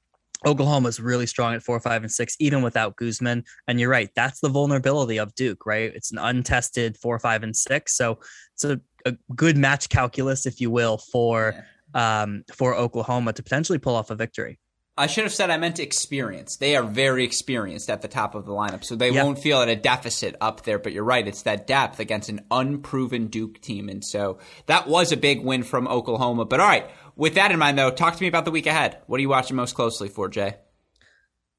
Oklahoma 0.45 0.89
is 0.89 0.99
really 0.99 1.27
strong 1.27 1.55
at 1.55 1.63
four, 1.63 1.79
five, 1.79 2.03
and 2.03 2.11
six, 2.11 2.37
even 2.41 2.63
without 2.63 2.97
Guzman. 2.97 3.45
And 3.69 3.79
you're 3.79 3.91
right, 3.91 4.11
that's 4.17 4.41
the 4.41 4.49
vulnerability 4.49 5.19
of 5.19 5.35
Duke, 5.35 5.67
right? 5.67 5.93
It's 5.95 6.11
an 6.11 6.19
untested 6.19 6.97
four, 6.97 7.19
five, 7.19 7.43
and 7.43 7.57
six. 7.57 7.97
So 7.97 8.19
it's 8.55 8.65
a, 8.65 8.81
a 9.07 9.17
good 9.35 9.57
match 9.57 9.89
calculus, 9.89 10.47
if 10.47 10.61
you 10.61 10.71
will, 10.71 10.99
for 10.99 11.55
yeah. 11.95 12.23
um, 12.23 12.45
for 12.53 12.75
Oklahoma 12.75 13.33
to 13.33 13.43
potentially 13.43 13.79
pull 13.79 13.95
off 13.95 14.11
a 14.11 14.15
victory. 14.15 14.59
I 14.97 15.07
should 15.07 15.25
have 15.25 15.33
said 15.33 15.49
I 15.49 15.57
meant 15.57 15.81
experience. 15.81 16.57
They 16.59 16.77
are 16.77 16.83
very 16.83 17.25
experienced 17.25 17.89
at 17.89 18.03
the 18.03 18.09
top 18.09 18.35
of 18.35 18.45
the 18.45 18.53
lineup, 18.53 18.85
so 18.85 18.95
they 18.95 19.11
yep. 19.11 19.25
won't 19.25 19.39
feel 19.39 19.63
at 19.63 19.71
a 19.71 19.77
deficit 19.77 20.37
up 20.41 20.65
there. 20.65 20.79
But 20.79 20.93
you're 20.93 21.03
right; 21.03 21.27
it's 21.27 21.43
that 21.43 21.67
depth 21.67 21.99
against 21.99 22.29
an 22.29 22.41
unproven 22.51 23.29
Duke 23.29 23.61
team, 23.63 23.89
and 23.89 24.05
so 24.05 24.39
that 24.67 24.87
was 24.89 25.11
a 25.11 25.17
big 25.17 25.43
win 25.43 25.63
from 25.63 25.89
Oklahoma. 25.89 26.45
But 26.45 26.61
all 26.61 26.69
right, 26.69 26.91
with 27.17 27.35
that 27.35 27.51
in 27.51 27.59
mind, 27.59 27.79
though, 27.79 27.91
talk 27.91 28.17
to 28.17 28.23
me 28.23 28.29
about 28.29 28.45
the 28.45 28.51
week 28.51 28.67
ahead. 28.67 28.99
What 29.07 29.17
are 29.17 29.23
you 29.23 29.31
watching 29.31 29.57
most 29.57 29.75
closely 29.75 30.09
for, 30.09 30.29
Jay? 30.29 30.57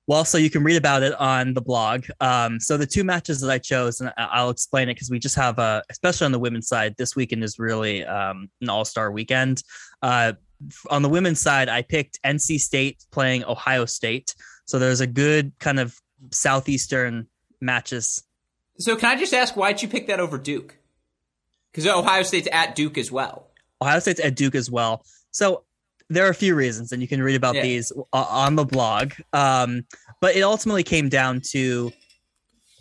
Well, 0.06 0.26
so 0.26 0.38
you 0.38 0.50
can 0.50 0.64
read 0.64 0.76
about 0.76 1.02
it 1.02 1.14
on 1.14 1.54
the 1.54 1.62
blog. 1.62 2.06
Um, 2.20 2.60
so 2.60 2.76
the 2.76 2.86
two 2.86 3.06
matches 3.06 3.40
that 3.40 3.50
I 3.50 3.58
chose, 3.58 4.02
and 4.02 4.12
I'll 4.18 4.50
explain 4.50 4.90
it 4.90 4.96
because 4.96 5.10
we 5.10 5.18
just 5.18 5.36
have 5.36 5.60
a, 5.60 5.82
especially 5.90 6.26
on 6.26 6.34
the 6.34 6.40
women's 6.40 6.68
side, 6.68 6.96
this 6.98 7.16
weekend 7.16 7.44
is 7.44 7.58
really 7.58 8.04
um, 8.06 8.50
an 8.62 8.70
all-star 8.70 9.12
weekend. 9.12 9.64
Uh, 10.02 10.34
on 10.90 11.04
the 11.04 11.10
women's 11.10 11.40
side, 11.40 11.70
I 11.70 11.84
picked 11.84 12.22
NC 12.24 12.60
State 12.60 13.06
playing 13.12 13.46
Ohio 13.46 13.86
State. 13.86 14.36
So 14.66 14.78
there's 14.78 15.02
a 15.02 15.08
good 15.08 15.54
kind 15.60 15.80
of 15.80 15.98
southeastern 16.32 17.28
matches. 17.62 18.24
So 18.78 18.96
can 18.96 19.10
I 19.10 19.20
just 19.20 19.34
ask 19.34 19.56
why'd 19.56 19.82
you 19.82 19.88
pick 19.88 20.08
that 20.08 20.20
over 20.20 20.38
Duke? 20.38 20.78
Because 21.72 21.88
Ohio 21.88 22.24
State's 22.24 22.48
at 22.52 22.76
Duke 22.76 22.98
as 22.98 23.12
well. 23.12 23.52
Ohio 23.82 24.00
State's 24.00 24.20
at 24.20 24.36
Duke 24.36 24.56
as 24.56 24.70
well. 24.70 25.06
So 25.32 25.64
there 26.14 26.26
are 26.26 26.30
a 26.30 26.36
few 26.36 26.56
reasons, 26.56 26.92
and 26.92 27.02
you 27.02 27.08
can 27.08 27.22
read 27.22 27.36
about 27.36 27.56
yeah. 27.56 27.64
these 27.64 27.92
on 28.12 28.56
the 28.56 28.66
blog. 28.66 29.14
Um, 29.34 29.86
but 30.22 30.36
it 30.36 30.42
ultimately 30.42 30.84
came 30.84 31.10
down 31.10 31.42
to 31.52 31.92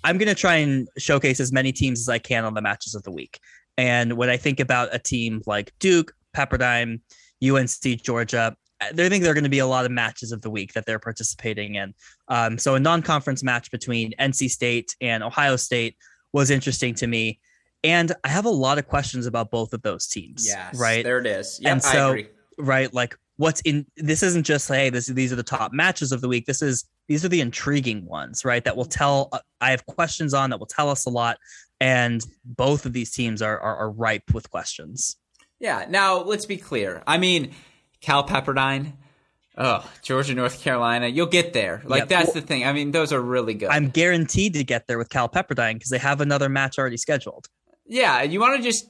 I'm 0.04 0.18
going 0.18 0.28
to 0.28 0.34
try 0.34 0.56
and 0.56 0.88
showcase 0.98 1.40
as 1.40 1.52
many 1.52 1.72
teams 1.72 2.00
as 2.00 2.08
I 2.08 2.18
can 2.18 2.44
on 2.44 2.54
the 2.54 2.62
matches 2.62 2.94
of 2.94 3.02
the 3.04 3.12
week. 3.12 3.38
And 3.76 4.14
when 4.14 4.28
I 4.28 4.36
think 4.36 4.60
about 4.60 4.88
a 4.92 4.98
team 4.98 5.42
like 5.46 5.72
Duke, 5.78 6.12
Pepperdine, 6.36 7.00
UNC 7.42 8.02
Georgia. 8.02 8.56
There 8.92 9.08
think 9.08 9.22
there 9.22 9.30
are 9.30 9.34
going 9.34 9.44
to 9.44 9.50
be 9.50 9.60
a 9.60 9.66
lot 9.66 9.84
of 9.84 9.92
matches 9.92 10.32
of 10.32 10.42
the 10.42 10.50
week 10.50 10.72
that 10.72 10.86
they're 10.86 10.98
participating 10.98 11.76
in. 11.76 11.94
Um, 12.28 12.58
so 12.58 12.74
a 12.74 12.80
non-conference 12.80 13.42
match 13.42 13.70
between 13.70 14.12
NC 14.18 14.50
State 14.50 14.96
and 15.00 15.22
Ohio 15.22 15.56
State 15.56 15.96
was 16.32 16.50
interesting 16.50 16.94
to 16.94 17.06
me, 17.06 17.38
and 17.84 18.12
I 18.24 18.28
have 18.28 18.44
a 18.44 18.50
lot 18.50 18.78
of 18.78 18.88
questions 18.88 19.26
about 19.26 19.50
both 19.50 19.72
of 19.72 19.82
those 19.82 20.08
teams. 20.08 20.46
Yes, 20.46 20.78
right 20.78 21.04
there 21.04 21.18
it 21.18 21.26
is. 21.26 21.60
Yep, 21.62 21.72
and 21.72 21.82
so 21.82 22.16
right, 22.58 22.92
like 22.92 23.16
what's 23.42 23.60
in 23.62 23.84
this 23.96 24.22
isn't 24.22 24.44
just 24.44 24.68
hey 24.68 24.88
this 24.88 25.06
these 25.06 25.32
are 25.32 25.36
the 25.36 25.42
top 25.42 25.72
matches 25.72 26.12
of 26.12 26.20
the 26.20 26.28
week. 26.28 26.46
This 26.46 26.62
is 26.62 26.84
these 27.08 27.24
are 27.24 27.28
the 27.28 27.40
intriguing 27.40 28.06
ones, 28.06 28.44
right? 28.44 28.62
That 28.64 28.76
will 28.76 28.84
tell. 28.84 29.28
Uh, 29.32 29.40
I 29.60 29.70
have 29.72 29.84
questions 29.84 30.32
on 30.32 30.50
that 30.50 30.60
will 30.60 30.66
tell 30.66 30.88
us 30.88 31.06
a 31.06 31.10
lot, 31.10 31.38
and 31.80 32.24
both 32.44 32.86
of 32.86 32.92
these 32.92 33.10
teams 33.10 33.42
are, 33.42 33.58
are, 33.58 33.76
are 33.76 33.90
ripe 33.90 34.32
with 34.32 34.48
questions. 34.48 35.16
Yeah. 35.58 35.86
Now 35.88 36.22
let's 36.22 36.46
be 36.46 36.56
clear. 36.56 37.02
I 37.06 37.18
mean, 37.18 37.52
Cal 38.00 38.24
Pepperdine. 38.26 38.92
Oh, 39.58 39.86
Georgia, 40.00 40.34
North 40.34 40.62
Carolina. 40.62 41.08
You'll 41.08 41.26
get 41.26 41.52
there. 41.52 41.82
Like 41.84 42.08
that's 42.08 42.32
the 42.32 42.40
thing. 42.40 42.64
I 42.64 42.72
mean, 42.72 42.92
those 42.92 43.12
are 43.12 43.20
really 43.20 43.54
good. 43.54 43.68
I'm 43.70 43.90
guaranteed 43.90 44.54
to 44.54 44.64
get 44.64 44.86
there 44.86 44.98
with 44.98 45.10
Cal 45.10 45.28
Pepperdine 45.28 45.74
because 45.74 45.90
they 45.90 45.98
have 45.98 46.20
another 46.20 46.48
match 46.48 46.78
already 46.78 46.96
scheduled. 46.96 47.48
Yeah, 47.86 48.22
you 48.22 48.40
want 48.40 48.56
to 48.56 48.62
just 48.62 48.86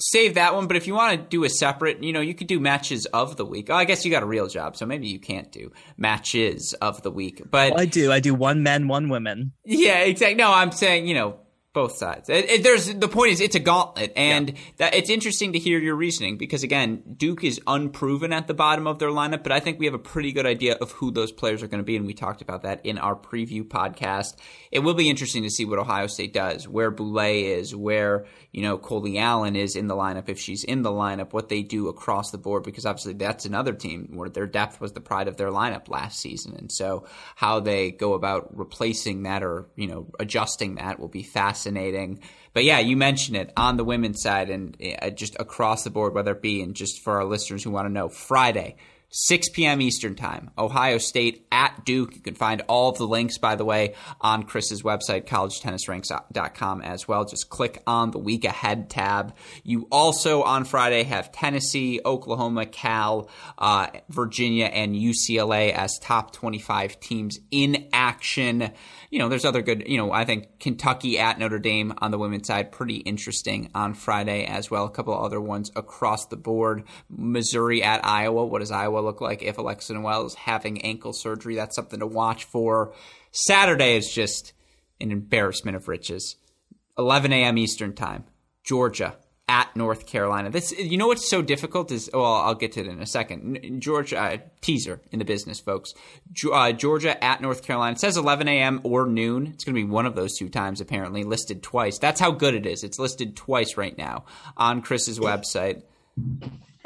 save 0.00 0.34
that 0.34 0.54
one, 0.54 0.66
but 0.66 0.76
if 0.76 0.86
you 0.86 0.94
want 0.94 1.20
to 1.20 1.28
do 1.28 1.44
a 1.44 1.48
separate, 1.48 2.02
you 2.02 2.12
know, 2.12 2.20
you 2.20 2.34
could 2.34 2.46
do 2.46 2.58
matches 2.58 3.06
of 3.06 3.36
the 3.36 3.44
week. 3.44 3.68
Oh, 3.70 3.74
I 3.74 3.84
guess 3.84 4.04
you 4.04 4.10
got 4.10 4.22
a 4.22 4.26
real 4.26 4.48
job, 4.48 4.76
so 4.76 4.86
maybe 4.86 5.08
you 5.08 5.18
can't 5.18 5.52
do 5.52 5.72
matches 5.96 6.74
of 6.80 7.02
the 7.02 7.10
week. 7.10 7.42
But 7.50 7.72
well, 7.72 7.80
I 7.80 7.86
do. 7.86 8.10
I 8.10 8.20
do 8.20 8.34
one 8.34 8.62
men, 8.62 8.88
one 8.88 9.08
women. 9.08 9.52
Yeah, 9.64 10.00
exactly. 10.00 10.36
No, 10.36 10.52
I'm 10.52 10.72
saying, 10.72 11.06
you 11.06 11.14
know, 11.14 11.38
both 11.72 11.96
sides. 11.96 12.28
It, 12.28 12.50
it, 12.50 12.62
there's 12.64 12.92
the 12.92 13.06
point 13.06 13.32
is 13.32 13.40
it's 13.40 13.54
a 13.54 13.60
gauntlet, 13.60 14.12
and 14.16 14.50
yeah. 14.50 14.56
that 14.78 14.94
it's 14.94 15.08
interesting 15.08 15.52
to 15.52 15.58
hear 15.58 15.78
your 15.78 15.94
reasoning 15.94 16.36
because 16.36 16.64
again, 16.64 17.02
Duke 17.16 17.44
is 17.44 17.60
unproven 17.64 18.32
at 18.32 18.48
the 18.48 18.54
bottom 18.54 18.88
of 18.88 18.98
their 18.98 19.10
lineup, 19.10 19.44
but 19.44 19.52
I 19.52 19.60
think 19.60 19.78
we 19.78 19.86
have 19.86 19.94
a 19.94 19.98
pretty 19.98 20.32
good 20.32 20.46
idea 20.46 20.74
of 20.74 20.90
who 20.92 21.12
those 21.12 21.30
players 21.30 21.62
are 21.62 21.68
going 21.68 21.78
to 21.78 21.84
be, 21.84 21.96
and 21.96 22.06
we 22.06 22.14
talked 22.14 22.42
about 22.42 22.62
that 22.62 22.84
in 22.84 22.98
our 22.98 23.14
preview 23.14 23.62
podcast. 23.62 24.36
It 24.72 24.80
will 24.80 24.94
be 24.94 25.08
interesting 25.08 25.44
to 25.44 25.50
see 25.50 25.64
what 25.64 25.78
Ohio 25.78 26.08
State 26.08 26.32
does, 26.32 26.66
where 26.66 26.90
Boulais 26.90 27.44
is, 27.56 27.74
where 27.74 28.26
you 28.50 28.62
know 28.62 28.76
Coley 28.76 29.18
Allen 29.18 29.54
is 29.54 29.76
in 29.76 29.86
the 29.86 29.94
lineup 29.94 30.28
if 30.28 30.40
she's 30.40 30.64
in 30.64 30.82
the 30.82 30.90
lineup, 30.90 31.32
what 31.32 31.48
they 31.48 31.62
do 31.62 31.86
across 31.86 32.32
the 32.32 32.38
board, 32.38 32.64
because 32.64 32.84
obviously 32.84 33.12
that's 33.12 33.44
another 33.44 33.74
team 33.74 34.10
where 34.14 34.28
their 34.28 34.46
depth 34.48 34.80
was 34.80 34.92
the 34.92 35.00
pride 35.00 35.28
of 35.28 35.36
their 35.36 35.50
lineup 35.50 35.88
last 35.88 36.18
season, 36.18 36.56
and 36.56 36.72
so 36.72 37.06
how 37.36 37.60
they 37.60 37.92
go 37.92 38.14
about 38.14 38.58
replacing 38.58 39.22
that 39.22 39.44
or 39.44 39.68
you 39.76 39.86
know 39.86 40.10
adjusting 40.18 40.74
that 40.74 40.98
will 40.98 41.06
be 41.06 41.22
fascinating 41.22 41.59
fascinating. 41.60 42.20
But 42.52 42.64
yeah, 42.64 42.78
you 42.80 42.96
mentioned 42.96 43.36
it 43.36 43.52
on 43.56 43.76
the 43.76 43.84
women's 43.84 44.22
side 44.22 44.50
and 44.50 44.76
uh, 45.00 45.10
just 45.10 45.36
across 45.38 45.84
the 45.84 45.90
board, 45.90 46.14
whether 46.14 46.32
it 46.32 46.42
be 46.42 46.62
and 46.62 46.74
just 46.74 47.02
for 47.02 47.16
our 47.16 47.24
listeners 47.24 47.62
who 47.62 47.70
want 47.70 47.86
to 47.86 47.92
know, 47.92 48.08
Friday, 48.08 48.76
6 49.12 49.48
p.m. 49.50 49.80
Eastern 49.80 50.14
Time, 50.14 50.50
Ohio 50.56 50.98
State 50.98 51.46
at 51.50 51.84
Duke. 51.84 52.14
You 52.14 52.20
can 52.20 52.36
find 52.36 52.62
all 52.68 52.90
of 52.90 52.98
the 52.98 53.06
links, 53.06 53.38
by 53.38 53.56
the 53.56 53.64
way, 53.64 53.94
on 54.20 54.44
Chris's 54.44 54.82
website, 54.82 55.26
collegetennisranks.com 55.26 56.82
as 56.82 57.08
well. 57.08 57.24
Just 57.24 57.50
click 57.50 57.82
on 57.88 58.12
the 58.12 58.18
week 58.18 58.44
ahead 58.44 58.88
tab. 58.88 59.34
You 59.64 59.88
also 59.90 60.42
on 60.44 60.64
Friday 60.64 61.02
have 61.04 61.32
Tennessee, 61.32 62.00
Oklahoma, 62.04 62.66
Cal, 62.66 63.28
uh, 63.58 63.88
Virginia, 64.08 64.66
and 64.66 64.94
UCLA 64.94 65.72
as 65.72 65.98
top 65.98 66.32
25 66.32 67.00
teams 67.00 67.40
in 67.50 67.88
action 67.92 68.70
you 69.10 69.18
know, 69.18 69.28
there's 69.28 69.44
other 69.44 69.60
good, 69.60 69.84
you 69.88 69.98
know, 69.98 70.12
I 70.12 70.24
think 70.24 70.60
Kentucky 70.60 71.18
at 71.18 71.38
Notre 71.38 71.58
Dame 71.58 71.92
on 71.98 72.12
the 72.12 72.18
women's 72.18 72.46
side, 72.46 72.70
pretty 72.70 72.98
interesting 72.98 73.68
on 73.74 73.94
Friday 73.94 74.44
as 74.46 74.70
well. 74.70 74.84
A 74.84 74.90
couple 74.90 75.12
of 75.12 75.24
other 75.24 75.40
ones 75.40 75.72
across 75.74 76.26
the 76.26 76.36
board. 76.36 76.84
Missouri 77.08 77.82
at 77.82 78.06
Iowa. 78.06 78.46
What 78.46 78.60
does 78.60 78.70
Iowa 78.70 79.00
look 79.00 79.20
like 79.20 79.42
if 79.42 79.58
Alexa 79.58 79.94
Noel 79.94 80.26
is 80.26 80.34
having 80.34 80.82
ankle 80.82 81.12
surgery? 81.12 81.56
That's 81.56 81.74
something 81.74 81.98
to 81.98 82.06
watch 82.06 82.44
for. 82.44 82.94
Saturday 83.32 83.96
is 83.96 84.12
just 84.12 84.52
an 85.00 85.10
embarrassment 85.10 85.76
of 85.76 85.88
riches. 85.88 86.36
11 86.96 87.32
a.m. 87.32 87.58
Eastern 87.58 87.94
Time. 87.94 88.24
Georgia 88.62 89.16
at 89.50 89.74
North 89.74 90.06
Carolina. 90.06 90.48
This, 90.48 90.70
you 90.70 90.96
know, 90.96 91.08
what's 91.08 91.28
so 91.28 91.42
difficult 91.42 91.90
is. 91.90 92.08
Well, 92.14 92.24
I'll 92.24 92.54
get 92.54 92.70
to 92.72 92.80
it 92.80 92.86
in 92.86 93.02
a 93.02 93.06
second. 93.06 93.80
Georgia 93.80 94.16
uh, 94.16 94.36
teaser 94.60 95.00
in 95.10 95.18
the 95.18 95.24
business, 95.24 95.58
folks. 95.58 95.92
Uh, 96.50 96.70
Georgia 96.70 97.22
at 97.22 97.40
North 97.40 97.64
Carolina. 97.64 97.94
It 97.94 97.98
says 97.98 98.16
11 98.16 98.46
a.m. 98.46 98.80
or 98.84 99.06
noon. 99.06 99.48
It's 99.48 99.64
going 99.64 99.74
to 99.74 99.80
be 99.80 99.90
one 99.90 100.06
of 100.06 100.14
those 100.14 100.38
two 100.38 100.48
times, 100.48 100.80
apparently 100.80 101.24
listed 101.24 101.64
twice. 101.64 101.98
That's 101.98 102.20
how 102.20 102.30
good 102.30 102.54
it 102.54 102.64
is. 102.64 102.84
It's 102.84 103.00
listed 103.00 103.34
twice 103.34 103.76
right 103.76 103.98
now 103.98 104.24
on 104.56 104.82
Chris's 104.82 105.18
website. 105.18 105.82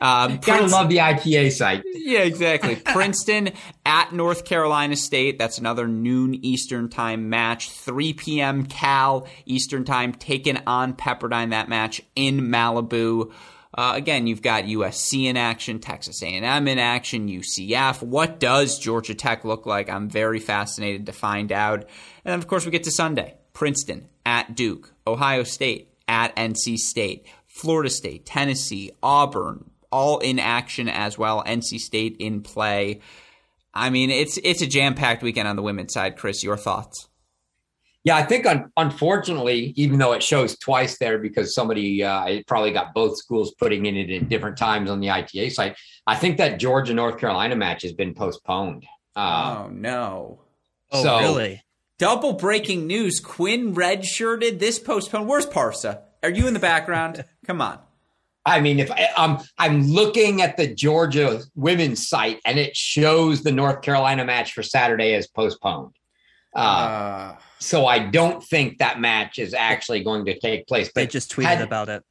Um, 0.05 0.37
Gotta 0.43 0.67
love 0.67 0.91
the 0.91 1.01
ITA 1.01 1.51
site. 1.51 1.83
Yeah, 1.87 2.21
exactly. 2.21 2.77
Princeton 2.85 3.53
at 3.87 4.13
North 4.13 4.45
Carolina 4.45 4.97
State. 4.97 5.39
That's 5.39 5.57
another 5.57 5.89
noon 5.89 6.35
Eastern 6.35 6.91
time 6.91 7.31
match. 7.31 7.71
3 7.71 8.13
p.m. 8.13 8.67
Cal 8.67 9.27
Eastern 9.47 9.85
time 9.85 10.13
taking 10.13 10.59
on 10.67 10.93
Pepperdine. 10.93 11.51
That 11.51 11.71
match 11.71 12.03
in 12.15 12.43
Malibu. 12.43 13.33
Uh, 13.73 13.93
again, 13.97 14.27
you've 14.27 14.43
got 14.43 14.65
USC 14.65 15.25
in 15.25 15.39
action, 15.39 15.81
Texas 15.81 16.23
A&M 16.23 16.69
in 16.69 16.79
action, 16.79 17.29
UCF. 17.29 18.03
What 18.03 18.39
does 18.39 18.79
Georgia 18.79 19.15
Tech 19.15 19.45
look 19.45 19.65
like? 19.67 19.89
I'm 19.89 20.09
very 20.09 20.39
fascinated 20.39 21.07
to 21.07 21.13
find 21.13 21.51
out. 21.51 21.81
And 21.81 21.89
then, 22.25 22.39
of 22.39 22.47
course, 22.47 22.65
we 22.67 22.71
get 22.71 22.85
to 22.85 22.93
Sunday. 22.93 23.35
Princeton 23.53 24.09
at 24.27 24.55
Duke, 24.55 24.93
Ohio 25.07 25.43
State 25.45 25.93
at 26.07 26.37
NC 26.37 26.77
State, 26.77 27.27
Florida 27.47 27.91
State, 27.91 28.27
Tennessee, 28.27 28.93
Auburn, 29.03 29.71
all 29.95 30.19
in 30.19 30.41
action 30.41 30.89
as 30.89 31.17
well. 31.17 31.45
NC 31.45 31.79
State 31.79 32.17
in 32.19 32.43
play. 32.43 33.01
I 33.73 33.91
mean, 33.91 34.11
it's 34.11 34.39
it's 34.43 34.61
a 34.61 34.67
jam 34.67 34.95
packed 34.95 35.23
weekend 35.23 35.47
on 35.47 35.55
the 35.55 35.63
women's 35.63 35.93
side. 35.93 36.17
Chris, 36.17 36.43
your 36.43 36.57
thoughts? 36.57 37.09
Yeah, 38.03 38.17
I 38.17 38.25
think 38.25 38.45
un- 38.45 38.73
unfortunately, 38.77 39.73
even 39.77 39.99
though 39.99 40.13
it 40.13 40.23
shows 40.23 40.59
twice 40.59 40.99
there 40.99 41.19
because 41.19 41.55
somebody 41.55 42.03
uh, 42.03 42.25
it 42.27 42.47
probably 42.49 42.73
got 42.73 42.93
both 42.93 43.17
schools 43.17 43.55
putting 43.57 43.87
in 43.87 43.97
it 43.97 44.11
at 44.11 44.29
different 44.29 44.59
times 44.59 44.91
on 44.91 44.99
the 44.99 45.11
ITA 45.11 45.51
site. 45.51 45.77
I 46.09 46.17
think 46.17 46.39
that 46.39 46.59
Georgia 46.59 46.93
North 46.93 47.19
Carolina 47.19 47.55
match 47.55 47.83
has 47.83 47.93
been 47.93 48.15
postponed. 48.15 48.85
Uh, 49.15 49.65
oh 49.65 49.69
no! 49.69 50.41
Oh 50.91 51.03
so, 51.05 51.19
really? 51.21 51.63
Double 51.99 52.33
breaking 52.33 52.89
news: 52.89 53.21
Quinn 53.21 53.77
redshirted. 53.77 54.59
This 54.59 54.81
postponed. 54.81 55.29
Where's 55.29 55.47
Parsa? 55.47 56.03
Are 56.25 56.31
you 56.31 56.49
in 56.49 56.55
the 56.55 56.61
background? 56.61 57.25
Come 57.47 57.61
on. 57.61 57.79
I 58.47 58.61
mean, 58.61 58.79
if 58.79 58.91
I, 58.91 59.09
um, 59.17 59.43
I'm 59.59 59.83
looking 59.89 60.43
at 60.43 60.57
the 60.57 60.67
Georgia 60.67 61.41
women's 61.55 62.07
site 62.07 62.41
and 62.45 62.59
it 62.59 62.77
shows 62.77 63.43
the 63.43 63.53
North 63.53 63.83
Carolina 63.83 64.25
match 64.25 64.53
for 64.53 64.63
Saturday 64.63 65.15
as 65.15 65.27
postponed. 65.27 65.97
Uh, 66.55 66.59
uh, 66.59 67.37
so 67.59 67.87
I 67.87 67.99
don't 67.99 68.45
think 68.45 68.79
that 68.79 69.01
match 69.01 69.39
is 69.39 69.55
actually 69.55 70.05
going 70.05 70.27
to 70.27 70.39
take 70.39 70.67
place. 70.67 70.91
But 70.95 71.03
they 71.03 71.07
just 71.07 71.35
tweeted 71.35 71.45
had, 71.45 71.63
about 71.63 71.89
it. 71.89 72.05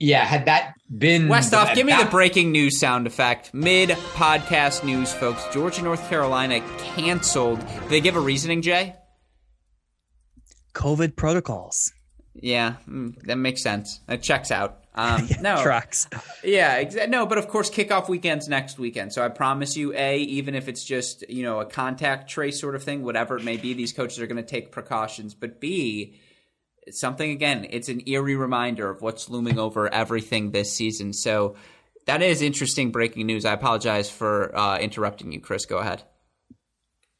Yeah, 0.00 0.24
had 0.24 0.46
that 0.46 0.74
been 0.96 1.28
Westoff, 1.28 1.74
give 1.74 1.86
me 1.86 1.96
the 1.96 2.08
breaking 2.08 2.52
news 2.52 2.78
sound 2.78 3.06
effect. 3.06 3.52
Mid 3.52 3.90
podcast 3.90 4.84
news, 4.84 5.12
folks. 5.12 5.44
Georgia, 5.52 5.82
North 5.82 6.08
Carolina 6.08 6.60
canceled. 6.78 7.58
Did 7.58 7.88
they 7.88 8.00
give 8.00 8.14
a 8.16 8.20
reasoning, 8.20 8.62
Jay? 8.62 8.94
COVID 10.74 11.16
protocols. 11.16 11.92
Yeah, 12.34 12.76
mm, 12.88 13.20
that 13.24 13.36
makes 13.36 13.62
sense. 13.62 14.00
That 14.06 14.22
checks 14.22 14.52
out. 14.52 14.84
Um, 14.98 15.26
yeah, 15.30 15.40
no 15.40 15.62
tracks. 15.62 16.08
Yeah, 16.42 16.82
exa- 16.82 17.08
no, 17.08 17.24
but 17.24 17.38
of 17.38 17.48
course, 17.48 17.70
kickoff 17.70 18.08
weekends 18.08 18.48
next 18.48 18.78
weekend. 18.78 19.12
So 19.12 19.24
I 19.24 19.28
promise 19.28 19.76
you, 19.76 19.94
a 19.94 20.18
even 20.18 20.54
if 20.54 20.68
it's 20.68 20.84
just 20.84 21.28
you 21.30 21.44
know 21.44 21.60
a 21.60 21.64
contact 21.64 22.28
trace 22.28 22.60
sort 22.60 22.74
of 22.74 22.82
thing, 22.82 23.04
whatever 23.04 23.36
it 23.36 23.44
may 23.44 23.56
be, 23.56 23.72
these 23.72 23.92
coaches 23.92 24.18
are 24.18 24.26
going 24.26 24.42
to 24.44 24.48
take 24.48 24.72
precautions. 24.72 25.34
But 25.34 25.60
b 25.60 26.18
something 26.90 27.30
again, 27.30 27.66
it's 27.70 27.88
an 27.88 28.02
eerie 28.08 28.36
reminder 28.36 28.90
of 28.90 29.00
what's 29.00 29.28
looming 29.28 29.58
over 29.58 29.92
everything 29.92 30.50
this 30.50 30.72
season. 30.72 31.12
So 31.12 31.54
that 32.06 32.22
is 32.22 32.42
interesting 32.42 32.90
breaking 32.90 33.26
news. 33.26 33.44
I 33.44 33.52
apologize 33.52 34.10
for 34.10 34.56
uh, 34.56 34.78
interrupting 34.78 35.30
you, 35.30 35.40
Chris. 35.40 35.66
Go 35.66 35.78
ahead. 35.78 36.02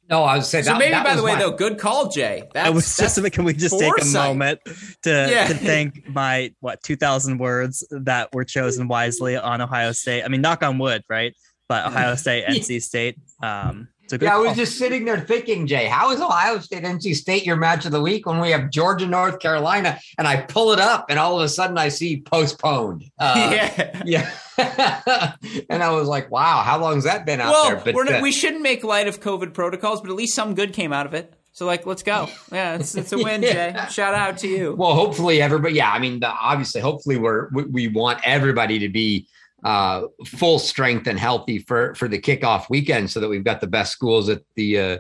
No, 0.09 0.23
I 0.23 0.37
was 0.37 0.49
saying. 0.49 0.65
So 0.65 0.73
that, 0.73 0.79
maybe, 0.79 0.93
that 0.93 1.05
by 1.05 1.15
the 1.15 1.23
way, 1.23 1.35
my... 1.35 1.39
though, 1.39 1.51
good 1.51 1.79
call, 1.79 2.09
Jay. 2.09 2.45
That's, 2.55 2.67
I 2.67 2.71
was 2.71 2.97
just. 2.97 3.19
Can 3.33 3.45
we 3.45 3.53
just 3.53 3.79
foresight. 3.79 3.93
take 3.99 4.05
a 4.05 4.29
moment 4.29 4.61
to, 5.03 5.11
yeah. 5.11 5.49
to 5.49 5.55
thank 5.55 6.09
my 6.09 6.55
what 6.61 6.83
two 6.83 6.97
thousand 6.97 7.39
words 7.39 7.87
that 7.91 8.35
were 8.35 8.45
chosen 8.45 8.89
wisely 8.89 9.37
on 9.37 9.61
Ohio 9.61 9.93
State? 9.93 10.23
I 10.23 10.29
mean, 10.29 10.41
knock 10.41 10.63
on 10.63 10.79
wood, 10.79 11.05
right? 11.09 11.37
But 11.69 11.87
Ohio 11.89 12.15
State, 12.15 12.47
NC 12.47 12.83
State. 12.83 13.19
Um, 13.43 13.89
yeah, 14.21 14.35
I 14.35 14.39
was 14.39 14.57
just 14.57 14.79
sitting 14.79 15.05
there 15.05 15.21
thinking, 15.21 15.67
Jay, 15.67 15.85
how 15.85 16.11
is 16.13 16.21
Ohio 16.21 16.59
State, 16.61 16.83
NC 16.83 17.15
State 17.15 17.45
your 17.45 17.57
match 17.57 17.85
of 17.85 17.93
the 17.93 18.01
week 18.01 18.25
when 18.25 18.41
we 18.41 18.51
have 18.53 18.71
Georgia, 18.71 19.07
North 19.07 19.39
Carolina, 19.39 19.99
and 20.17 20.27
I 20.27 20.41
pull 20.41 20.73
it 20.73 20.79
up, 20.79 21.07
and 21.11 21.19
all 21.19 21.39
of 21.39 21.45
a 21.45 21.49
sudden 21.49 21.77
I 21.77 21.91
see 21.91 22.23
postponed. 22.23 23.05
Uh, 23.19 23.51
yeah, 23.53 24.03
yeah, 24.07 24.31
and 25.71 25.83
I 25.83 25.91
was 25.91 26.09
like, 26.09 26.31
wow, 26.31 26.63
how 26.63 26.79
long 26.81 26.97
has 26.97 27.05
that 27.05 27.25
been 27.25 27.41
out 27.41 27.53
well, 27.53 27.65
there? 27.71 27.83
But 27.85 27.95
not, 27.95 28.15
uh, 28.15 28.21
we 28.23 28.33
shouldn't 28.33 28.63
make 28.63 28.83
light 28.83 29.07
of 29.07 29.21
COVID 29.21 29.55
protocols, 29.55 30.01
but 30.01 30.11
at 30.11 30.17
least 30.17 30.35
some 30.35 30.55
good 30.55 30.73
came 30.73 30.93
out 30.93 31.07
of 31.07 31.15
it. 31.15 31.35
So 31.53 31.67
like, 31.67 31.87
let's 31.87 32.03
go. 32.03 32.29
Yeah, 32.53 32.77
it's, 32.77 32.95
it's 32.95 33.13
a 33.13 33.19
win, 33.19 33.43
yeah. 33.43 33.87
Jay. 33.87 33.93
Shout 33.93 34.15
out 34.15 34.39
to 34.39 34.49
you. 34.49 34.75
Well, 34.75 34.95
hopefully 34.95 35.41
everybody. 35.43 35.75
Yeah, 35.75 35.93
I 35.93 35.99
mean, 35.99 36.21
the, 36.21 36.29
obviously, 36.29 36.81
hopefully 36.81 37.19
we're 37.19 37.49
we, 37.51 37.65
we 37.65 37.89
want 37.89 38.21
everybody 38.25 38.79
to 38.79 38.89
be 38.89 39.29
uh, 39.65 40.03
full 40.25 40.59
strength 40.59 41.07
and 41.07 41.19
healthy 41.19 41.59
for 41.59 41.95
for 41.95 42.09
the 42.09 42.19
kickoff 42.19 42.71
weekend, 42.71 43.11
so 43.11 43.21
that 43.21 43.29
we've 43.29 43.45
got 43.45 43.61
the 43.61 43.67
best 43.67 43.93
schools 43.93 44.29
at 44.29 44.43
the 44.57 44.79
uh, 44.79 44.99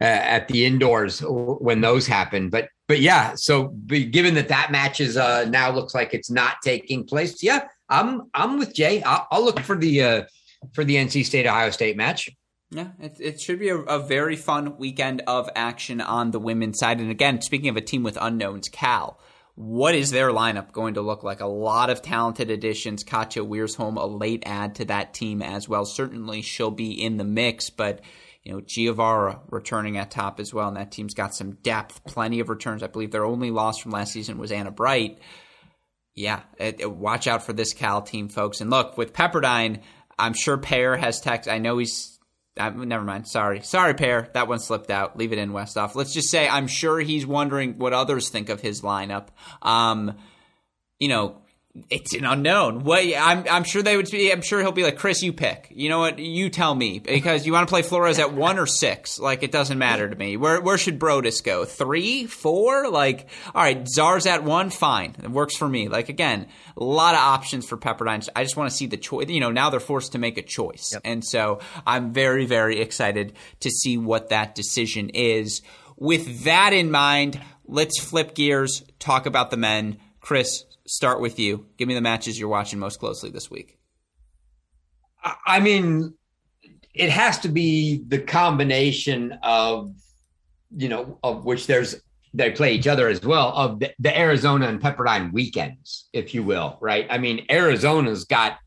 at 0.00 0.48
the 0.48 0.66
indoors 0.66 1.20
when 1.20 1.80
those 1.80 2.06
happen. 2.06 2.50
But 2.50 2.68
but 2.88 3.00
yeah, 3.00 3.34
so 3.36 3.68
given 3.86 4.34
that 4.34 4.48
that 4.48 4.72
match 4.72 5.00
is 5.00 5.16
uh, 5.16 5.44
now 5.48 5.70
looks 5.70 5.94
like 5.94 6.12
it's 6.12 6.30
not 6.30 6.56
taking 6.62 7.04
place, 7.04 7.40
yeah, 7.42 7.68
I'm 7.90 8.22
I'm 8.32 8.58
with 8.58 8.74
Jay. 8.74 9.02
I'll, 9.02 9.26
I'll 9.30 9.44
look 9.44 9.60
for 9.60 9.76
the 9.76 10.02
uh, 10.02 10.22
for 10.72 10.84
the 10.84 10.96
NC 10.96 11.24
State 11.24 11.46
Ohio 11.46 11.70
State 11.70 11.96
match. 11.96 12.30
Yeah, 12.70 12.90
it, 13.00 13.16
it 13.18 13.40
should 13.40 13.58
be 13.58 13.70
a, 13.70 13.78
a, 13.78 13.98
very 13.98 14.36
fun 14.36 14.78
weekend 14.78 15.22
of 15.26 15.50
action 15.56 16.00
on 16.00 16.30
the 16.30 16.38
women's 16.38 16.78
side. 16.78 17.00
And 17.00 17.10
again, 17.10 17.42
speaking 17.42 17.68
of 17.68 17.76
a 17.76 17.80
team 17.80 18.04
with 18.04 18.16
unknowns, 18.20 18.68
Cal 18.68 19.18
what 19.60 19.94
is 19.94 20.10
their 20.10 20.30
lineup 20.30 20.72
going 20.72 20.94
to 20.94 21.02
look 21.02 21.22
like? 21.22 21.40
A 21.40 21.46
lot 21.46 21.90
of 21.90 22.00
talented 22.00 22.50
additions. 22.50 23.04
Katja 23.04 23.40
Wiersholm, 23.40 24.00
a 24.00 24.06
late 24.06 24.42
add 24.46 24.76
to 24.76 24.86
that 24.86 25.12
team 25.12 25.42
as 25.42 25.68
well. 25.68 25.84
Certainly 25.84 26.40
she'll 26.40 26.70
be 26.70 26.92
in 26.92 27.18
the 27.18 27.24
mix, 27.24 27.68
but 27.68 28.00
you 28.42 28.52
know, 28.52 28.60
Giovara 28.60 29.40
returning 29.50 29.98
at 29.98 30.10
top 30.10 30.40
as 30.40 30.54
well, 30.54 30.68
and 30.68 30.78
that 30.78 30.92
team's 30.92 31.12
got 31.12 31.34
some 31.34 31.56
depth, 31.56 32.04
plenty 32.04 32.40
of 32.40 32.48
returns. 32.48 32.82
I 32.82 32.86
believe 32.86 33.10
their 33.10 33.26
only 33.26 33.50
loss 33.50 33.76
from 33.76 33.90
last 33.90 34.14
season 34.14 34.38
was 34.38 34.50
Anna 34.50 34.70
Bright. 34.70 35.18
Yeah, 36.20 36.40
it, 36.58 36.80
it, 36.80 36.92
watch 36.92 37.26
out 37.26 37.44
for 37.44 37.54
this 37.54 37.72
Cal 37.72 38.02
team, 38.02 38.28
folks. 38.28 38.60
And 38.60 38.68
look, 38.68 38.98
with 38.98 39.14
Pepperdine, 39.14 39.80
I'm 40.18 40.34
sure 40.34 40.58
Payer 40.58 40.94
has 40.94 41.18
text. 41.20 41.48
I 41.48 41.56
know 41.56 41.78
he's 41.78 42.18
uh, 42.58 42.68
never 42.68 43.04
mind. 43.04 43.26
Sorry. 43.26 43.62
Sorry, 43.62 43.94
Per. 43.94 44.28
That 44.34 44.46
one 44.46 44.58
slipped 44.58 44.90
out. 44.90 45.16
Leave 45.16 45.32
it 45.32 45.38
in, 45.38 45.52
Westoff. 45.52 45.94
Let's 45.94 46.12
just 46.12 46.30
say 46.30 46.46
I'm 46.46 46.66
sure 46.66 47.00
he's 47.00 47.26
wondering 47.26 47.78
what 47.78 47.94
others 47.94 48.28
think 48.28 48.50
of 48.50 48.60
his 48.60 48.82
lineup. 48.82 49.28
Um, 49.62 50.18
you 50.98 51.08
know, 51.08 51.40
it's 51.88 52.14
an 52.14 52.24
unknown. 52.24 52.82
What 52.82 53.04
I'm 53.16 53.44
I'm 53.48 53.62
sure 53.62 53.82
they 53.82 53.96
would 53.96 54.10
be. 54.10 54.32
I'm 54.32 54.42
sure 54.42 54.60
he'll 54.60 54.72
be 54.72 54.82
like 54.82 54.98
Chris. 54.98 55.22
You 55.22 55.32
pick. 55.32 55.68
You 55.70 55.88
know 55.88 56.00
what? 56.00 56.18
You 56.18 56.50
tell 56.50 56.74
me 56.74 56.98
because 56.98 57.46
you 57.46 57.52
want 57.52 57.68
to 57.68 57.70
play 57.70 57.82
Flores 57.82 58.18
at 58.18 58.32
one 58.32 58.58
or 58.58 58.66
six. 58.66 59.20
Like 59.20 59.44
it 59.44 59.52
doesn't 59.52 59.78
matter 59.78 60.08
to 60.08 60.16
me. 60.16 60.36
Where 60.36 60.60
where 60.60 60.78
should 60.78 60.98
Brodus 60.98 61.44
go? 61.44 61.64
Three, 61.64 62.26
four? 62.26 62.90
Like 62.90 63.28
all 63.54 63.62
right, 63.62 63.84
Zaar's 63.84 64.26
at 64.26 64.42
one. 64.42 64.70
Fine, 64.70 65.16
it 65.22 65.30
works 65.30 65.56
for 65.56 65.68
me. 65.68 65.88
Like 65.88 66.08
again, 66.08 66.48
a 66.76 66.82
lot 66.82 67.14
of 67.14 67.20
options 67.20 67.66
for 67.66 67.76
Pepperdine. 67.76 68.28
I 68.34 68.42
just 68.42 68.56
want 68.56 68.68
to 68.68 68.76
see 68.76 68.86
the 68.86 68.96
choice. 68.96 69.28
You 69.28 69.40
know, 69.40 69.52
now 69.52 69.70
they're 69.70 69.78
forced 69.78 70.12
to 70.12 70.18
make 70.18 70.38
a 70.38 70.42
choice, 70.42 70.90
yep. 70.92 71.02
and 71.04 71.24
so 71.24 71.60
I'm 71.86 72.12
very 72.12 72.46
very 72.46 72.80
excited 72.80 73.34
to 73.60 73.70
see 73.70 73.96
what 73.96 74.30
that 74.30 74.56
decision 74.56 75.10
is. 75.10 75.62
With 75.96 76.44
that 76.44 76.72
in 76.72 76.90
mind, 76.90 77.40
let's 77.66 78.00
flip 78.00 78.34
gears. 78.34 78.82
Talk 78.98 79.26
about 79.26 79.50
the 79.50 79.56
men. 79.56 79.98
Chris, 80.20 80.64
start 80.90 81.20
with 81.20 81.38
you. 81.38 81.66
Give 81.76 81.86
me 81.86 81.94
the 81.94 82.00
matches 82.00 82.36
you're 82.36 82.48
watching 82.48 82.80
most 82.80 82.98
closely 82.98 83.30
this 83.30 83.48
week. 83.48 83.78
I 85.46 85.60
mean, 85.60 86.14
it 86.94 87.10
has 87.10 87.38
to 87.40 87.48
be 87.48 88.02
the 88.08 88.18
combination 88.18 89.38
of, 89.44 89.94
you 90.76 90.88
know, 90.88 91.18
of 91.22 91.44
which 91.44 91.68
there's 91.68 92.02
they 92.34 92.50
play 92.50 92.74
each 92.74 92.88
other 92.88 93.08
as 93.08 93.22
well 93.22 93.52
of 93.54 93.80
the, 93.80 93.92
the 94.00 94.16
Arizona 94.16 94.66
and 94.66 94.80
Pepperdine 94.80 95.32
weekends, 95.32 96.08
if 96.12 96.34
you 96.34 96.42
will, 96.42 96.76
right? 96.80 97.06
I 97.08 97.18
mean, 97.18 97.44
Arizona's 97.50 98.24
got 98.24 98.58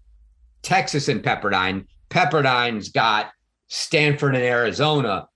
Texas 0.62 1.10
and 1.10 1.24
Pepperdine. 1.24 1.88
Pepperdine's 2.10 2.90
got 2.90 3.32
Stanford 3.68 4.36
and 4.36 4.44
Arizona. 4.44 5.28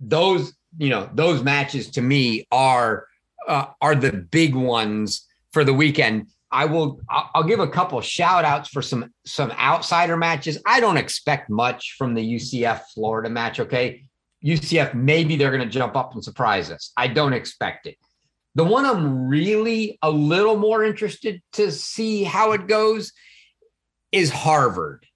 Those, 0.00 0.54
you 0.78 0.88
know, 0.88 1.10
those 1.12 1.42
matches 1.42 1.90
to 1.92 2.02
me 2.02 2.46
are 2.50 3.06
uh, 3.46 3.66
are 3.82 3.94
the 3.94 4.12
big 4.12 4.54
ones 4.54 5.26
for 5.54 5.64
the 5.64 5.72
weekend. 5.72 6.26
I 6.50 6.66
will 6.66 7.00
I'll 7.08 7.44
give 7.44 7.60
a 7.60 7.66
couple 7.66 8.00
shout 8.00 8.44
outs 8.44 8.68
for 8.68 8.82
some 8.82 9.10
some 9.24 9.50
outsider 9.52 10.16
matches. 10.16 10.60
I 10.66 10.80
don't 10.80 10.98
expect 10.98 11.48
much 11.48 11.94
from 11.96 12.14
the 12.14 12.34
UCF 12.36 12.82
Florida 12.92 13.30
match, 13.30 13.58
okay? 13.60 14.04
UCF 14.44 14.94
maybe 14.94 15.36
they're 15.36 15.50
going 15.50 15.62
to 15.62 15.68
jump 15.68 15.96
up 15.96 16.12
and 16.12 16.22
surprise 16.22 16.70
us. 16.70 16.92
I 16.96 17.08
don't 17.08 17.32
expect 17.32 17.86
it. 17.86 17.96
The 18.54 18.64
one 18.64 18.84
I'm 18.84 19.26
really 19.26 19.98
a 20.02 20.10
little 20.10 20.56
more 20.56 20.84
interested 20.84 21.42
to 21.54 21.72
see 21.72 22.22
how 22.22 22.52
it 22.52 22.68
goes 22.68 23.12
is 24.12 24.30
Harvard. 24.30 25.06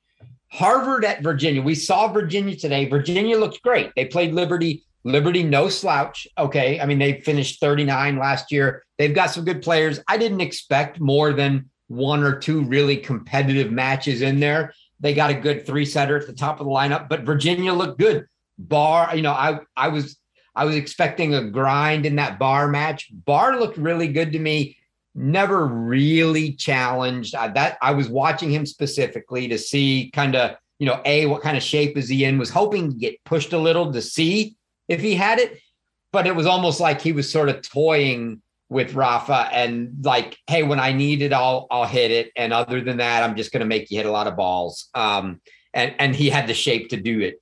Harvard 0.50 1.04
at 1.04 1.22
Virginia. 1.22 1.62
We 1.62 1.74
saw 1.74 2.08
Virginia 2.08 2.56
today. 2.56 2.88
Virginia 2.88 3.38
looked 3.38 3.62
great. 3.62 3.92
They 3.94 4.06
played 4.06 4.32
Liberty 4.32 4.82
Liberty, 5.04 5.42
no 5.42 5.68
slouch. 5.68 6.26
Okay. 6.36 6.80
I 6.80 6.86
mean, 6.86 6.98
they 6.98 7.20
finished 7.20 7.60
39 7.60 8.18
last 8.18 8.52
year. 8.52 8.84
They've 8.98 9.14
got 9.14 9.30
some 9.30 9.44
good 9.44 9.62
players. 9.62 10.00
I 10.08 10.18
didn't 10.18 10.40
expect 10.40 11.00
more 11.00 11.32
than 11.32 11.70
one 11.86 12.22
or 12.22 12.38
two 12.38 12.62
really 12.64 12.96
competitive 12.96 13.72
matches 13.72 14.22
in 14.22 14.40
there. 14.40 14.74
They 15.00 15.14
got 15.14 15.30
a 15.30 15.34
good 15.34 15.64
three 15.64 15.84
setter 15.84 16.18
at 16.18 16.26
the 16.26 16.32
top 16.32 16.60
of 16.60 16.66
the 16.66 16.72
lineup, 16.72 17.08
but 17.08 17.22
Virginia 17.22 17.72
looked 17.72 17.98
good. 17.98 18.26
Bar, 18.58 19.14
you 19.14 19.22
know, 19.22 19.32
I 19.32 19.60
I 19.76 19.88
was 19.88 20.18
I 20.54 20.64
was 20.64 20.74
expecting 20.74 21.34
a 21.34 21.48
grind 21.48 22.04
in 22.04 22.16
that 22.16 22.38
bar 22.40 22.66
match. 22.66 23.08
Bar 23.12 23.60
looked 23.60 23.78
really 23.78 24.08
good 24.08 24.32
to 24.32 24.38
me. 24.40 24.76
Never 25.14 25.66
really 25.66 26.52
challenged. 26.52 27.36
I, 27.36 27.48
that 27.48 27.78
I 27.80 27.92
was 27.92 28.08
watching 28.08 28.50
him 28.50 28.66
specifically 28.66 29.46
to 29.48 29.58
see 29.58 30.10
kind 30.12 30.34
of 30.34 30.56
you 30.80 30.86
know 30.86 31.00
a 31.04 31.26
what 31.26 31.42
kind 31.42 31.56
of 31.56 31.62
shape 31.62 31.96
is 31.96 32.08
he 32.08 32.24
in. 32.24 32.38
Was 32.38 32.50
hoping 32.50 32.90
to 32.90 32.96
get 32.96 33.22
pushed 33.24 33.52
a 33.52 33.58
little 33.58 33.92
to 33.92 34.02
see 34.02 34.56
if 34.88 35.00
he 35.00 35.14
had 35.14 35.38
it, 35.38 35.60
but 36.10 36.26
it 36.26 36.34
was 36.34 36.46
almost 36.46 36.80
like 36.80 37.00
he 37.00 37.12
was 37.12 37.30
sort 37.30 37.48
of 37.48 37.62
toying 37.62 38.42
with 38.68 38.94
Rafa 38.94 39.48
and 39.52 39.94
like, 40.02 40.36
hey, 40.46 40.62
when 40.62 40.78
I 40.78 40.92
need 40.92 41.22
it, 41.22 41.32
I'll 41.32 41.66
I'll 41.70 41.86
hit 41.86 42.10
it. 42.10 42.30
And 42.36 42.52
other 42.52 42.80
than 42.80 42.98
that, 42.98 43.22
I'm 43.22 43.36
just 43.36 43.52
to 43.52 43.66
make 43.66 43.90
you 43.90 43.98
hit 43.98 44.06
a 44.06 44.12
lot 44.12 44.26
of 44.26 44.36
balls. 44.36 44.88
Um, 44.94 45.40
and 45.74 45.94
and 45.98 46.14
he 46.14 46.28
had 46.28 46.46
the 46.46 46.54
shape 46.54 46.90
to 46.90 46.96
do 46.96 47.20
it. 47.20 47.40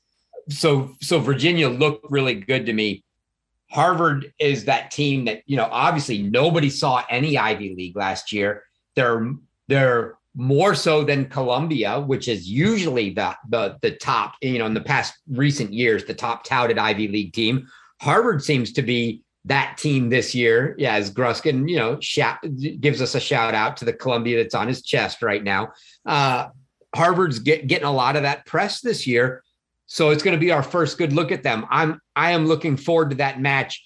So 0.49 0.95
so 1.01 1.19
Virginia 1.19 1.69
looked 1.69 2.07
really 2.11 2.35
good 2.35 2.67
to 2.67 2.73
me. 2.73 3.03
Harvard 3.71 4.33
is 4.39 4.67
that 4.67 4.91
team 4.91 5.25
that 5.25 5.43
you 5.47 5.57
know 5.57 5.69
obviously 5.71 6.23
nobody 6.23 6.71
saw 6.71 7.03
any 7.11 7.37
Ivy 7.37 7.75
League 7.75 7.97
last 7.97 8.33
year. 8.33 8.63
They're 8.95 9.35
they're 9.69 10.17
more 10.37 10.75
so 10.75 11.03
than 11.03 11.25
Columbia, 11.25 11.99
which 11.99 12.29
is 12.29 12.49
usually 12.49 13.11
the, 13.11 13.35
the 13.49 13.79
the 13.81 13.93
top, 13.93 14.35
you 14.43 14.59
know, 14.59 14.67
in 14.67 14.75
the 14.75 14.81
past 14.81 15.15
recent 15.29 15.73
years, 15.73 16.05
the 16.05 16.15
top 16.15 16.45
touted 16.45 16.79
Ivy 16.79 17.09
League 17.09 17.33
team. 17.33 17.67
Harvard 18.01 18.45
seems 18.45 18.73
to 18.73 18.83
be 18.83 19.23
that 19.47 19.79
team 19.79 20.11
this 20.11 20.35
year. 20.35 20.75
Yeah, 20.79 20.95
as 20.95 21.11
Gruskin, 21.11 21.69
you 21.69 21.77
know, 21.77 21.99
gives 22.81 23.01
us 23.01 23.15
a 23.15 23.21
shout 23.21 23.55
out 23.55 23.77
to 23.79 23.85
the 23.85 23.93
Columbia 23.93 24.43
that's 24.43 24.55
on 24.55 24.69
his 24.69 24.83
chest 24.83 25.23
right 25.23 25.43
now. 25.43 25.73
Uh, 26.05 26.49
Harvard's 26.95 27.39
get, 27.39 27.67
getting 27.67 27.87
a 27.87 27.93
lot 27.93 28.17
of 28.17 28.23
that 28.23 28.47
press 28.47 28.81
this 28.81 29.07
year. 29.07 29.43
So 29.87 30.11
it's 30.11 30.23
going 30.23 30.37
to 30.37 30.41
be 30.41 30.51
our 30.51 30.65
first 30.65 30.99
good 30.99 31.13
look 31.13 31.31
at 31.31 31.45
them. 31.45 31.65
I'm 31.71 32.01
I 32.17 32.33
am 32.33 32.47
looking 32.47 32.77
forward 32.77 33.11
to 33.11 33.17
that 33.17 33.41
match. 33.41 33.85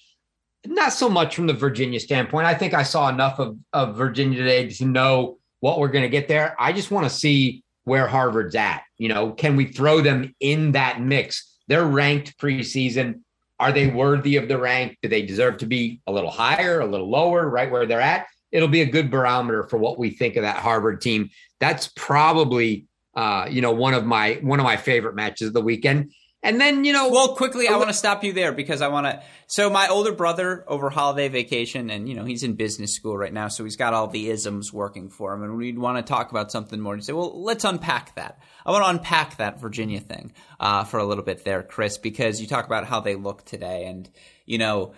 Not 0.65 0.93
so 0.93 1.09
much 1.09 1.35
from 1.35 1.47
the 1.47 1.53
Virginia 1.53 1.99
standpoint. 1.99 2.47
I 2.47 2.55
think 2.55 2.73
I 2.73 2.83
saw 2.83 3.09
enough 3.09 3.39
of, 3.39 3.57
of 3.73 3.95
Virginia 3.95 4.39
today 4.39 4.67
to 4.67 4.85
know 4.85 5.37
what 5.59 5.79
we're 5.79 5.89
going 5.89 6.03
to 6.03 6.09
get 6.09 6.27
there. 6.27 6.55
I 6.59 6.73
just 6.73 6.91
want 6.91 7.05
to 7.05 7.15
see 7.15 7.63
where 7.83 8.07
Harvard's 8.07 8.55
at. 8.55 8.83
You 8.97 9.09
know, 9.09 9.31
can 9.31 9.55
we 9.55 9.65
throw 9.65 10.01
them 10.01 10.35
in 10.39 10.71
that 10.73 11.01
mix? 11.01 11.57
They're 11.67 11.85
ranked 11.85 12.37
preseason. 12.37 13.21
Are 13.61 13.71
they 13.71 13.87
worthy 13.87 14.37
of 14.37 14.47
the 14.47 14.57
rank? 14.57 14.97
Do 15.01 15.07
they 15.07 15.21
deserve 15.21 15.57
to 15.59 15.67
be 15.67 16.01
a 16.07 16.11
little 16.11 16.31
higher, 16.31 16.79
a 16.79 16.85
little 16.85 17.09
lower, 17.09 17.47
right 17.47 17.71
where 17.71 17.85
they're 17.85 18.01
at? 18.01 18.25
It'll 18.51 18.67
be 18.67 18.81
a 18.81 18.85
good 18.85 19.11
barometer 19.11 19.63
for 19.63 19.77
what 19.77 19.99
we 19.99 20.09
think 20.09 20.35
of 20.35 20.41
that 20.41 20.57
Harvard 20.57 20.99
team. 20.99 21.29
That's 21.59 21.87
probably 21.95 22.87
uh, 23.15 23.45
you 23.49 23.61
know, 23.61 23.71
one 23.71 23.93
of 23.93 24.05
my 24.05 24.39
one 24.41 24.59
of 24.59 24.63
my 24.63 24.77
favorite 24.77 25.15
matches 25.15 25.49
of 25.49 25.53
the 25.53 25.61
weekend. 25.61 26.11
And 26.43 26.59
then, 26.59 26.85
you 26.85 26.91
know, 26.91 27.09
well, 27.09 27.35
quickly, 27.35 27.67
I 27.67 27.77
want 27.77 27.89
to 27.89 27.93
stop 27.93 28.23
you 28.23 28.33
there 28.33 28.51
because 28.51 28.81
I 28.81 28.87
want 28.87 29.05
to. 29.05 29.21
So, 29.45 29.69
my 29.69 29.89
older 29.89 30.11
brother 30.11 30.65
over 30.67 30.89
holiday 30.89 31.27
vacation, 31.27 31.91
and 31.91 32.09
you 32.09 32.15
know, 32.15 32.25
he's 32.25 32.41
in 32.41 32.55
business 32.55 32.95
school 32.95 33.15
right 33.15 33.31
now, 33.31 33.47
so 33.47 33.63
he's 33.63 33.75
got 33.75 33.93
all 33.93 34.07
the 34.07 34.27
isms 34.29 34.73
working 34.73 35.09
for 35.09 35.33
him. 35.33 35.43
And 35.43 35.55
we'd 35.55 35.77
want 35.77 35.97
to 35.97 36.03
talk 36.03 36.31
about 36.31 36.51
something 36.51 36.79
more. 36.79 36.95
And 36.95 37.05
say, 37.05 37.13
well, 37.13 37.43
let's 37.43 37.63
unpack 37.63 38.15
that. 38.15 38.39
I 38.65 38.71
want 38.71 38.83
to 38.85 38.89
unpack 38.89 39.37
that 39.37 39.61
Virginia 39.61 39.99
thing 39.99 40.33
uh, 40.59 40.83
for 40.83 40.99
a 40.99 41.05
little 41.05 41.23
bit 41.23 41.45
there, 41.45 41.61
Chris, 41.61 41.99
because 41.99 42.41
you 42.41 42.47
talk 42.47 42.65
about 42.65 42.87
how 42.87 43.01
they 43.01 43.15
look 43.15 43.45
today, 43.45 43.85
and 43.85 44.09
you 44.47 44.57
know, 44.57 44.93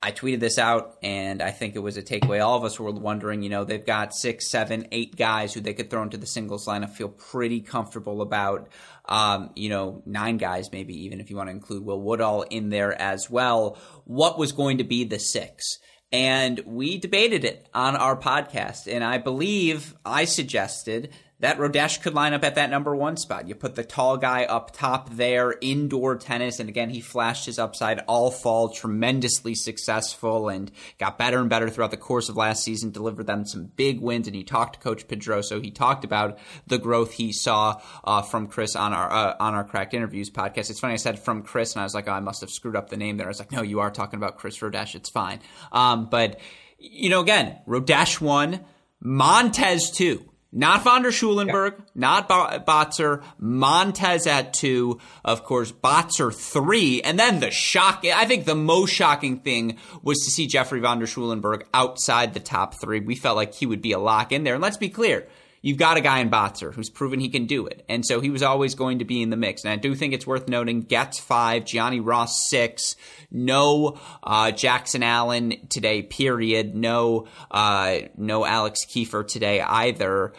I 0.00 0.12
tweeted 0.12 0.38
this 0.38 0.58
out, 0.58 0.96
and 1.02 1.42
I 1.42 1.50
think 1.50 1.74
it 1.74 1.80
was 1.80 1.96
a 1.96 2.02
takeaway. 2.02 2.44
All 2.44 2.56
of 2.56 2.62
us 2.62 2.78
were 2.78 2.92
wondering, 2.92 3.42
you 3.42 3.48
know, 3.48 3.64
they've 3.64 3.84
got 3.84 4.14
six, 4.14 4.48
seven, 4.48 4.86
eight 4.92 5.16
guys 5.16 5.52
who 5.52 5.60
they 5.60 5.74
could 5.74 5.90
throw 5.90 6.04
into 6.04 6.16
the 6.16 6.26
singles 6.26 6.68
line. 6.68 6.84
I 6.84 6.86
feel 6.86 7.08
pretty 7.08 7.60
comfortable 7.60 8.22
about, 8.22 8.68
um, 9.08 9.50
you 9.56 9.70
know, 9.70 10.02
nine 10.06 10.36
guys, 10.36 10.70
maybe 10.70 11.04
even 11.04 11.20
if 11.20 11.30
you 11.30 11.36
want 11.36 11.48
to 11.48 11.54
include 11.54 11.84
Will 11.84 12.00
Woodall 12.00 12.42
in 12.42 12.68
there 12.68 13.00
as 13.00 13.30
well. 13.30 13.78
What 14.04 14.38
was 14.38 14.52
going 14.52 14.78
to 14.78 14.84
be 14.84 15.04
the 15.04 15.18
six? 15.18 15.78
And 16.12 16.60
we 16.64 16.98
debated 16.98 17.44
it 17.44 17.68
on 17.74 17.94
our 17.94 18.16
podcast, 18.16 18.90
and 18.90 19.04
I 19.04 19.18
believe 19.18 19.94
I 20.06 20.24
suggested 20.24 21.10
that 21.40 21.58
Rodesch 21.58 22.02
could 22.02 22.14
line 22.14 22.34
up 22.34 22.42
at 22.42 22.56
that 22.56 22.68
number 22.68 22.96
one 22.96 23.16
spot. 23.16 23.46
You 23.46 23.54
put 23.54 23.76
the 23.76 23.84
tall 23.84 24.16
guy 24.16 24.44
up 24.44 24.72
top 24.72 25.10
there, 25.10 25.54
indoor 25.60 26.16
tennis, 26.16 26.58
and 26.58 26.68
again, 26.68 26.90
he 26.90 27.00
flashed 27.00 27.46
his 27.46 27.58
upside 27.58 28.00
all 28.08 28.30
fall, 28.30 28.70
tremendously 28.70 29.54
successful, 29.54 30.48
and 30.48 30.72
got 30.98 31.16
better 31.16 31.38
and 31.38 31.48
better 31.48 31.70
throughout 31.70 31.92
the 31.92 31.96
course 31.96 32.28
of 32.28 32.36
last 32.36 32.64
season, 32.64 32.90
delivered 32.90 33.26
them 33.26 33.46
some 33.46 33.66
big 33.66 34.00
wins, 34.00 34.26
and 34.26 34.34
he 34.34 34.42
talked 34.42 34.74
to 34.74 34.80
Coach 34.80 35.06
Pedroso. 35.06 35.62
He 35.62 35.70
talked 35.70 36.04
about 36.04 36.38
the 36.66 36.78
growth 36.78 37.12
he 37.12 37.32
saw 37.32 37.80
uh, 38.02 38.22
from 38.22 38.48
Chris 38.48 38.74
on 38.74 38.92
our 38.92 39.10
uh, 39.10 39.36
on 39.38 39.54
our 39.54 39.64
Cracked 39.64 39.94
Interviews 39.94 40.30
podcast. 40.30 40.70
It's 40.70 40.80
funny, 40.80 40.94
I 40.94 40.96
said 40.96 41.20
from 41.20 41.42
Chris, 41.42 41.74
and 41.74 41.80
I 41.80 41.84
was 41.84 41.94
like, 41.94 42.08
oh, 42.08 42.12
I 42.12 42.20
must 42.20 42.40
have 42.40 42.50
screwed 42.50 42.74
up 42.74 42.90
the 42.90 42.96
name 42.96 43.16
there. 43.16 43.26
I 43.26 43.30
was 43.30 43.38
like, 43.38 43.52
no, 43.52 43.62
you 43.62 43.78
are 43.80 43.90
talking 43.90 44.16
about 44.16 44.38
Chris 44.38 44.58
Rodesch. 44.58 44.96
It's 44.96 45.10
fine. 45.10 45.38
Um, 45.70 46.08
but, 46.10 46.40
you 46.78 47.10
know, 47.10 47.20
again, 47.20 47.58
Rodesch 47.66 48.20
one, 48.20 48.64
Montes 49.00 49.90
two. 49.90 50.28
Not 50.50 50.82
von 50.82 51.02
der 51.02 51.12
Schulenburg, 51.12 51.74
yeah. 51.76 51.84
not 51.94 52.28
Botzer, 52.66 53.22
Montes 53.38 54.26
at 54.26 54.54
two, 54.54 54.98
of 55.22 55.44
course, 55.44 55.72
Botzer 55.72 56.34
three, 56.34 57.02
and 57.02 57.18
then 57.18 57.40
the 57.40 57.50
shock. 57.50 58.02
I 58.06 58.24
think 58.24 58.46
the 58.46 58.54
most 58.54 58.92
shocking 58.92 59.40
thing 59.40 59.76
was 60.02 60.18
to 60.20 60.30
see 60.30 60.46
Jeffrey 60.46 60.80
von 60.80 61.00
der 61.00 61.06
Schulenburg 61.06 61.66
outside 61.74 62.32
the 62.32 62.40
top 62.40 62.80
three. 62.80 63.00
We 63.00 63.14
felt 63.14 63.36
like 63.36 63.54
he 63.54 63.66
would 63.66 63.82
be 63.82 63.92
a 63.92 63.98
lock 63.98 64.32
in 64.32 64.44
there. 64.44 64.54
And 64.54 64.62
let's 64.62 64.78
be 64.78 64.88
clear, 64.88 65.28
you've 65.62 65.78
got 65.78 65.96
a 65.96 66.00
guy 66.00 66.20
in 66.20 66.30
Botzer 66.30 66.72
who's 66.74 66.90
proven 66.90 67.20
he 67.20 67.28
can 67.28 67.46
do 67.46 67.66
it. 67.66 67.84
And 67.88 68.04
so 68.04 68.20
he 68.20 68.30
was 68.30 68.42
always 68.42 68.74
going 68.74 69.00
to 69.00 69.04
be 69.04 69.22
in 69.22 69.30
the 69.30 69.36
mix. 69.36 69.64
And 69.64 69.72
I 69.72 69.76
do 69.76 69.94
think 69.94 70.14
it's 70.14 70.26
worth 70.26 70.48
noting 70.48 70.82
Goetz 70.82 71.18
five, 71.18 71.64
Gianni 71.64 72.00
Ross 72.00 72.48
six, 72.48 72.96
no 73.30 73.98
uh, 74.22 74.50
Jackson 74.50 75.02
Allen 75.02 75.68
today, 75.68 76.02
period. 76.02 76.74
No, 76.74 77.26
uh, 77.50 77.98
no 78.16 78.44
Alex 78.44 78.80
Kiefer 78.86 79.26
today 79.26 79.60
either. 79.60 80.32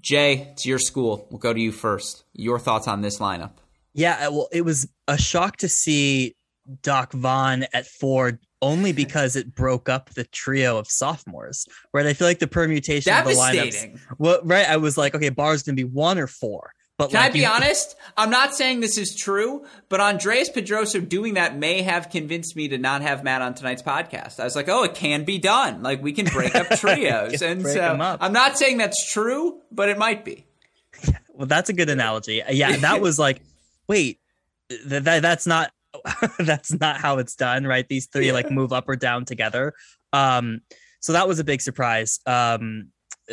Jay, 0.00 0.48
it's 0.52 0.66
your 0.66 0.78
school. 0.78 1.26
We'll 1.30 1.38
go 1.38 1.52
to 1.52 1.60
you 1.60 1.72
first. 1.72 2.24
Your 2.32 2.58
thoughts 2.58 2.88
on 2.88 3.00
this 3.00 3.18
lineup? 3.18 3.52
Yeah, 3.94 4.28
well, 4.28 4.48
it 4.52 4.62
was 4.62 4.88
a 5.06 5.16
shock 5.16 5.58
to 5.58 5.68
see 5.68 6.34
Doc 6.82 7.12
Vaughn 7.12 7.64
at 7.72 7.86
four 7.86 8.40
only 8.64 8.92
because 8.92 9.36
it 9.36 9.54
broke 9.54 9.88
up 9.88 10.10
the 10.10 10.24
trio 10.24 10.78
of 10.78 10.88
sophomores. 10.88 11.66
Right, 11.92 12.06
I 12.06 12.14
feel 12.14 12.26
like 12.26 12.38
the 12.38 12.46
permutation 12.46 13.12
of 13.12 13.24
the 13.24 13.32
lineups. 13.32 14.00
Well, 14.18 14.40
right, 14.42 14.68
I 14.68 14.78
was 14.78 14.96
like, 14.96 15.14
okay, 15.14 15.28
bar's 15.28 15.62
gonna 15.62 15.76
be 15.76 15.84
one 15.84 16.18
or 16.18 16.26
four. 16.26 16.72
But 16.96 17.10
can 17.10 17.20
like, 17.20 17.30
I 17.30 17.32
be 17.32 17.40
you, 17.40 17.46
honest? 17.46 17.96
I'm 18.16 18.30
not 18.30 18.54
saying 18.54 18.78
this 18.78 18.98
is 18.98 19.16
true, 19.16 19.64
but 19.88 20.00
Andreas 20.00 20.48
Pedroso 20.48 21.06
doing 21.06 21.34
that 21.34 21.58
may 21.58 21.82
have 21.82 22.08
convinced 22.08 22.54
me 22.54 22.68
to 22.68 22.78
not 22.78 23.02
have 23.02 23.24
Matt 23.24 23.42
on 23.42 23.54
tonight's 23.54 23.82
podcast. 23.82 24.38
I 24.38 24.44
was 24.44 24.54
like, 24.54 24.68
oh, 24.68 24.84
it 24.84 24.94
can 24.94 25.24
be 25.24 25.38
done. 25.38 25.82
Like 25.82 26.02
we 26.02 26.12
can 26.12 26.26
break 26.26 26.54
up 26.54 26.68
trios, 26.78 27.42
and 27.42 27.66
so 27.66 27.98
I'm 28.20 28.32
not 28.32 28.56
saying 28.58 28.78
that's 28.78 29.12
true, 29.12 29.60
but 29.72 29.88
it 29.88 29.98
might 29.98 30.24
be. 30.24 30.46
well, 31.34 31.46
that's 31.46 31.68
a 31.68 31.72
good 31.72 31.90
analogy. 31.90 32.42
Yeah, 32.48 32.76
that 32.76 33.00
was 33.00 33.18
like, 33.18 33.42
wait, 33.88 34.20
that, 34.86 35.04
that 35.04 35.22
that's 35.22 35.46
not 35.46 35.72
that's 36.38 36.72
not 36.72 36.96
how 36.96 37.18
it's 37.18 37.34
done, 37.34 37.66
right? 37.66 37.86
These 37.88 38.06
three 38.06 38.28
yeah. 38.28 38.32
like 38.32 38.50
move 38.50 38.72
up 38.72 38.88
or 38.88 38.96
down 38.96 39.24
together. 39.24 39.74
Um, 40.12 40.60
so 41.00 41.12
that 41.12 41.28
was 41.28 41.38
a 41.38 41.44
big 41.44 41.60
surprise. 41.60 42.20
Um, 42.26 42.88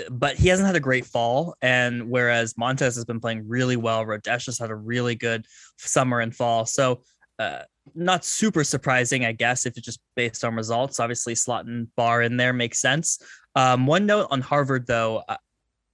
but 0.09 0.35
he 0.37 0.47
hasn't 0.47 0.67
had 0.67 0.75
a 0.75 0.81
great 0.81 1.05
fall. 1.05 1.55
And 1.61 2.09
whereas 2.09 2.57
Montes 2.57 2.95
has 2.95 3.05
been 3.05 3.19
playing 3.19 3.47
really 3.47 3.75
well, 3.75 4.05
Rodesch 4.05 4.45
has 4.45 4.57
had 4.57 4.71
a 4.71 4.75
really 4.75 5.15
good 5.15 5.45
summer 5.77 6.19
and 6.19 6.35
fall. 6.35 6.65
So 6.65 7.03
uh, 7.39 7.63
not 7.95 8.23
super 8.23 8.63
surprising, 8.63 9.25
I 9.25 9.31
guess, 9.31 9.65
if 9.65 9.77
it's 9.77 9.85
just 9.85 9.99
based 10.15 10.43
on 10.43 10.55
results. 10.55 10.99
Obviously, 10.99 11.33
slotting 11.33 11.87
Bar 11.95 12.21
in 12.21 12.37
there 12.37 12.53
makes 12.53 12.79
sense. 12.79 13.21
Um, 13.55 13.85
one 13.85 14.05
note 14.05 14.27
on 14.31 14.41
Harvard, 14.41 14.87
though, 14.87 15.23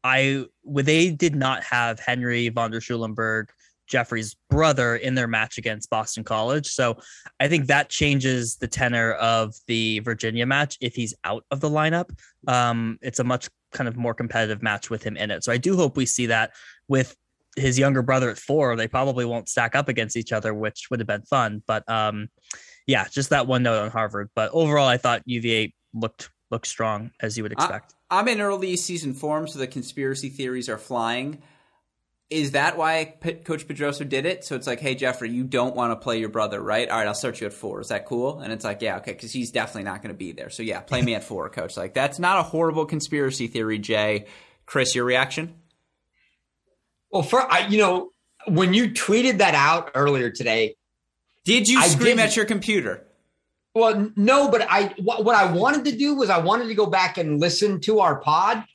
I 0.04 0.46
they 0.66 1.12
did 1.12 1.36
not 1.36 1.64
have 1.64 2.00
Henry 2.00 2.50
von 2.50 2.72
der 2.72 2.80
Schulenburg 2.80 3.50
Jeffrey's 3.88 4.36
brother 4.50 4.96
in 4.96 5.16
their 5.16 5.28
match 5.28 5.58
against 5.58 5.90
Boston 5.90 6.24
College. 6.24 6.68
So 6.68 6.98
I 7.40 7.48
think 7.48 7.68
that 7.68 7.90
changes 7.90 8.58
the 8.58 8.68
tenor 8.68 9.14
of 9.14 9.56
the 9.68 10.00
Virginia 10.00 10.46
match 10.46 10.78
if 10.82 10.96
he's 10.96 11.14
out 11.24 11.46
of 11.52 11.60
the 11.60 11.70
lineup. 11.70 12.10
Um, 12.48 13.00
it's 13.02 13.20
a 13.20 13.24
much 13.24 13.50
kind 13.72 13.88
of 13.88 13.98
more 13.98 14.14
competitive 14.14 14.62
match 14.62 14.90
with 14.90 15.04
him 15.04 15.18
in 15.18 15.32
it. 15.32 15.44
So 15.44 15.52
I 15.52 15.58
do 15.58 15.76
hope 15.76 15.98
we 15.98 16.06
see 16.06 16.28
that 16.28 16.52
with 16.88 17.16
his 17.56 17.80
younger 17.80 18.02
brother 18.02 18.30
at 18.30 18.38
four. 18.38 18.76
They 18.76 18.88
probably 18.88 19.26
won't 19.26 19.50
stack 19.50 19.76
up 19.76 19.90
against 19.90 20.16
each 20.16 20.32
other, 20.32 20.54
which 20.54 20.88
would 20.90 21.00
have 21.00 21.08
been 21.08 21.24
fun. 21.24 21.64
But 21.66 21.90
um, 21.90 22.30
yeah, 22.86 23.08
just 23.10 23.32
that 23.32 23.48
one 23.48 23.64
note 23.64 23.82
on 23.82 23.90
Harvard. 23.90 24.30
But 24.36 24.52
overall, 24.54 24.88
I 24.88 24.98
thought 24.98 25.24
UVA 25.26 25.74
looked 25.94 26.30
looked 26.50 26.68
strong 26.68 27.12
as 27.20 27.36
you 27.36 27.44
would 27.44 27.52
expect. 27.52 27.94
I, 28.10 28.20
I'm 28.20 28.28
in 28.30 28.40
early 28.40 28.78
season 28.78 29.14
form, 29.14 29.48
so 29.48 29.60
the 29.60 29.68
conspiracy 29.68 30.30
theories 30.30 30.70
are 30.70 30.78
flying 30.78 31.42
is 32.30 32.52
that 32.52 32.78
why 32.78 33.16
P- 33.22 33.34
Coach 33.36 33.68
Pedroso 33.68 34.08
did 34.08 34.26
it? 34.26 34.44
So 34.44 34.56
it's 34.56 34.68
like, 34.68 34.82
hey, 34.82 34.96
Jeffrey, 34.96 35.30
you 35.30 35.44
don't 35.44 35.76
want 35.76 35.92
to 35.92 35.96
play 35.96 36.20
your 36.20 36.30
brother, 36.30 36.62
right? 36.62 36.90
All 36.90 36.98
right, 36.98 37.08
I'll 37.08 37.14
start 37.14 37.40
you 37.40 37.48
at 37.48 37.54
four. 37.54 37.80
Is 37.80 37.88
that 37.88 38.06
cool? 38.06 38.40
And 38.40 38.52
it's 38.52 38.66
like, 38.66 38.82
yeah, 38.82 38.98
okay, 38.98 39.14
because 39.14 39.32
he's 39.32 39.52
definitely 39.52 39.84
not 39.84 40.02
going 40.02 40.14
to 40.14 40.18
be 40.18 40.34
there. 40.34 40.50
So 40.50 40.62
yeah, 40.62 40.82
play 40.82 41.02
me 41.02 41.16
at 41.16 41.24
four, 41.24 41.50
Coach. 41.50 41.78
Like 41.78 41.94
that's 41.94 42.20
not 42.20 42.40
a 42.40 42.44
horrible 42.44 42.86
conspiracy 42.86 43.48
theory, 43.48 43.80
Jay. 43.80 44.26
Chris, 44.66 44.94
your 44.94 45.06
reaction? 45.06 45.56
Well, 47.10 47.24
for 47.24 47.42
I, 47.42 47.68
you 47.68 47.78
know, 47.78 48.12
when 48.48 48.74
you 48.74 48.90
tweeted 48.90 49.38
that 49.38 49.56
out 49.56 49.92
earlier 49.96 50.30
today, 50.30 50.76
did 51.46 51.68
you 51.70 51.82
scream 51.84 52.20
at 52.20 52.36
your 52.36 52.44
computer? 52.44 53.08
Well, 53.74 54.12
no, 54.18 54.50
but 54.50 54.66
I 54.70 54.94
what, 54.98 55.24
what 55.24 55.36
I 55.36 55.52
wanted 55.52 55.86
to 55.86 55.96
do 55.96 56.16
was 56.16 56.30
I 56.30 56.40
wanted 56.40 56.68
to 56.68 56.76
go 56.76 56.88
back 56.88 57.18
and 57.18 57.40
listen 57.40 57.80
to 57.82 58.00
our 58.02 58.20
pod. 58.20 58.66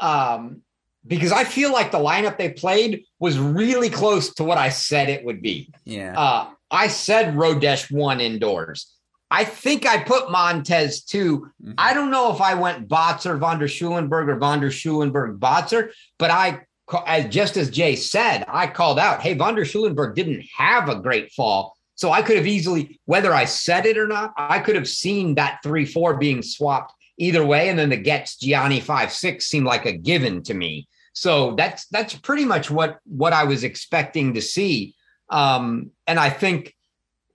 Um, 0.00 0.62
because 1.06 1.32
I 1.32 1.44
feel 1.44 1.72
like 1.72 1.90
the 1.90 1.98
lineup 1.98 2.38
they 2.38 2.50
played 2.50 3.04
was 3.18 3.38
really 3.38 3.90
close 3.90 4.34
to 4.34 4.44
what 4.44 4.58
I 4.58 4.70
said 4.70 5.08
it 5.08 5.24
would 5.24 5.42
be. 5.42 5.70
Yeah. 5.84 6.18
Uh, 6.18 6.50
I 6.70 6.88
said 6.88 7.34
Rodesch 7.34 7.90
one 7.90 8.20
indoors. 8.20 8.90
I 9.30 9.44
think 9.44 9.86
I 9.86 10.02
put 10.02 10.30
Montes 10.30 11.02
2 11.02 11.40
mm-hmm. 11.40 11.72
I 11.76 11.94
don't 11.94 12.10
know 12.10 12.32
if 12.32 12.40
I 12.40 12.54
went 12.54 12.88
Botzer, 12.88 13.38
Von 13.38 13.58
der 13.58 13.68
Schulenburg, 13.68 14.28
or 14.28 14.36
Von 14.36 14.60
der 14.60 14.70
Schulenburg, 14.70 15.40
Botzer, 15.40 15.90
but 16.18 16.30
I, 16.30 16.60
as 17.06 17.32
just 17.32 17.56
as 17.56 17.70
Jay 17.70 17.96
said, 17.96 18.44
I 18.48 18.66
called 18.66 18.98
out, 18.98 19.20
hey, 19.20 19.34
Von 19.34 19.54
der 19.54 19.64
Schulenburg 19.64 20.14
didn't 20.14 20.44
have 20.56 20.88
a 20.88 21.00
great 21.00 21.32
fall. 21.32 21.76
So 21.96 22.10
I 22.10 22.22
could 22.22 22.36
have 22.36 22.46
easily, 22.46 23.00
whether 23.04 23.32
I 23.32 23.44
said 23.44 23.86
it 23.86 23.98
or 23.98 24.06
not, 24.06 24.34
I 24.36 24.58
could 24.58 24.74
have 24.74 24.88
seen 24.88 25.36
that 25.36 25.60
3 25.62 25.84
4 25.84 26.16
being 26.16 26.42
swapped 26.42 26.92
either 27.18 27.44
way. 27.44 27.68
And 27.68 27.78
then 27.78 27.90
the 27.90 27.96
Goetz 27.96 28.36
Gianni 28.36 28.80
5 28.80 29.12
6 29.12 29.46
seemed 29.46 29.66
like 29.66 29.86
a 29.86 29.92
given 29.92 30.42
to 30.44 30.54
me. 30.54 30.88
So 31.14 31.54
that's 31.54 31.86
that's 31.86 32.14
pretty 32.14 32.44
much 32.44 32.70
what 32.70 32.98
what 33.04 33.32
I 33.32 33.44
was 33.44 33.64
expecting 33.64 34.34
to 34.34 34.42
see. 34.42 34.94
Um, 35.30 35.90
and 36.06 36.18
I 36.18 36.28
think, 36.28 36.74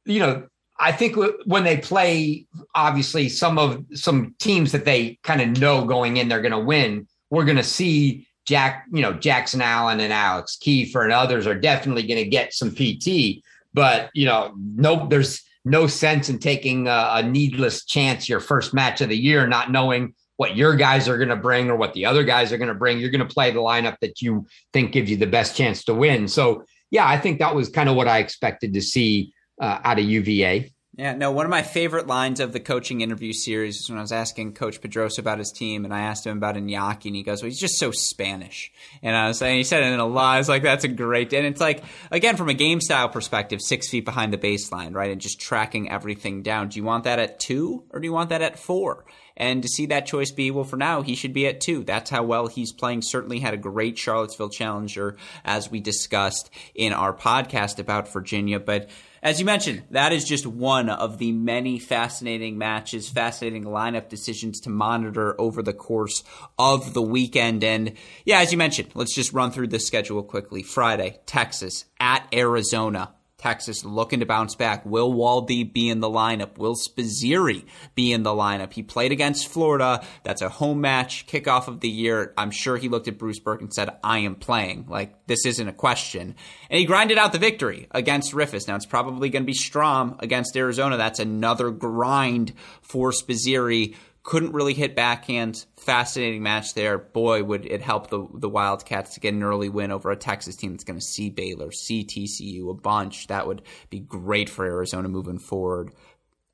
you 0.06 0.20
know, 0.20 0.48
I 0.80 0.92
think 0.92 1.18
when 1.46 1.64
they 1.64 1.78
play, 1.78 2.46
obviously 2.76 3.30
some 3.30 3.58
of 3.58 3.84
some 3.94 4.36
teams 4.38 4.72
that 4.74 4.86
they 4.86 5.18
kind 5.24 5.42
of 5.42 5.60
know 5.62 5.86
going 5.86 6.18
in 6.18 6.28
they're 6.30 6.42
going 6.42 6.52
to 6.52 6.60
win. 6.60 7.08
We're 7.30 7.46
going 7.46 7.58
to 7.58 7.64
see 7.64 8.28
Jack, 8.46 8.86
you 8.92 9.02
know, 9.02 9.14
Jackson 9.14 9.62
Allen 9.62 10.00
and 10.00 10.14
Alex 10.14 10.58
Kiefer 10.62 11.04
and 11.04 11.14
others 11.14 11.48
are 11.48 11.56
definitely 11.56 12.04
going 12.04 12.24
to 12.24 12.30
get 12.30 12.54
some 12.54 12.72
PT. 12.72 13.44
but 13.74 14.10
you 14.14 14.26
know, 14.26 14.54
no, 14.56 15.08
there's 15.08 15.42
no 15.66 15.88
sense 15.88 16.30
in 16.30 16.40
taking 16.40 16.88
a, 16.88 17.10
a 17.14 17.24
needless 17.24 17.86
chance 17.86 18.28
your 18.28 18.40
first 18.40 18.74
match 18.74 19.02
of 19.02 19.10
the 19.10 19.18
year, 19.18 19.48
not 19.48 19.72
knowing 19.72 20.14
what 20.40 20.56
your 20.56 20.74
guys 20.74 21.10
are 21.10 21.18
going 21.18 21.28
to 21.28 21.36
bring 21.36 21.70
or 21.70 21.76
what 21.76 21.94
the 21.94 22.06
other 22.06 22.24
guys 22.24 22.54
are 22.54 22.58
going 22.58 22.70
to 22.70 22.74
bring. 22.74 22.98
You're 22.98 23.10
going 23.10 23.28
to 23.28 23.34
play 23.34 23.52
the 23.52 23.60
lineup 23.60 23.98
that 24.00 24.22
you 24.22 24.48
think 24.72 24.94
gives 24.94 25.12
you 25.12 25.18
the 25.18 25.28
best 25.28 25.58
chance 25.58 25.84
to 25.84 25.94
win. 25.94 26.30
So, 26.30 26.64
yeah, 26.92 27.06
I 27.06 27.18
think 27.18 27.40
that 27.40 27.54
was 27.54 27.68
kind 27.68 27.90
of 27.90 27.98
what 27.98 28.08
I 28.08 28.20
expected 28.20 28.74
to 28.76 28.82
see 28.82 29.34
uh, 29.60 29.80
out 29.84 30.00
of 30.00 30.06
UVA. 30.06 30.72
Yeah, 30.96 31.14
no, 31.14 31.32
one 31.32 31.46
of 31.46 31.50
my 31.50 31.62
favorite 31.62 32.08
lines 32.08 32.40
of 32.40 32.52
the 32.52 32.60
coaching 32.60 33.02
interview 33.02 33.32
series 33.32 33.80
is 33.82 33.90
when 33.90 33.98
I 33.98 34.02
was 34.02 34.12
asking 34.12 34.54
Coach 34.54 34.82
Pedroso 34.82 35.20
about 35.20 35.40
his 35.40 35.52
team, 35.52 35.86
and 35.86 35.94
I 35.94 36.02
asked 36.02 36.26
him 36.26 36.38
about 36.38 36.56
Iñaki, 36.56 37.06
and 37.06 37.16
he 37.16 37.24
goes, 37.24 37.42
"Well, 37.42 37.50
he's 37.50 37.60
just 37.60 37.78
so 37.78 37.92
Spanish." 37.92 38.72
And 39.02 39.16
I 39.16 39.28
was 39.28 39.38
saying, 39.38 39.58
he 39.58 39.64
said 39.64 39.84
it 39.84 39.94
in 39.94 40.00
a 40.00 40.06
lot. 40.06 40.36
I 40.36 40.38
was 40.40 40.50
like, 40.50 40.64
"That's 40.64 40.84
a 40.84 40.90
great," 40.90 41.32
and 41.32 41.46
it's 41.46 41.62
like, 41.62 41.84
again, 42.12 42.36
from 42.36 42.50
a 42.50 42.54
game 42.54 42.82
style 42.82 43.08
perspective, 43.08 43.62
six 43.62 43.90
feet 43.90 44.04
behind 44.04 44.34
the 44.34 44.38
baseline, 44.38 44.94
right, 44.94 45.12
and 45.12 45.22
just 45.22 45.40
tracking 45.40 45.90
everything 45.90 46.44
down. 46.44 46.68
Do 46.68 46.80
you 46.80 46.84
want 46.84 47.06
that 47.06 47.20
at 47.20 47.40
two, 47.40 47.86
or 47.92 48.02
do 48.02 48.06
you 48.06 48.14
want 48.14 48.30
that 48.32 48.42
at 48.42 48.60
four? 48.60 49.06
And 49.40 49.64
to 49.64 49.70
see 49.70 49.88
that 49.88 50.06
choice 50.06 50.32
be, 50.32 50.52
well, 50.52 50.66
for 50.66 50.78
now, 50.78 51.02
he 51.02 51.16
should 51.16 51.34
be 51.34 51.48
at 51.48 51.62
two. 51.62 51.84
That's 51.84 52.10
how 52.10 52.24
well 52.24 52.48
he's 52.48 52.72
playing. 52.74 53.02
Certainly 53.02 53.40
had 53.40 53.54
a 53.54 53.58
great 53.58 53.98
Charlottesville 53.98 54.50
Challenger, 54.50 55.16
as 55.46 55.72
we 55.72 55.80
discussed 55.80 56.50
in 56.76 56.94
our 56.94 57.14
podcast 57.14 57.80
about 57.80 58.12
Virginia, 58.12 58.60
but 58.60 58.90
as 59.22 59.40
you 59.40 59.46
mentioned, 59.46 59.84
that 59.92 60.14
is 60.14 60.24
just 60.24 60.48
one 60.48 60.90
of 60.90 61.18
the 61.18 61.32
many 61.34 61.78
fascinating 61.78 62.58
matches, 62.58 63.10
fascinating 63.10 63.66
lineup 63.66 64.08
decisions 64.08 64.62
to 64.62 64.70
monitor 64.70 65.40
over 65.40 65.62
the 65.62 65.74
course 65.74 66.24
of 66.58 66.94
the 66.94 67.02
weekend. 67.02 67.64
And 67.64 67.94
yeah, 68.24 68.40
as 68.40 68.52
you 68.52 68.58
mentioned, 68.58 68.92
let's 68.94 69.14
just 69.14 69.34
run 69.34 69.52
through 69.52 69.68
the 69.68 69.80
schedule 69.80 70.24
quickly. 70.24 70.64
Friday, 70.64 71.20
Texas 71.26 71.86
at 72.00 72.26
Arizona. 72.34 73.14
Texas 73.40 73.84
looking 73.86 74.20
to 74.20 74.26
bounce 74.26 74.56
back. 74.56 74.86
Will 74.86 75.12
Waldy 75.14 75.64
be 75.64 75.90
in 75.90 76.02
the 76.02 76.10
lineup? 76.10 76.58
Will 76.58 76.76
Spizzirri 76.76 77.66
be 77.96 78.12
in 78.12 78.24
the 78.24 78.32
lineup? 78.32 78.74
He 78.74 78.84
played 78.84 79.12
against 79.12 79.48
Florida. 79.48 80.06
That's 80.24 80.42
a 80.42 80.50
home 80.50 80.82
match, 80.82 81.26
kickoff 81.26 81.68
of 81.68 81.80
the 81.80 81.90
year. 81.90 82.34
I'm 82.38 82.52
sure 82.52 82.78
he 82.78 82.90
looked 82.90 83.08
at 83.08 83.18
Bruce 83.18 83.40
Berque 83.40 83.62
and 83.62 83.74
said, 83.74 83.98
I 84.04 84.20
am 84.20 84.36
playing. 84.36 84.86
Like, 84.90 85.26
this 85.26 85.46
isn't 85.46 85.68
a 85.68 85.74
question. 85.74 86.36
And 86.70 86.80
he 86.80 86.86
grinded 86.86 87.18
out 87.18 87.32
the 87.32 87.40
victory 87.40 87.88
against 87.92 88.34
Riffice. 88.34 88.68
Now, 88.68 88.76
it's 88.76 88.86
probably 88.86 89.30
going 89.30 89.44
to 89.44 89.48
be 89.48 89.54
Strom 89.54 90.18
against 90.20 90.56
Arizona. 90.56 90.98
That's 90.98 91.20
another 91.20 91.72
grind 91.72 92.54
for 92.82 93.12
Spizzirri 93.12 93.96
couldn't 94.24 94.54
really 94.54 94.74
hit 94.74 94.96
backhand. 94.96 95.66
Fascinating 95.78 96.44
match 96.44 96.74
there. 96.74 96.98
Boy, 96.98 97.44
would 97.44 97.66
it 97.66 97.82
help 97.82 98.10
the 98.10 98.28
the 98.34 98.50
Wildcats 98.50 99.14
to 99.14 99.20
get 99.20 99.34
an 99.34 99.44
early 99.44 99.70
win 99.70 99.92
over 99.92 100.12
a 100.12 100.16
Texas 100.16 100.56
team 100.56 100.72
that's 100.72 100.84
going 100.84 101.00
to 101.00 101.06
see 101.06 101.30
Baylor, 101.30 101.72
see 101.72 102.06
TCU 102.06 102.70
a 102.70 102.74
bunch. 102.74 103.28
That 103.28 103.48
would 103.48 103.62
be 103.90 104.00
great 104.00 104.50
for 104.50 104.66
Arizona 104.66 105.10
moving 105.10 105.40
forward. 105.40 105.94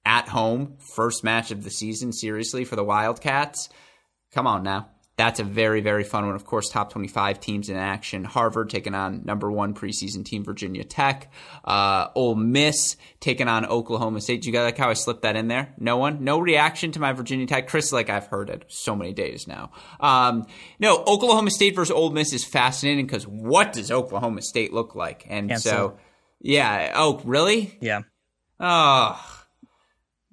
At 0.06 0.28
home, 0.28 0.78
first 0.78 1.24
match 1.24 1.50
of 1.50 1.64
the 1.64 1.72
season, 1.72 2.14
seriously, 2.14 2.64
for 2.64 2.76
the 2.76 2.84
Wildcats. 2.84 3.70
Come 4.32 4.46
on 4.46 4.64
now 4.64 4.90
that's 5.18 5.40
a 5.40 5.46
very, 5.46 5.80
very 5.80 6.04
fun 6.04 6.26
one. 6.26 6.36
Of 6.36 6.46
course, 6.46 6.70
top 6.70 6.92
25 6.92 7.40
teams 7.40 7.70
in 7.70 7.78
action. 7.78 8.26
Harvard 8.26 8.70
taking 8.70 8.94
on 8.94 9.22
number 9.24 9.50
one 9.50 9.74
preseason 9.74 10.26
team 10.26 10.44
Virginia 10.44 10.84
Tech. 10.84 11.32
Uh, 11.64 12.10
Ole 12.16 12.36
Miss 12.36 12.98
taking 13.22 13.48
on 13.48 13.66
Oklahoma 13.66 14.20
State. 14.20 14.42
Do 14.42 14.50
you 14.50 14.54
guys 14.54 14.66
like 14.66 14.78
how 14.78 14.90
I 14.90 14.94
slipped 14.94 15.22
that 15.22 15.38
in 15.38 15.48
there? 15.48 15.74
No 15.80 15.98
one? 15.98 16.26
No 16.26 16.40
reaction 16.40 16.92
to 16.92 17.00
my 17.00 17.14
Virginia 17.14 17.48
Tech? 17.48 17.68
Chris, 17.68 17.94
like 17.94 18.10
I've 18.10 18.28
heard 18.28 18.50
it 18.50 18.66
so 18.68 18.94
many 18.94 19.14
days 19.14 19.48
now. 19.48 19.72
Um, 20.02 20.48
no, 20.80 21.02
Oklahoma 21.08 21.52
State 21.52 21.76
versus 21.76 21.92
Ole 21.92 22.10
Miss 22.10 22.34
is 22.34 22.44
fascinating 22.44 23.06
because 23.06 23.26
what 23.26 23.72
does 23.72 23.92
Oklahoma 23.92 24.42
State 24.42 24.74
look 24.74 24.96
like? 24.96 25.26
And 25.30 25.58
so, 25.62 25.98
yeah. 26.42 26.92
Oh, 26.94 27.22
really? 27.24 27.78
Yeah. 27.80 28.02
Oh, 28.60 29.46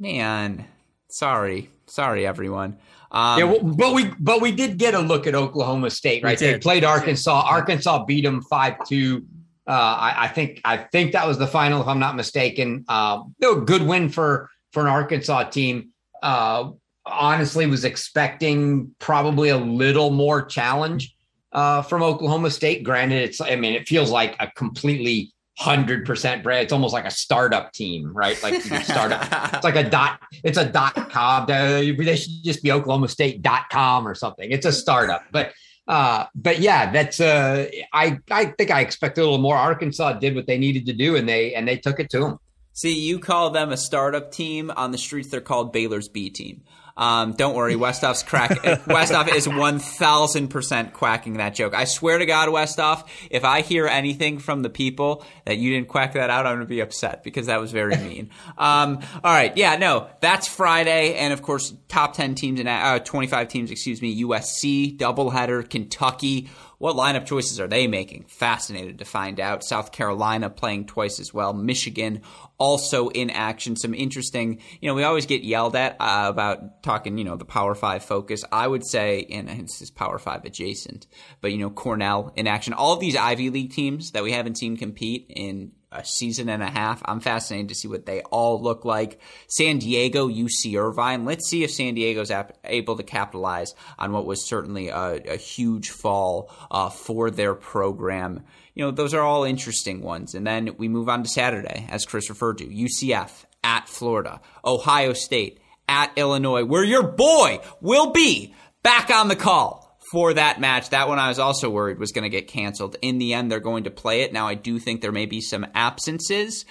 man. 0.00 0.64
Sorry. 1.08 1.70
Sorry, 1.86 2.26
everyone. 2.26 2.78
Um, 3.12 3.38
yeah, 3.38 3.44
well, 3.44 3.60
but 3.62 3.94
we 3.94 4.10
but 4.18 4.40
we 4.40 4.52
did 4.52 4.78
get 4.78 4.94
a 4.94 4.98
look 4.98 5.26
at 5.26 5.34
Oklahoma 5.34 5.90
State, 5.90 6.24
right? 6.24 6.38
They 6.38 6.58
played 6.58 6.82
Arkansas. 6.82 7.42
Arkansas 7.46 8.04
beat 8.06 8.24
them 8.24 8.40
five 8.42 8.76
two. 8.86 9.26
Uh, 9.68 9.70
I, 9.70 10.24
I, 10.24 10.28
think 10.28 10.60
I 10.64 10.78
think 10.78 11.12
that 11.12 11.26
was 11.26 11.38
the 11.38 11.46
final, 11.46 11.80
if 11.80 11.86
I'm 11.86 12.00
not 12.00 12.16
mistaken. 12.16 12.84
Uh, 12.88 13.22
a 13.42 13.56
good 13.56 13.82
win 13.82 14.08
for 14.08 14.50
for 14.72 14.82
an 14.82 14.88
Arkansas 14.88 15.44
team. 15.44 15.90
Uh, 16.22 16.70
honestly, 17.04 17.66
was 17.66 17.84
expecting 17.84 18.94
probably 18.98 19.50
a 19.50 19.58
little 19.58 20.10
more 20.10 20.42
challenge 20.42 21.14
uh, 21.52 21.82
from 21.82 22.02
Oklahoma 22.02 22.50
State. 22.50 22.82
Granted, 22.82 23.22
it's 23.22 23.42
I 23.42 23.56
mean 23.56 23.74
it 23.74 23.86
feels 23.86 24.10
like 24.10 24.36
a 24.40 24.50
completely 24.52 25.32
hundred 25.58 26.06
percent 26.06 26.42
brand. 26.42 26.64
It's 26.64 26.72
almost 26.72 26.92
like 26.92 27.04
a 27.04 27.10
startup 27.10 27.72
team, 27.72 28.12
right? 28.12 28.40
Like 28.42 28.62
startup. 28.62 29.54
it's 29.54 29.64
like 29.64 29.76
a 29.76 29.88
dot. 29.88 30.20
It's 30.44 30.58
a 30.58 30.64
dot 30.64 30.94
com. 31.10 31.46
They 31.46 32.16
should 32.16 32.42
just 32.42 32.62
be 32.62 32.72
Oklahoma 32.72 33.08
State 33.08 33.42
dot 33.42 33.64
com 33.70 34.06
or 34.06 34.14
something. 34.14 34.50
It's 34.50 34.66
a 34.66 34.72
startup, 34.72 35.24
but 35.30 35.52
uh, 35.88 36.26
but 36.34 36.60
yeah, 36.60 36.90
that's 36.92 37.20
uh, 37.20 37.68
I 37.92 38.18
I 38.30 38.46
think 38.46 38.70
I 38.70 38.80
expect 38.80 39.18
a 39.18 39.20
little 39.20 39.38
more. 39.38 39.56
Arkansas 39.56 40.14
did 40.14 40.34
what 40.34 40.46
they 40.46 40.58
needed 40.58 40.86
to 40.86 40.92
do, 40.92 41.16
and 41.16 41.28
they 41.28 41.54
and 41.54 41.66
they 41.66 41.76
took 41.76 42.00
it 42.00 42.08
to 42.10 42.20
them. 42.20 42.38
See, 42.72 42.98
you 42.98 43.18
call 43.18 43.50
them 43.50 43.70
a 43.70 43.76
startup 43.76 44.32
team 44.32 44.70
on 44.74 44.92
the 44.92 44.98
streets. 44.98 45.28
They're 45.28 45.42
called 45.42 45.72
Baylor's 45.72 46.08
B 46.08 46.30
team. 46.30 46.62
Um, 46.96 47.32
don't 47.32 47.54
worry, 47.54 47.74
Westoff's 47.74 48.22
crack. 48.22 48.50
Westoff 48.86 49.34
is 49.34 49.48
one 49.48 49.78
thousand 49.78 50.48
percent 50.48 50.92
quacking 50.92 51.34
that 51.34 51.54
joke. 51.54 51.74
I 51.74 51.84
swear 51.84 52.18
to 52.18 52.26
God, 52.26 52.48
Westoff, 52.48 53.06
if 53.30 53.44
I 53.44 53.62
hear 53.62 53.86
anything 53.86 54.38
from 54.38 54.62
the 54.62 54.70
people 54.70 55.24
that 55.44 55.58
you 55.58 55.72
didn't 55.72 55.88
quack 55.88 56.14
that 56.14 56.30
out, 56.30 56.46
I'm 56.46 56.56
going 56.56 56.66
to 56.66 56.70
be 56.70 56.80
upset 56.80 57.22
because 57.22 57.46
that 57.46 57.60
was 57.60 57.72
very 57.72 57.96
mean. 57.96 58.30
um, 58.58 59.00
all 59.24 59.32
right, 59.32 59.56
yeah, 59.56 59.76
no, 59.76 60.08
that's 60.20 60.46
Friday, 60.46 61.14
and 61.14 61.32
of 61.32 61.42
course, 61.42 61.74
top 61.88 62.14
ten 62.14 62.34
teams 62.34 62.60
in 62.60 62.66
uh, 62.66 62.98
twenty 62.98 63.26
five 63.26 63.48
teams, 63.48 63.70
excuse 63.70 64.02
me, 64.02 64.22
USC 64.22 64.96
doubleheader, 64.96 65.68
Kentucky. 65.68 66.48
What 66.82 66.96
lineup 66.96 67.26
choices 67.26 67.60
are 67.60 67.68
they 67.68 67.86
making? 67.86 68.24
Fascinated 68.24 68.98
to 68.98 69.04
find 69.04 69.38
out. 69.38 69.62
South 69.62 69.92
Carolina 69.92 70.50
playing 70.50 70.86
twice 70.86 71.20
as 71.20 71.32
well. 71.32 71.52
Michigan 71.52 72.22
also 72.58 73.06
in 73.06 73.30
action. 73.30 73.76
Some 73.76 73.94
interesting, 73.94 74.58
you 74.80 74.88
know, 74.88 74.94
we 74.94 75.04
always 75.04 75.26
get 75.26 75.44
yelled 75.44 75.76
at 75.76 75.94
uh, 76.00 76.24
about 76.26 76.82
talking, 76.82 77.18
you 77.18 77.24
know, 77.24 77.36
the 77.36 77.44
Power 77.44 77.76
Five 77.76 78.02
focus. 78.02 78.42
I 78.50 78.66
would 78.66 78.84
say, 78.84 79.28
and 79.30 79.48
this 79.48 79.80
is 79.80 79.92
Power 79.92 80.18
Five 80.18 80.44
adjacent, 80.44 81.06
but, 81.40 81.52
you 81.52 81.58
know, 81.58 81.70
Cornell 81.70 82.32
in 82.34 82.48
action. 82.48 82.72
All 82.72 82.94
of 82.94 82.98
these 82.98 83.14
Ivy 83.14 83.50
League 83.50 83.70
teams 83.70 84.10
that 84.10 84.24
we 84.24 84.32
haven't 84.32 84.58
seen 84.58 84.76
compete 84.76 85.26
in 85.28 85.70
a 85.92 86.04
season 86.04 86.48
and 86.48 86.62
a 86.62 86.70
half. 86.70 87.02
I'm 87.04 87.20
fascinated 87.20 87.68
to 87.68 87.74
see 87.74 87.88
what 87.88 88.06
they 88.06 88.22
all 88.22 88.60
look 88.60 88.84
like. 88.84 89.20
San 89.48 89.78
Diego, 89.78 90.28
UC 90.28 90.80
Irvine. 90.80 91.24
Let's 91.24 91.48
see 91.48 91.64
if 91.64 91.70
San 91.70 91.94
Diego's 91.94 92.30
ap- 92.30 92.56
able 92.64 92.96
to 92.96 93.02
capitalize 93.02 93.74
on 93.98 94.12
what 94.12 94.26
was 94.26 94.48
certainly 94.48 94.88
a, 94.88 95.22
a 95.32 95.36
huge 95.36 95.90
fall 95.90 96.50
uh, 96.70 96.90
for 96.90 97.30
their 97.30 97.54
program. 97.54 98.44
You 98.74 98.84
know, 98.84 98.90
those 98.90 99.14
are 99.14 99.22
all 99.22 99.44
interesting 99.44 100.02
ones. 100.02 100.34
And 100.34 100.46
then 100.46 100.74
we 100.78 100.88
move 100.88 101.08
on 101.08 101.22
to 101.22 101.28
Saturday, 101.28 101.86
as 101.90 102.04
Chris 102.04 102.30
referred 102.30 102.58
to. 102.58 102.66
UCF 102.66 103.44
at 103.62 103.88
Florida, 103.88 104.40
Ohio 104.64 105.12
State 105.12 105.60
at 105.88 106.12
Illinois, 106.16 106.64
where 106.64 106.84
your 106.84 107.02
boy 107.02 107.60
will 107.80 108.10
be 108.10 108.54
back 108.82 109.10
on 109.10 109.28
the 109.28 109.36
call 109.36 109.81
for 110.12 110.34
that 110.34 110.60
match. 110.60 110.90
That 110.90 111.08
one 111.08 111.18
I 111.18 111.28
was 111.28 111.38
also 111.38 111.70
worried 111.70 111.98
was 111.98 112.12
going 112.12 112.24
to 112.24 112.28
get 112.28 112.46
canceled. 112.46 112.96
In 113.00 113.16
the 113.16 113.32
end, 113.32 113.50
they're 113.50 113.60
going 113.60 113.84
to 113.84 113.90
play 113.90 114.20
it. 114.20 114.32
Now, 114.32 114.46
I 114.46 114.54
do 114.54 114.78
think 114.78 115.00
there 115.00 115.10
may 115.10 115.24
be 115.24 115.40
some 115.40 115.66
absences, 115.74 116.66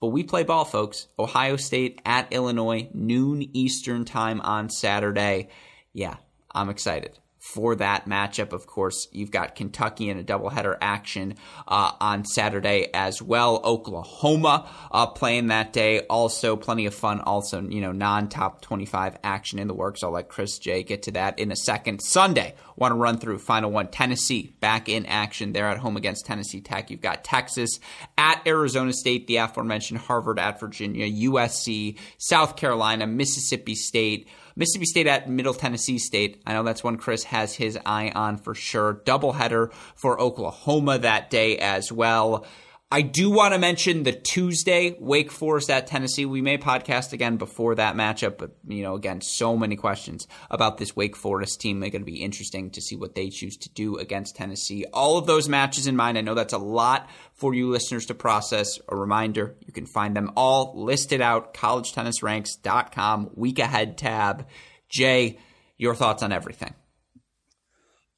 but 0.00 0.08
we 0.08 0.22
play 0.22 0.44
ball, 0.44 0.64
folks. 0.64 1.08
Ohio 1.18 1.56
State 1.56 2.00
at 2.06 2.32
Illinois, 2.32 2.88
noon 2.94 3.50
Eastern 3.52 4.04
time 4.04 4.40
on 4.40 4.70
Saturday. 4.70 5.48
Yeah, 5.92 6.16
I'm 6.54 6.70
excited 6.70 7.18
for 7.44 7.74
that 7.74 8.06
matchup. 8.06 8.54
Of 8.54 8.66
course, 8.66 9.06
you've 9.12 9.30
got 9.30 9.54
Kentucky 9.54 10.08
in 10.08 10.18
a 10.18 10.24
doubleheader 10.24 10.78
action 10.80 11.34
uh, 11.68 11.92
on 12.00 12.24
Saturday 12.24 12.88
as 12.94 13.20
well. 13.20 13.60
Oklahoma 13.62 14.66
uh, 14.90 15.06
playing 15.08 15.48
that 15.48 15.74
day. 15.74 16.00
Also, 16.06 16.56
plenty 16.56 16.86
of 16.86 16.94
fun. 16.94 17.20
Also, 17.20 17.60
you 17.60 17.82
know, 17.82 17.92
non 17.92 18.30
top 18.30 18.62
25 18.62 19.18
action 19.22 19.58
in 19.58 19.68
the 19.68 19.74
works. 19.74 20.02
I'll 20.02 20.12
let 20.12 20.30
Chris 20.30 20.58
J 20.58 20.84
get 20.84 21.02
to 21.02 21.10
that 21.12 21.38
in 21.38 21.52
a 21.52 21.56
second. 21.56 22.00
Sunday, 22.00 22.54
want 22.76 22.92
to 22.92 22.96
run 22.96 23.18
through 23.18 23.38
final 23.40 23.70
one. 23.70 23.88
Tennessee 23.88 24.54
back 24.60 24.88
in 24.88 25.04
action. 25.04 25.52
They're 25.52 25.68
at 25.68 25.76
home 25.76 25.98
against 25.98 26.24
Tennessee 26.24 26.62
Tech. 26.62 26.90
You've 26.90 27.02
got 27.02 27.24
Texas 27.24 27.78
at 28.16 28.40
Arizona 28.46 28.94
State, 28.94 29.26
the 29.26 29.36
aforementioned 29.36 30.00
Harvard 30.00 30.38
at 30.38 30.58
Virginia, 30.58 31.06
USC, 31.28 31.98
South 32.16 32.56
Carolina, 32.56 33.06
Mississippi 33.06 33.74
State. 33.74 34.28
Mississippi 34.56 34.86
State 34.86 35.06
at 35.06 35.28
Middle 35.28 35.54
Tennessee 35.54 35.98
State. 35.98 36.40
I 36.46 36.52
know 36.52 36.62
that's 36.62 36.84
one 36.84 36.96
Chris 36.96 37.24
has 37.24 37.54
his 37.54 37.78
eye 37.84 38.12
on 38.14 38.36
for 38.36 38.54
sure. 38.54 38.94
Doubleheader 39.04 39.72
for 39.96 40.20
Oklahoma 40.20 40.98
that 40.98 41.30
day 41.30 41.58
as 41.58 41.90
well. 41.90 42.46
I 42.94 43.02
do 43.02 43.28
want 43.28 43.54
to 43.54 43.58
mention 43.58 44.04
the 44.04 44.12
Tuesday 44.12 44.96
Wake 45.00 45.32
Forest 45.32 45.68
at 45.68 45.88
Tennessee. 45.88 46.26
We 46.26 46.42
may 46.42 46.58
podcast 46.58 47.12
again 47.12 47.38
before 47.38 47.74
that 47.74 47.96
matchup, 47.96 48.38
but 48.38 48.52
you 48.68 48.84
know, 48.84 48.94
again, 48.94 49.20
so 49.20 49.56
many 49.56 49.74
questions 49.74 50.28
about 50.48 50.78
this 50.78 50.94
Wake 50.94 51.16
Forest 51.16 51.60
team. 51.60 51.80
They're 51.80 51.90
going 51.90 52.02
to 52.02 52.06
be 52.06 52.22
interesting 52.22 52.70
to 52.70 52.80
see 52.80 52.94
what 52.94 53.16
they 53.16 53.30
choose 53.30 53.56
to 53.56 53.68
do 53.70 53.96
against 53.96 54.36
Tennessee. 54.36 54.84
All 54.92 55.18
of 55.18 55.26
those 55.26 55.48
matches 55.48 55.88
in 55.88 55.96
mind. 55.96 56.18
I 56.18 56.20
know 56.20 56.34
that's 56.34 56.52
a 56.52 56.58
lot 56.58 57.10
for 57.32 57.52
you 57.52 57.68
listeners 57.68 58.06
to 58.06 58.14
process. 58.14 58.78
A 58.88 58.94
reminder, 58.94 59.56
you 59.66 59.72
can 59.72 59.86
find 59.86 60.14
them 60.14 60.30
all 60.36 60.72
listed 60.76 61.20
out 61.20 61.52
collegetennisranks.com 61.52 63.30
week 63.34 63.58
ahead 63.58 63.98
tab. 63.98 64.46
Jay, 64.88 65.40
your 65.76 65.96
thoughts 65.96 66.22
on 66.22 66.30
everything? 66.30 66.74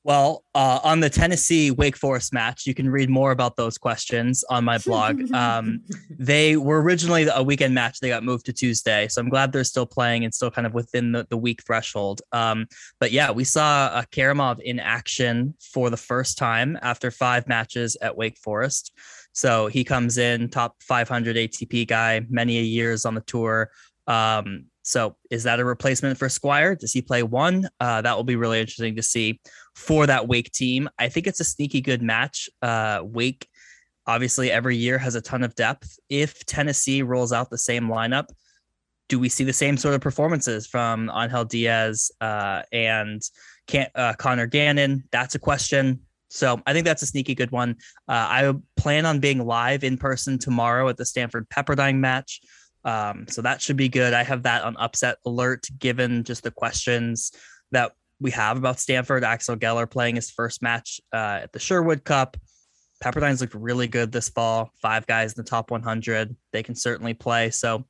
Well, 0.07 0.45
uh, 0.55 0.79
on 0.85 1.01
the 1.01 1.11
Tennessee 1.11 1.73
Wake 1.73 1.97
Forest 1.97 2.33
match, 2.33 2.65
you 2.65 2.75
can 2.75 2.89
read 2.89 3.11
more 3.11 3.33
about 3.33 3.57
those 3.57 3.77
questions 3.77 4.45
on 4.49 4.65
my 4.65 4.79
blog. 4.79 5.21
Um, 5.37 5.83
they 6.11 6.57
were 6.57 6.81
originally 6.81 7.27
a 7.33 7.43
weekend 7.43 7.75
match. 7.75 7.99
They 7.99 8.09
got 8.09 8.23
moved 8.23 8.47
to 8.47 8.53
Tuesday. 8.53 9.09
So 9.09 9.21
I'm 9.21 9.29
glad 9.29 9.53
they're 9.53 9.65
still 9.65 9.85
playing 9.85 10.25
and 10.25 10.33
still 10.33 10.51
kind 10.51 10.67
of 10.67 10.75
within 10.75 11.13
the, 11.13 11.27
the 11.29 11.37
week 11.37 11.63
threshold. 11.65 12.23
Um, 12.33 12.67
but 13.01 13.11
yeah, 13.11 13.33
we 13.33 13.45
saw 13.45 13.99
a 13.99 14.07
Karamov 14.07 14.61
in 14.61 14.79
action 14.79 15.55
for 15.61 15.91
the 15.91 15.97
first 15.97 16.39
time 16.39 16.79
after 16.83 17.11
five 17.11 17.49
matches 17.49 17.97
at 18.01 18.17
Wake 18.17 18.39
Forest. 18.39 18.93
So 19.33 19.67
he 19.67 19.83
comes 19.83 20.19
in, 20.19 20.49
top 20.49 20.77
500 20.83 21.37
ATP 21.37 21.87
guy, 21.89 22.25
many 22.29 22.61
years 22.61 23.05
on 23.05 23.15
the 23.15 23.23
tour. 23.23 23.71
Um, 24.07 24.67
so 24.87 25.17
is 25.33 25.43
that 25.43 25.59
a 25.59 25.65
replacement 25.65 26.17
for 26.17 26.29
Squire? 26.29 26.77
Does 26.77 26.93
he 26.93 27.03
play 27.03 27.25
one? 27.25 27.69
Uh, 27.81 28.03
that 28.03 28.17
will 28.17 28.23
be 28.23 28.37
really 28.37 28.61
interesting 28.61 28.95
to 28.95 29.03
see 29.03 29.41
for 29.75 30.07
that 30.07 30.29
Wake 30.29 30.53
team. 30.53 30.89
I 30.97 31.09
think 31.09 31.27
it's 31.27 31.41
a 31.41 31.45
sneaky 31.45 31.81
good 31.81 32.03
match. 32.03 32.49
Uh, 32.63 33.01
Wake 33.03 33.49
obviously 34.07 34.49
every 34.49 34.77
year 34.77 34.97
has 34.97 35.17
a 35.17 35.21
ton 35.21 35.43
of 35.43 35.57
depth. 35.57 35.99
If 36.09 36.47
Tennessee 36.47 37.03
rolls 37.03 37.33
out 37.33 37.51
the 37.51 37.59
same 37.59 37.89
lineup, 37.89 38.29
do 39.09 39.19
we 39.19 39.29
see 39.29 39.43
the 39.43 39.53
same 39.53 39.77
sort 39.77 39.97
of 39.97 40.01
performances 40.01 40.69
from 40.69 41.11
Angel 41.13 41.45
Diaz 41.45 42.13
uh, 42.21 42.63
and 42.71 43.21
Can- 43.67 43.91
uh, 43.97 44.13
Conor 44.13 44.47
Gannon? 44.47 45.03
That's 45.11 45.35
a 45.35 45.41
question. 45.41 45.99
So 46.31 46.61
I 46.65 46.73
think 46.73 46.85
that's 46.85 47.03
a 47.03 47.07
sneaky 47.07 47.35
good 47.35 47.51
one. 47.51 47.71
Uh, 48.07 48.13
I 48.13 48.55
plan 48.77 49.05
on 49.05 49.19
being 49.19 49.45
live 49.45 49.83
in 49.83 49.99
person 49.99 50.39
tomorrow 50.39 50.89
at 50.89 50.97
the 50.97 51.05
Stanford 51.05 51.49
Pepperdine 51.49 51.99
match. 51.99 52.41
Um, 52.87 53.27
so 53.29 53.43
that 53.43 53.61
should 53.61 53.77
be 53.77 53.89
good. 53.89 54.15
I 54.15 54.23
have 54.23 54.45
that 54.45 54.63
on 54.63 54.77
upset 54.79 55.19
alert 55.27 55.67
given 55.77 56.23
just 56.23 56.45
the 56.45 56.53
questions 56.53 57.33
that 57.73 57.93
we 58.21 58.31
have 58.31 58.57
about 58.57 58.79
Stanford. 58.79 59.25
Axel 59.25 59.57
Geller 59.57 59.91
playing 59.91 60.15
his 60.15 60.31
first 60.31 60.63
match 60.63 61.01
uh, 61.13 61.41
at 61.43 61.53
the 61.53 61.59
Sherwood 61.59 62.05
Cup. 62.05 62.37
Pepperdine's 63.03 63.41
looked 63.41 63.55
really 63.55 63.89
good 63.89 64.13
this 64.13 64.29
fall. 64.29 64.71
Five 64.81 65.07
guys 65.07 65.33
in 65.33 65.43
the 65.43 65.49
top 65.49 65.71
100. 65.71 66.35
They 66.53 66.63
can 66.63 66.77
certainly 66.77 67.13
play. 67.13 67.51
So 67.51 67.85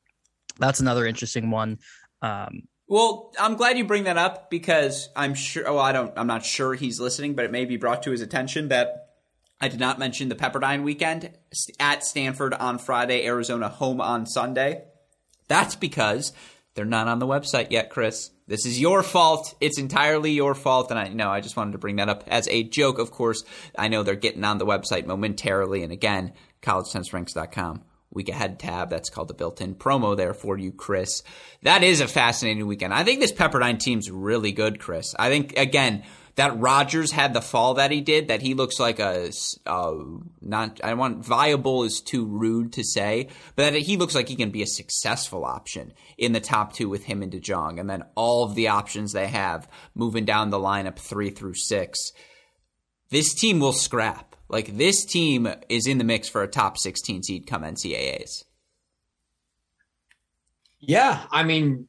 that's 0.59 0.81
another 0.81 1.07
interesting 1.07 1.51
one. 1.51 1.79
Um, 2.23 2.63
well, 2.89 3.33
I'm 3.39 3.57
glad 3.57 3.77
you 3.77 3.85
bring 3.85 4.05
that 4.05 4.17
up 4.17 4.49
because 4.49 5.09
I'm 5.15 5.35
sure. 5.35 5.65
Well, 5.65 5.81
I 5.81 5.93
don't. 5.93 6.13
I'm 6.17 6.29
not 6.29 6.45
sure 6.45 6.75
he's 6.75 7.01
listening, 7.01 7.35
but 7.35 7.45
it 7.45 7.51
may 7.51 7.65
be 7.65 7.77
brought 7.77 8.05
to 8.05 8.13
his 8.13 8.21
attention 8.21 8.69
that 8.69 9.06
I 9.61 9.69
did 9.69 9.81
not 9.81 9.99
mention 9.99 10.29
the 10.29 10.35
Pepperdine 10.35 10.83
weekend 10.83 11.31
at 11.81 12.05
Stanford 12.05 12.53
on 12.53 12.79
Friday, 12.79 13.25
Arizona 13.25 13.69
home 13.69 14.01
on 14.01 14.27
Sunday. 14.27 14.85
That's 15.49 15.77
because 15.77 16.33
they're 16.75 16.85
not 16.85 17.09
on 17.09 17.21
the 17.21 17.27
website 17.27 17.71
yet, 17.71 17.89
Chris. 17.89 18.31
This 18.47 18.67
is 18.67 18.81
your 18.81 19.03
fault. 19.03 19.55
It's 19.61 19.79
entirely 19.79 20.33
your 20.33 20.55
fault. 20.55 20.91
And 20.91 21.01
I 21.01 21.09
know 21.09 21.31
I 21.31 21.41
just 21.41 21.57
wanted 21.57 21.73
to 21.73 21.79
bring 21.79 21.97
that 21.97 22.11
up 22.11 22.25
as 22.27 22.49
a 22.49 22.65
joke, 22.65 22.99
of 22.99 23.11
course. 23.11 23.45
I 23.79 23.89
know 23.89 24.03
they're 24.03 24.15
getting 24.15 24.45
on 24.45 24.59
the 24.59 24.67
website 24.67 25.07
momentarily. 25.07 25.83
And 25.83 25.93
again, 25.93 26.35
collegetennisranks.com 26.63 27.83
week 28.11 28.29
ahead 28.29 28.59
tab. 28.59 28.91
That's 28.91 29.11
called 29.11 29.29
the 29.29 29.35
built 29.35 29.61
in 29.61 29.75
promo 29.75 30.17
there 30.17 30.35
for 30.35 30.59
you, 30.59 30.71
Chris. 30.71 31.23
That 31.63 31.83
is 31.83 32.01
a 32.01 32.09
fascinating 32.09 32.67
weekend. 32.67 32.93
I 32.93 33.05
think 33.05 33.21
this 33.21 33.33
Pepperdine 33.33 33.79
team's 33.79 34.11
really 34.11 34.53
good, 34.53 34.79
Chris. 34.79 35.15
I 35.19 35.29
think, 35.29 35.57
again, 35.57 36.05
that 36.37 36.59
Rogers 36.59 37.13
had 37.13 37.33
the 37.33 37.41
fall 37.41 37.75
that 37.75 37.91
he 37.91 38.03
did, 38.03 38.29
that 38.29 38.43
he 38.43 38.55
looks 38.55 38.79
like 38.79 38.99
a 38.99 39.31
uh, 39.65 39.95
not. 40.41 40.81
I 40.85 40.95
want 40.95 41.25
viable 41.25 41.85
is 41.85 42.01
too 42.01 42.27
rude 42.27 42.75
to 42.75 42.85
say, 42.85 43.29
but 43.57 43.73
that 43.73 43.79
he 43.79 43.97
looks 43.97 44.15
like 44.15 44.29
he 44.29 44.37
can 44.37 44.51
be 44.51 44.63
a 44.63 44.67
successful 44.67 45.45
option 45.45 45.95
in 46.19 46.33
the 46.33 46.41
top 46.41 46.75
two 46.75 46.89
with 46.89 47.05
him 47.05 47.23
and 47.23 47.33
De 47.33 47.41
Jong, 47.41 47.79
and 47.79 47.89
then 47.89 48.05
all 48.15 48.45
of 48.45 48.55
the 48.55 48.69
options 48.69 49.13
they 49.13 49.27
have 49.29 49.69
moving 49.95 50.27
down 50.27 50.51
the 50.51 50.59
lineup 50.59 50.99
three 50.99 51.31
through 51.31 51.55
six. 51.55 52.13
This 53.11 53.35
team 53.35 53.59
will 53.59 53.73
scrap. 53.73 54.37
Like 54.49 54.77
this 54.77 55.05
team 55.05 55.49
is 55.69 55.87
in 55.87 55.99
the 55.99 56.05
mix 56.05 56.29
for 56.29 56.43
a 56.43 56.49
top 56.49 56.79
16 56.79 57.23
seed 57.23 57.47
come 57.47 57.63
NCAAs. 57.63 58.45
Yeah, 60.79 61.25
I 61.31 61.43
mean, 61.43 61.89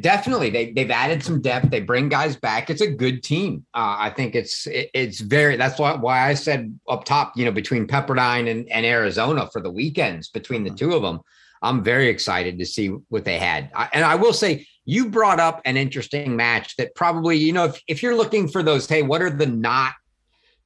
definitely 0.00 0.50
they 0.50 0.72
they've 0.72 0.90
added 0.90 1.22
some 1.22 1.40
depth. 1.40 1.70
They 1.70 1.80
bring 1.80 2.08
guys 2.08 2.36
back. 2.36 2.70
It's 2.70 2.80
a 2.80 2.90
good 2.90 3.22
team. 3.22 3.64
Uh, 3.74 3.96
I 3.98 4.10
think 4.10 4.34
it's 4.34 4.66
it, 4.66 4.90
it's 4.94 5.20
very. 5.20 5.56
That's 5.56 5.78
why 5.78 5.94
why 5.94 6.28
I 6.28 6.34
said 6.34 6.78
up 6.88 7.04
top. 7.04 7.36
You 7.36 7.44
know, 7.44 7.52
between 7.52 7.86
Pepperdine 7.86 8.50
and, 8.50 8.68
and 8.70 8.86
Arizona 8.86 9.48
for 9.52 9.60
the 9.60 9.70
weekends 9.70 10.28
between 10.28 10.64
the 10.64 10.70
two 10.70 10.94
of 10.94 11.02
them, 11.02 11.20
I'm 11.62 11.82
very 11.82 12.08
excited 12.08 12.58
to 12.58 12.66
see 12.66 12.88
what 13.08 13.24
they 13.24 13.38
had. 13.38 13.70
I, 13.74 13.88
and 13.92 14.04
I 14.04 14.14
will 14.16 14.32
say, 14.32 14.66
you 14.84 15.08
brought 15.08 15.40
up 15.40 15.60
an 15.64 15.76
interesting 15.76 16.36
match 16.36 16.76
that 16.76 16.94
probably 16.94 17.36
you 17.36 17.52
know 17.52 17.66
if 17.66 17.80
if 17.86 18.02
you're 18.02 18.16
looking 18.16 18.48
for 18.48 18.62
those, 18.62 18.88
hey, 18.88 19.02
what 19.02 19.22
are 19.22 19.30
the 19.30 19.46
not 19.46 19.92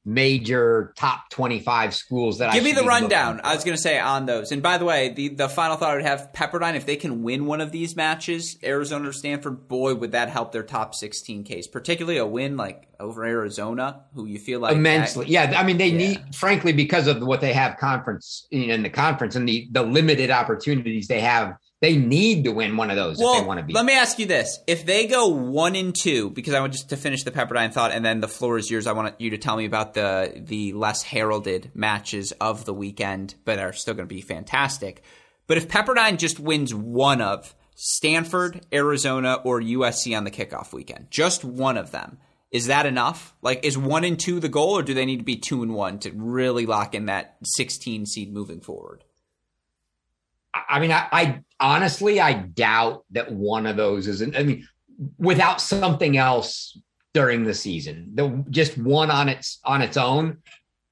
major 0.03 0.93
top 0.97 1.29
25 1.29 1.93
schools 1.93 2.39
that 2.39 2.49
I 2.49 2.53
give 2.53 2.63
I 2.63 2.65
me 2.65 2.71
the 2.73 2.83
rundown. 2.83 3.39
I 3.43 3.53
was 3.53 3.63
going 3.63 3.75
to 3.75 3.81
say 3.81 3.99
on 3.99 4.25
those. 4.25 4.51
And 4.51 4.61
by 4.63 4.77
the 4.77 4.85
way 4.85 5.09
the, 5.09 5.29
the 5.29 5.49
final 5.49 5.77
thought 5.77 5.91
i 5.91 5.95
would 5.95 6.03
have 6.03 6.29
pepperdine 6.33 6.75
if 6.75 6.85
they 6.85 6.95
can 6.95 7.23
win 7.23 7.45
one 7.45 7.61
of 7.61 7.71
these 7.71 7.95
matches 7.95 8.57
arizona 8.63 9.09
or 9.09 9.13
stanford 9.13 9.67
boy 9.67 9.93
would 9.95 10.11
that 10.11 10.29
help 10.29 10.51
their 10.51 10.63
top 10.63 10.95
16 10.95 11.43
case 11.43 11.67
particularly 11.67 12.17
a 12.17 12.25
win 12.25 12.57
like 12.57 12.87
over 12.99 13.25
arizona 13.25 14.03
who 14.13 14.25
you 14.25 14.39
feel 14.39 14.59
like 14.59 14.75
immensely. 14.75 15.25
That, 15.25 15.51
yeah 15.51 15.59
i 15.59 15.63
mean 15.63 15.77
they 15.77 15.87
yeah. 15.87 15.97
need 15.97 16.35
frankly 16.35 16.73
because 16.73 17.07
of 17.07 17.21
what 17.21 17.41
they 17.41 17.53
have 17.53 17.77
conference 17.77 18.47
in 18.51 18.83
the 18.83 18.89
conference 18.89 19.35
and 19.35 19.47
the 19.47 19.67
the 19.71 19.83
limited 19.83 20.29
opportunities 20.31 21.07
they 21.07 21.21
have 21.21 21.55
they 21.81 21.97
need 21.97 22.43
to 22.43 22.51
win 22.51 22.77
one 22.77 22.91
of 22.91 22.95
those 22.95 23.17
well, 23.17 23.33
if 23.33 23.41
they 23.41 23.47
want 23.47 23.59
to 23.59 23.65
be. 23.65 23.73
Let 23.73 23.85
me 23.85 23.93
ask 23.93 24.19
you 24.19 24.27
this: 24.27 24.59
If 24.67 24.85
they 24.85 25.07
go 25.07 25.27
one 25.27 25.75
and 25.75 25.95
two, 25.95 26.29
because 26.29 26.53
I 26.53 26.59
want 26.59 26.73
just 26.73 26.89
to 26.89 26.97
finish 26.97 27.23
the 27.23 27.31
Pepperdine 27.31 27.73
thought, 27.73 27.91
and 27.91 28.05
then 28.05 28.21
the 28.21 28.27
floor 28.27 28.57
is 28.57 28.69
yours. 28.69 28.85
I 28.85 28.93
want 28.93 29.19
you 29.19 29.31
to 29.31 29.37
tell 29.37 29.57
me 29.57 29.65
about 29.65 29.95
the 29.95 30.31
the 30.45 30.73
less 30.73 31.01
heralded 31.01 31.71
matches 31.73 32.31
of 32.33 32.65
the 32.65 32.73
weekend, 32.73 33.35
but 33.45 33.59
are 33.59 33.73
still 33.73 33.95
going 33.95 34.07
to 34.07 34.13
be 34.13 34.21
fantastic. 34.21 35.03
But 35.47 35.57
if 35.57 35.67
Pepperdine 35.67 36.17
just 36.17 36.39
wins 36.39 36.73
one 36.73 37.19
of 37.19 37.55
Stanford, 37.75 38.65
Arizona, 38.71 39.39
or 39.43 39.59
USC 39.59 40.15
on 40.15 40.23
the 40.23 40.31
kickoff 40.31 40.71
weekend, 40.71 41.07
just 41.09 41.43
one 41.43 41.77
of 41.77 41.89
them, 41.91 42.19
is 42.51 42.67
that 42.67 42.85
enough? 42.85 43.33
Like, 43.41 43.65
is 43.65 43.75
one 43.75 44.03
and 44.03 44.19
two 44.19 44.39
the 44.39 44.49
goal, 44.49 44.77
or 44.77 44.83
do 44.83 44.93
they 44.93 45.05
need 45.05 45.17
to 45.17 45.23
be 45.23 45.37
two 45.37 45.63
and 45.63 45.73
one 45.73 45.97
to 45.99 46.11
really 46.11 46.67
lock 46.67 46.93
in 46.93 47.07
that 47.07 47.37
16 47.43 48.05
seed 48.05 48.31
moving 48.31 48.61
forward? 48.61 49.03
I 50.53 50.79
mean, 50.79 50.91
I, 50.91 51.07
I, 51.11 51.39
honestly, 51.59 52.19
I 52.19 52.33
doubt 52.33 53.03
that 53.11 53.31
one 53.31 53.65
of 53.65 53.77
those 53.77 54.07
isn't. 54.07 54.35
I 54.35 54.43
mean, 54.43 54.67
without 55.17 55.61
something 55.61 56.17
else 56.17 56.77
during 57.13 57.43
the 57.43 57.53
season, 57.53 58.11
the 58.13 58.43
just 58.49 58.77
one 58.77 59.09
on 59.11 59.29
its 59.29 59.59
on 59.63 59.81
its 59.81 59.97
own 59.97 60.37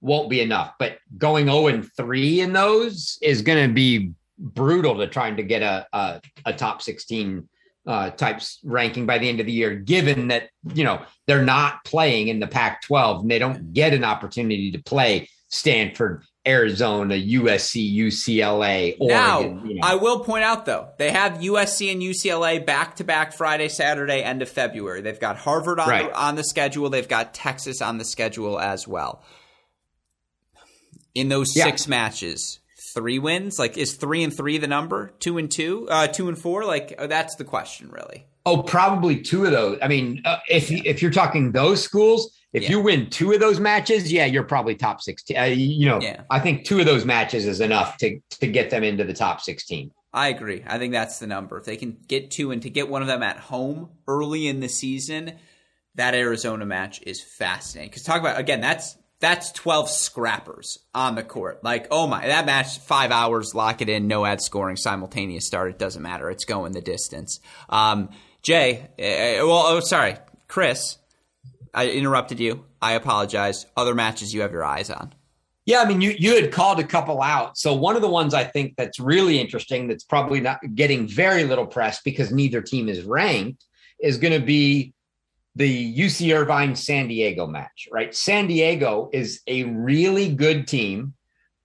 won't 0.02 0.30
be 0.30 0.42
enough. 0.42 0.74
But 0.80 0.98
going 1.18 1.48
zero 1.48 1.68
and 1.68 1.90
three 1.98 2.42
in 2.42 2.54
those 2.54 3.18
is 3.22 3.42
going 3.42 3.68
to 3.68 3.74
be 3.74 4.12
brutal 4.38 4.98
to 4.98 5.08
trying 5.08 5.36
to 5.38 5.44
get 5.44 5.62
a 5.62 5.88
a, 5.92 6.22
a 6.46 6.54
top 6.54 6.82
sixteen 6.82 7.50
uh, 7.86 8.12
types 8.12 8.60
ranking 8.64 9.06
by 9.06 9.18
the 9.18 9.28
end 9.28 9.40
of 9.40 9.46
the 9.46 9.52
year, 9.52 9.76
given 9.76 10.28
that 10.30 10.50
you 10.74 10.84
know 10.84 11.02
they're 11.28 11.44
not 11.44 11.84
playing 11.84 12.28
in 12.28 12.40
the 12.40 12.48
Pac-12 12.48 13.22
and 13.22 13.32
they 13.32 13.40
don't 13.40 13.74
get 13.74 13.94
an 13.94 14.04
opportunity 14.04 14.72
to 14.72 14.84
play 14.84 15.28
Stanford, 15.50 16.24
Arizona, 16.50 17.14
USC, 17.14 17.96
UCLA, 17.96 18.98
Oregon. 19.00 19.08
Now, 19.08 19.40
you 19.40 19.76
know. 19.76 19.82
I 19.84 19.96
will 19.96 20.22
point 20.22 20.44
out 20.44 20.66
though, 20.66 20.90
they 20.98 21.12
have 21.12 21.34
USC 21.34 21.92
and 21.92 22.02
UCLA 22.02 22.66
back 22.66 22.96
to 22.96 23.04
back 23.04 23.34
Friday, 23.34 23.70
Saturday, 23.70 24.24
end 24.24 24.42
of 24.42 24.50
February. 24.50 25.02
They've 25.02 25.20
got 25.20 25.38
Harvard 25.38 25.80
on, 25.80 25.88
right. 25.88 26.10
the, 26.10 26.20
on 26.20 26.36
the 26.36 26.44
schedule. 26.44 26.90
They've 26.90 27.08
got 27.08 27.34
Texas 27.34 27.82
on 27.82 28.00
the 28.00 28.06
schedule 28.06 28.60
as 28.60 28.88
well. 28.88 29.24
In 31.14 31.30
those 31.30 31.56
yeah. 31.56 31.66
six 31.66 31.88
matches, 31.88 32.60
three 32.94 33.20
wins. 33.20 33.60
Like, 33.60 33.78
is 33.78 33.94
three 33.94 34.24
and 34.24 34.36
three 34.36 34.58
the 34.58 34.68
number? 34.68 35.14
Two 35.20 35.38
and 35.38 35.52
two, 35.52 35.88
uh, 35.90 36.08
two 36.08 36.28
and 36.30 36.38
four. 36.38 36.66
Like, 36.66 36.96
uh, 36.98 37.08
that's 37.08 37.36
the 37.36 37.44
question, 37.44 37.90
really. 37.90 38.26
Oh, 38.46 38.64
probably 38.64 39.22
two 39.22 39.46
of 39.46 39.52
those. 39.52 39.78
I 39.82 39.88
mean, 39.88 40.24
uh, 40.26 40.40
if 40.50 40.72
yeah. 40.72 40.82
if 40.86 41.02
you're 41.02 41.12
talking 41.12 41.52
those 41.52 41.84
schools, 41.84 42.39
if 42.54 42.64
yeah. 42.64 42.70
you 42.70 42.80
win 42.82 43.10
two 43.10 43.32
of 43.32 43.40
those 43.40 43.60
matches, 43.60 44.12
yeah, 44.12 44.26
you're 44.26 44.44
probably 44.44 44.76
top 44.76 45.02
16. 45.02 45.38
Uh, 45.38 45.44
you 45.44 45.86
know, 45.86 46.02
yeah. 46.02 46.22
I 46.30 46.40
think 46.40 46.66
two 46.66 46.80
of 46.80 46.86
those 46.86 47.06
matches 47.06 47.46
is 47.46 47.62
enough 47.62 47.98
to 47.98 48.20
to 48.40 48.48
get 48.48 48.70
them 48.70 48.84
into 48.84 49.04
the 49.04 49.14
top 49.14 49.42
16. 49.42 49.92
I 50.12 50.30
agree. 50.30 50.64
I 50.66 50.80
think 50.80 50.94
that's 50.94 51.20
the 51.20 51.28
number. 51.28 51.58
If 51.58 51.66
they 51.66 51.78
can 51.78 51.98
get 52.08 52.32
two 52.32 52.52
and 52.52 52.62
to 52.64 52.70
get 52.70 52.90
one 52.90 53.02
of 53.02 53.08
them 53.08 53.22
at 53.22 53.38
home 53.38 53.90
early 54.08 54.48
in 54.48 54.60
the 54.60 54.70
season, 54.70 55.34
that 55.96 56.16
Arizona 56.16 56.66
match 56.66 57.02
is 57.04 57.22
fascinating. 57.22 57.92
Because 57.92 58.04
talk 58.04 58.20
about 58.20 58.40
again, 58.40 58.62
that's 58.62 58.98
that's 59.20 59.52
12 59.52 59.90
scrappers 59.90 60.80
on 60.96 61.16
the 61.16 61.24
court. 61.24 61.64
Like, 61.64 61.88
oh 61.92 62.08
my, 62.08 62.26
that 62.28 62.46
match, 62.46 62.80
five 62.80 63.12
hours, 63.12 63.54
lock 63.54 63.82
it 63.82 63.90
in, 63.90 64.08
no 64.08 64.26
ad 64.26 64.42
scoring, 64.42 64.78
simultaneous 64.78 65.46
start. 65.46 65.72
It 65.72 65.80
doesn't 65.80 66.02
matter. 66.02 66.30
It's 66.30 66.46
going 66.46 66.72
the 66.72 66.82
distance. 66.82 67.40
Um, 67.68 68.10
Jay, 68.42 68.90
uh, 68.98 69.46
well, 69.46 69.66
oh, 69.68 69.80
sorry, 69.82 70.16
Chris, 70.48 70.98
I 71.74 71.90
interrupted 71.90 72.40
you. 72.40 72.66
I 72.82 72.94
apologize. 72.94 73.66
Other 73.76 73.96
matches 73.96 74.34
you 74.34 74.42
have 74.42 74.52
your 74.52 74.64
eyes 74.64 74.90
on. 74.90 75.14
Yeah, 75.66 75.82
I 75.82 75.88
mean, 75.88 76.02
you 76.02 76.16
you 76.18 76.34
had 76.34 76.52
called 76.52 76.80
a 76.80 76.84
couple 76.84 77.22
out. 77.22 77.58
So 77.58 77.76
one 77.76 77.96
of 77.96 78.02
the 78.02 78.10
ones 78.10 78.34
I 78.34 78.44
think 78.44 78.76
that's 78.76 79.00
really 79.00 79.40
interesting, 79.40 79.88
that's 79.88 80.04
probably 80.04 80.40
not 80.40 80.60
getting 80.74 81.08
very 81.08 81.44
little 81.44 81.68
press 81.68 82.02
because 82.02 82.32
neither 82.32 82.62
team 82.62 82.90
is 82.90 83.04
ranked, 83.04 83.66
is 84.02 84.18
going 84.18 84.34
to 84.34 84.44
be 84.44 84.94
the 85.56 85.96
UC 85.96 86.36
Irvine 86.36 86.76
San 86.76 87.08
Diego 87.08 87.46
match. 87.46 87.88
Right, 87.92 88.16
San 88.16 88.48
Diego 88.48 89.10
is 89.14 89.42
a 89.46 89.66
really 89.66 90.34
good 90.34 90.68
team, 90.68 91.14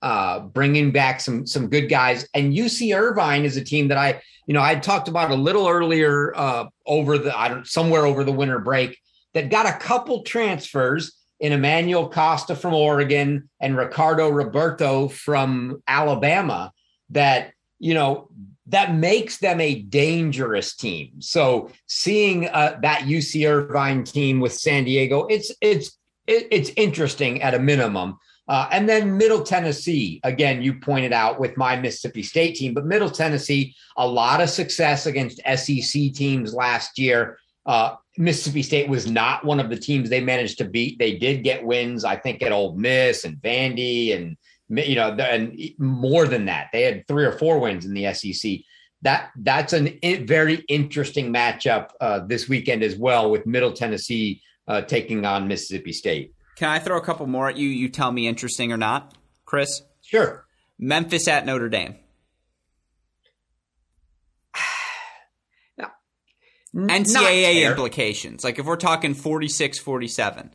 uh, 0.03 0.41
bringing 0.41 0.91
back 0.91 1.21
some 1.21 1.47
some 1.47 1.69
good 1.69 1.89
guys, 1.89 2.29
and 2.35 2.53
UC 2.53 2.95
Irvine 2.95 3.45
is 3.45 3.57
a 3.57 3.65
team 3.65 3.89
that 3.89 3.97
I 3.97 4.21
you 4.47 4.53
know 4.53 4.63
I 4.63 4.75
talked 4.75 5.09
about 5.09 5.31
a 5.31 5.35
little 5.35 5.67
earlier 5.67 6.35
uh, 6.37 6.67
over 6.85 7.17
the 7.17 7.35
I 7.35 7.49
don't 7.49 7.67
somewhere 7.67 8.05
over 8.05 8.23
the 8.23 8.33
winter 8.33 8.59
break 8.59 8.99
that 9.35 9.51
got 9.51 9.67
a 9.67 9.79
couple 9.79 10.23
transfers 10.23 11.13
in 11.41 11.53
Emmanuel 11.53 12.09
Costa 12.09 12.57
from 12.57 12.73
Oregon 12.73 13.51
and 13.61 13.77
Ricardo 13.77 14.31
Roberto 14.31 15.09
from 15.09 15.83
Alabama 15.87 16.73
that, 17.11 17.53
you 17.79 17.93
know, 17.95 18.31
that 18.67 18.95
makes 18.95 19.39
them 19.39 19.61
a 19.61 19.83
dangerous 19.83 20.75
team. 20.75 21.21
So 21.21 21.71
seeing 21.87 22.49
uh, 22.49 22.79
that 22.83 23.01
UC 23.01 23.49
Irvine 23.49 24.05
team 24.05 24.41
with 24.41 24.55
San 24.55 24.85
Diego, 24.85 25.27
it's 25.27 25.53
it's 25.61 25.99
it's 26.27 26.71
interesting 26.77 27.43
at 27.43 27.53
a 27.53 27.59
minimum. 27.59 28.17
Uh, 28.49 28.69
and 28.71 28.89
then 28.89 29.17
Middle 29.17 29.43
Tennessee, 29.43 30.21
again, 30.23 30.63
you 30.63 30.75
pointed 30.81 31.13
out 31.13 31.41
with 31.41 31.57
my 31.57 31.77
Mississippi 31.77 32.23
State 32.23 32.55
team, 32.57 32.75
but 32.75 32.87
Middle 32.87 33.11
Tennessee, 33.11 33.75
a 33.97 34.07
lot 34.07 34.41
of 34.41 34.51
success 34.51 35.07
against 35.07 35.41
SEC 35.57 36.13
teams 36.13 36.55
last 36.55 36.99
year. 36.99 37.39
Uh, 37.67 37.97
Mississippi 38.17 38.63
State 38.63 38.89
was 38.89 39.11
not 39.11 39.45
one 39.45 39.61
of 39.61 39.71
the 39.71 39.77
teams 39.77 40.09
they 40.09 40.21
managed 40.21 40.59
to 40.59 40.65
beat. 40.65 40.99
They 40.99 41.17
did 41.17 41.43
get 41.43 41.65
wins, 41.65 42.05
I 42.05 42.17
think, 42.17 42.43
at 42.43 42.53
Ole 42.53 42.77
Miss 42.77 43.25
and 43.25 43.37
Vandy, 43.39 44.15
and 44.15 44.37
you 44.69 44.97
know, 44.97 45.11
and 45.11 45.59
more 45.79 46.27
than 46.27 46.47
that, 46.47 46.69
they 46.73 46.83
had 46.83 47.07
three 47.07 47.25
or 47.25 47.33
four 47.33 47.59
wins 47.59 47.85
in 47.85 47.95
the 47.95 48.13
SEC. 48.15 48.61
That 49.03 49.31
that's 49.37 49.75
a 49.75 50.23
very 50.25 50.65
interesting 50.69 51.33
matchup 51.33 51.91
uh, 52.01 52.21
this 52.21 52.49
weekend 52.49 52.83
as 52.83 52.97
well, 52.97 53.31
with 53.31 53.47
Middle 53.47 53.73
Tennessee 53.73 54.41
uh, 54.69 54.83
taking 54.83 55.25
on 55.27 55.49
Mississippi 55.49 55.93
State. 55.93 56.33
Can 56.57 56.71
I 56.71 56.79
throw 56.79 56.97
a 56.97 57.05
couple 57.05 57.27
more 57.27 57.49
at 57.49 57.57
you? 57.57 57.69
You 57.69 57.89
tell 57.89 58.13
me 58.13 58.29
interesting 58.29 58.73
or 58.73 58.77
not, 58.77 59.15
Chris. 59.45 59.83
Sure. 60.03 60.47
Memphis 60.79 61.29
at 61.29 61.47
Notre 61.47 61.69
Dame. 61.69 61.97
NCAA 66.75 67.67
implications. 67.71 68.45
Like 68.45 68.59
if 68.59 68.67
we're 68.67 68.77
talking 68.77 69.15
46 69.15 69.79
47. 69.79 70.51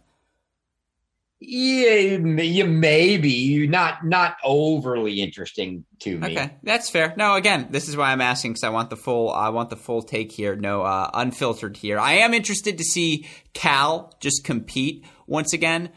Yeah, 1.41 2.17
you 2.17 2.65
maybe 2.65 3.65
not 3.65 4.05
not 4.05 4.36
overly 4.43 5.22
interesting 5.22 5.86
to 5.99 6.17
me. 6.20 6.32
Okay, 6.32 6.51
that's 6.63 6.89
fair. 6.89 7.13
No, 7.15 7.36
again, 7.36 7.67
this 7.70 7.88
is 7.88 7.95
why 7.95 8.11
I'm 8.11 8.20
asking 8.20 8.51
because 8.51 8.65
I 8.65 8.70
want 8.70 8.89
the 8.89 8.97
full 8.97 9.32
I 9.32 9.47
want 9.47 9.70
the 9.70 9.78
full 9.78 10.01
take 10.01 10.34
here, 10.34 10.57
no 10.57 10.82
uh, 10.82 11.09
unfiltered 11.13 11.78
here. 11.78 11.97
I 11.97 12.15
am 12.15 12.34
interested 12.34 12.78
to 12.78 12.84
see 12.84 13.26
Cal 13.53 14.13
just 14.20 14.43
compete 14.43 15.05
once 15.28 15.53
again. 15.53 15.91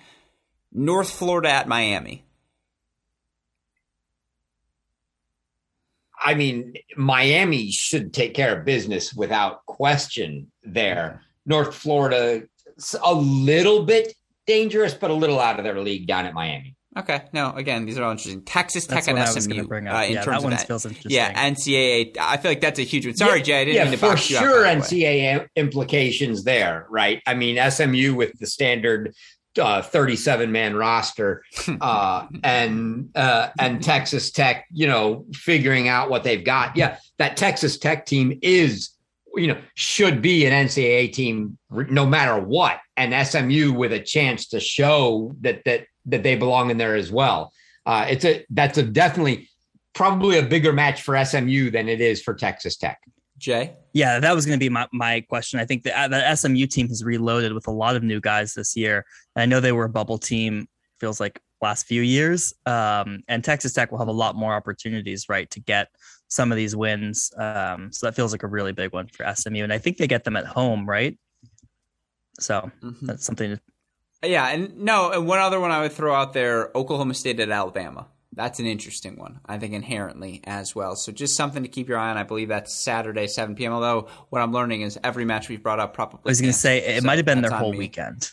North 0.70 1.10
Florida 1.10 1.50
at 1.50 1.66
Miami. 1.66 2.24
I 6.24 6.34
mean, 6.34 6.74
Miami 6.96 7.70
should 7.70 8.12
take 8.12 8.34
care 8.34 8.58
of 8.58 8.64
business 8.64 9.12
without 9.12 9.64
question 9.66 10.50
there. 10.62 11.22
North 11.46 11.74
Florida, 11.74 12.42
a 13.02 13.14
little 13.14 13.84
bit 13.84 14.14
dangerous, 14.46 14.94
but 14.94 15.10
a 15.10 15.14
little 15.14 15.40
out 15.40 15.58
of 15.58 15.64
their 15.64 15.80
league 15.80 16.06
down 16.06 16.26
at 16.26 16.34
Miami. 16.34 16.76
Okay. 16.96 17.22
No, 17.32 17.52
again, 17.52 17.86
these 17.86 17.98
are 17.98 18.04
all 18.04 18.10
interesting. 18.10 18.42
Texas 18.42 18.86
Tech 18.86 19.08
and 19.08 19.18
SMU. 19.26 19.66
Bring 19.66 19.88
up. 19.88 19.94
Uh, 19.94 20.04
in 20.04 20.12
yeah, 20.12 20.22
terms 20.22 20.36
that 20.36 20.42
one 20.44 20.52
of 20.52 20.58
that. 20.58 20.68
feels 20.68 20.84
interesting. 20.84 21.10
Yeah, 21.10 21.50
NCAA. 21.50 22.18
I 22.20 22.36
feel 22.36 22.50
like 22.50 22.60
that's 22.60 22.78
a 22.78 22.82
huge 22.82 23.06
one. 23.06 23.16
Sorry, 23.16 23.38
yeah, 23.38 23.44
Jay. 23.44 23.60
I 23.60 23.64
didn't 23.64 23.76
yeah, 23.76 23.84
mean 23.84 23.92
to 23.92 23.98
for 23.98 24.08
box 24.10 24.22
sure. 24.22 24.64
NCAA 24.64 25.46
implications 25.56 26.44
there, 26.44 26.86
right? 26.90 27.22
I 27.26 27.34
mean, 27.34 27.58
SMU 27.70 28.14
with 28.14 28.38
the 28.38 28.46
standard 28.46 29.14
uh, 29.58 29.82
37 29.82 30.50
man 30.50 30.74
roster 30.74 31.42
uh, 31.80 32.26
and 32.42 33.10
uh, 33.14 33.48
and 33.58 33.82
Texas 33.82 34.30
Tech, 34.30 34.66
you 34.70 34.86
know, 34.86 35.26
figuring 35.32 35.88
out 35.88 36.10
what 36.10 36.24
they've 36.24 36.44
got. 36.44 36.76
Yeah, 36.76 36.98
that 37.18 37.36
Texas 37.36 37.78
Tech 37.78 38.06
team 38.06 38.38
is, 38.42 38.90
you 39.34 39.48
know, 39.48 39.58
should 39.74 40.22
be 40.22 40.46
an 40.46 40.66
NCAA 40.66 41.12
team 41.12 41.58
no 41.70 42.06
matter 42.06 42.40
what, 42.40 42.80
and 42.96 43.26
SMU 43.26 43.72
with 43.72 43.92
a 43.92 44.00
chance 44.00 44.48
to 44.48 44.60
show 44.60 45.34
that 45.40 45.62
that 45.64 45.86
that 46.06 46.22
they 46.22 46.36
belong 46.36 46.70
in 46.70 46.78
there 46.78 46.94
as 46.94 47.12
well. 47.12 47.52
Uh, 47.84 48.06
it's 48.08 48.24
a 48.24 48.44
that's 48.50 48.78
a 48.78 48.82
definitely 48.82 49.48
probably 49.94 50.38
a 50.38 50.42
bigger 50.42 50.72
match 50.72 51.02
for 51.02 51.22
SMU 51.24 51.70
than 51.70 51.88
it 51.88 52.00
is 52.00 52.22
for 52.22 52.34
Texas 52.34 52.76
Tech. 52.76 52.98
Jay? 53.38 53.74
Yeah, 53.92 54.20
that 54.20 54.34
was 54.34 54.46
going 54.46 54.58
to 54.58 54.62
be 54.62 54.68
my, 54.68 54.88
my 54.92 55.20
question. 55.20 55.60
I 55.60 55.66
think 55.66 55.82
the, 55.82 55.98
uh, 55.98 56.08
the 56.08 56.34
SMU 56.34 56.66
team 56.66 56.88
has 56.88 57.04
reloaded 57.04 57.52
with 57.52 57.66
a 57.66 57.70
lot 57.70 57.96
of 57.96 58.02
new 58.02 58.20
guys 58.20 58.54
this 58.54 58.76
year. 58.76 59.04
I 59.36 59.46
know 59.46 59.60
they 59.60 59.72
were 59.72 59.84
a 59.84 59.90
bubble 59.90 60.18
team, 60.18 60.68
feels 60.98 61.20
like 61.20 61.40
last 61.60 61.86
few 61.86 62.02
years. 62.02 62.52
Um, 62.66 63.22
and 63.28 63.44
Texas 63.44 63.72
Tech 63.72 63.90
will 63.90 63.98
have 63.98 64.08
a 64.08 64.12
lot 64.12 64.34
more 64.34 64.54
opportunities, 64.54 65.28
right, 65.28 65.48
to 65.50 65.60
get 65.60 65.88
some 66.28 66.50
of 66.50 66.56
these 66.56 66.74
wins. 66.74 67.32
Um, 67.36 67.92
so 67.92 68.06
that 68.06 68.14
feels 68.14 68.32
like 68.32 68.42
a 68.42 68.48
really 68.48 68.72
big 68.72 68.92
one 68.92 69.08
for 69.08 69.30
SMU. 69.34 69.62
And 69.62 69.72
I 69.72 69.78
think 69.78 69.98
they 69.98 70.06
get 70.06 70.24
them 70.24 70.36
at 70.36 70.46
home, 70.46 70.88
right? 70.88 71.18
So 72.40 72.70
mm-hmm. 72.82 73.06
that's 73.06 73.24
something 73.24 73.56
to. 73.56 73.60
Yeah. 74.28 74.48
And 74.48 74.78
no, 74.78 75.10
and 75.10 75.26
one 75.26 75.38
other 75.38 75.60
one 75.60 75.70
I 75.70 75.80
would 75.80 75.92
throw 75.92 76.14
out 76.14 76.32
there 76.32 76.70
Oklahoma 76.76 77.14
State 77.14 77.40
at 77.40 77.50
Alabama 77.50 78.06
that's 78.34 78.58
an 78.60 78.66
interesting 78.66 79.16
one, 79.16 79.40
I 79.46 79.58
think, 79.58 79.74
inherently 79.74 80.40
as 80.44 80.74
well. 80.74 80.96
So 80.96 81.12
just 81.12 81.36
something 81.36 81.62
to 81.62 81.68
keep 81.68 81.88
your 81.88 81.98
eye 81.98 82.10
on. 82.10 82.16
I 82.16 82.22
believe 82.22 82.48
that's 82.48 82.74
Saturday, 82.74 83.26
7 83.26 83.54
p.m. 83.54 83.72
Although 83.72 84.08
what 84.30 84.40
I'm 84.40 84.52
learning 84.52 84.82
is 84.82 84.98
every 85.04 85.24
match 85.24 85.48
we've 85.48 85.62
brought 85.62 85.80
up 85.80 85.94
probably. 85.94 86.20
I 86.24 86.30
was 86.30 86.40
going 86.40 86.52
to 86.52 86.58
say 86.58 86.78
it 86.78 87.02
so 87.02 87.06
might 87.06 87.18
have 87.18 87.26
been 87.26 87.42
their 87.42 87.50
whole 87.50 87.74
weekend. 87.74 88.30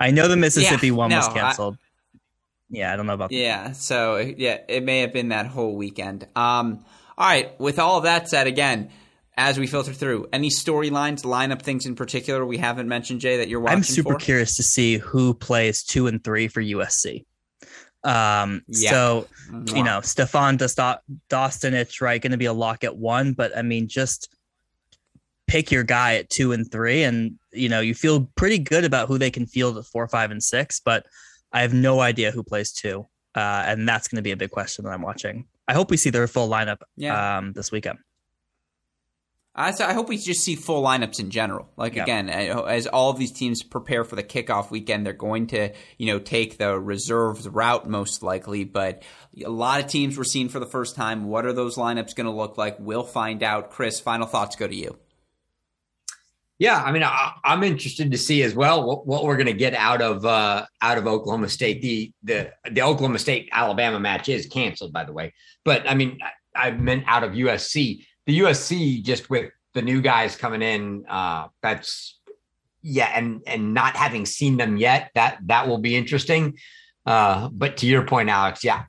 I 0.00 0.10
know 0.10 0.26
the 0.26 0.36
Mississippi 0.36 0.88
yeah, 0.88 0.92
one 0.92 1.10
no, 1.10 1.18
was 1.18 1.28
canceled. 1.28 1.74
I, 1.74 2.18
yeah, 2.70 2.92
I 2.92 2.96
don't 2.96 3.06
know 3.06 3.14
about. 3.14 3.30
Yeah, 3.30 3.68
that. 3.68 3.76
so 3.76 4.16
yeah, 4.16 4.58
it 4.68 4.82
may 4.82 5.00
have 5.00 5.12
been 5.12 5.28
that 5.28 5.46
whole 5.46 5.76
weekend. 5.76 6.26
Um, 6.34 6.84
all 7.16 7.28
right. 7.28 7.58
With 7.60 7.78
all 7.78 7.98
of 7.98 8.04
that 8.04 8.28
said, 8.28 8.48
again, 8.48 8.90
as 9.36 9.58
we 9.58 9.66
filter 9.66 9.92
through, 9.92 10.28
any 10.32 10.48
storylines, 10.48 11.22
lineup 11.22 11.62
things 11.62 11.86
in 11.86 11.94
particular 11.94 12.44
we 12.44 12.58
haven't 12.58 12.88
mentioned, 12.88 13.20
Jay, 13.20 13.36
that 13.36 13.48
you're 13.48 13.60
watching? 13.60 13.76
I'm 13.76 13.82
super 13.84 14.14
for? 14.14 14.18
curious 14.18 14.56
to 14.56 14.62
see 14.62 14.96
who 14.96 15.34
plays 15.34 15.84
two 15.84 16.08
and 16.08 16.24
three 16.24 16.48
for 16.48 16.60
USC. 16.60 17.24
Um, 18.04 18.62
yeah. 18.66 18.90
so 18.90 19.28
you 19.66 19.82
know, 19.82 20.00
Stefan 20.00 20.58
Dostanic, 20.58 22.00
right, 22.00 22.20
going 22.20 22.32
to 22.32 22.38
be 22.38 22.46
a 22.46 22.52
lock 22.52 22.84
at 22.84 22.96
one, 22.96 23.32
but 23.32 23.56
I 23.56 23.62
mean, 23.62 23.88
just 23.88 24.34
pick 25.46 25.70
your 25.70 25.84
guy 25.84 26.16
at 26.16 26.30
two 26.30 26.52
and 26.52 26.70
three, 26.70 27.04
and 27.04 27.38
you 27.52 27.68
know, 27.68 27.80
you 27.80 27.94
feel 27.94 28.28
pretty 28.36 28.58
good 28.58 28.84
about 28.84 29.08
who 29.08 29.18
they 29.18 29.30
can 29.30 29.46
field 29.46 29.78
at 29.78 29.84
four, 29.86 30.06
five, 30.08 30.30
and 30.30 30.42
six. 30.42 30.80
But 30.80 31.06
I 31.52 31.62
have 31.62 31.74
no 31.74 32.00
idea 32.00 32.30
who 32.30 32.42
plays 32.42 32.72
two, 32.72 33.06
uh, 33.34 33.64
and 33.66 33.88
that's 33.88 34.08
going 34.08 34.16
to 34.16 34.22
be 34.22 34.32
a 34.32 34.36
big 34.36 34.50
question 34.50 34.84
that 34.84 34.90
I'm 34.90 35.02
watching. 35.02 35.46
I 35.68 35.74
hope 35.74 35.90
we 35.90 35.96
see 35.96 36.10
their 36.10 36.26
full 36.26 36.48
lineup 36.48 36.78
yeah. 36.96 37.38
um, 37.38 37.52
this 37.52 37.70
weekend. 37.70 37.98
I, 39.54 39.74
I 39.80 39.92
hope 39.92 40.08
we 40.08 40.16
just 40.16 40.42
see 40.42 40.56
full 40.56 40.82
lineups 40.82 41.20
in 41.20 41.30
general. 41.30 41.68
Like 41.76 41.94
yeah. 41.94 42.04
again, 42.04 42.30
as 42.30 42.86
all 42.86 43.10
of 43.10 43.18
these 43.18 43.32
teams 43.32 43.62
prepare 43.62 44.02
for 44.02 44.16
the 44.16 44.22
kickoff 44.22 44.70
weekend, 44.70 45.04
they're 45.04 45.12
going 45.12 45.48
to 45.48 45.72
you 45.98 46.06
know 46.06 46.18
take 46.18 46.56
the 46.56 46.78
reserves 46.78 47.46
route 47.46 47.88
most 47.88 48.22
likely. 48.22 48.64
But 48.64 49.02
a 49.44 49.50
lot 49.50 49.80
of 49.80 49.88
teams 49.88 50.16
were 50.16 50.24
seen 50.24 50.48
for 50.48 50.58
the 50.58 50.66
first 50.66 50.96
time. 50.96 51.24
What 51.24 51.44
are 51.44 51.52
those 51.52 51.76
lineups 51.76 52.14
going 52.14 52.26
to 52.26 52.32
look 52.32 52.56
like? 52.56 52.76
We'll 52.78 53.04
find 53.04 53.42
out. 53.42 53.70
Chris, 53.70 54.00
final 54.00 54.26
thoughts 54.26 54.56
go 54.56 54.66
to 54.66 54.74
you. 54.74 54.98
Yeah, 56.58 56.80
I 56.80 56.92
mean, 56.92 57.02
I, 57.02 57.32
am 57.44 57.64
interested 57.64 58.12
to 58.12 58.18
see 58.18 58.42
as 58.44 58.54
well 58.54 58.86
what, 58.86 59.04
what 59.04 59.24
we're 59.24 59.36
going 59.36 59.46
to 59.48 59.52
get 59.52 59.74
out 59.74 60.00
of 60.00 60.24
uh, 60.24 60.64
out 60.80 60.96
of 60.96 61.06
Oklahoma 61.06 61.50
State. 61.50 61.82
The 61.82 62.12
the 62.22 62.52
the 62.70 62.82
Oklahoma 62.82 63.18
State 63.18 63.50
Alabama 63.52 64.00
match 64.00 64.30
is 64.30 64.46
canceled, 64.46 64.94
by 64.94 65.04
the 65.04 65.12
way. 65.12 65.34
But 65.64 65.90
I 65.90 65.94
mean, 65.94 66.20
I, 66.54 66.68
I 66.68 66.70
meant 66.70 67.04
out 67.06 67.24
of 67.24 67.32
USC 67.32 68.06
the 68.26 68.40
USC 68.40 69.02
just 69.02 69.30
with 69.30 69.50
the 69.74 69.82
new 69.82 70.00
guys 70.00 70.36
coming 70.36 70.62
in, 70.62 71.04
uh, 71.08 71.48
that's 71.62 72.18
yeah, 72.82 73.12
and 73.14 73.42
and 73.46 73.74
not 73.74 73.96
having 73.96 74.26
seen 74.26 74.56
them 74.56 74.76
yet, 74.76 75.10
that 75.14 75.38
that 75.46 75.68
will 75.68 75.78
be 75.78 75.96
interesting. 75.96 76.58
Uh, 77.06 77.48
but 77.48 77.76
to 77.78 77.86
your 77.86 78.04
point, 78.04 78.28
Alex, 78.28 78.64
yeah, 78.64 78.84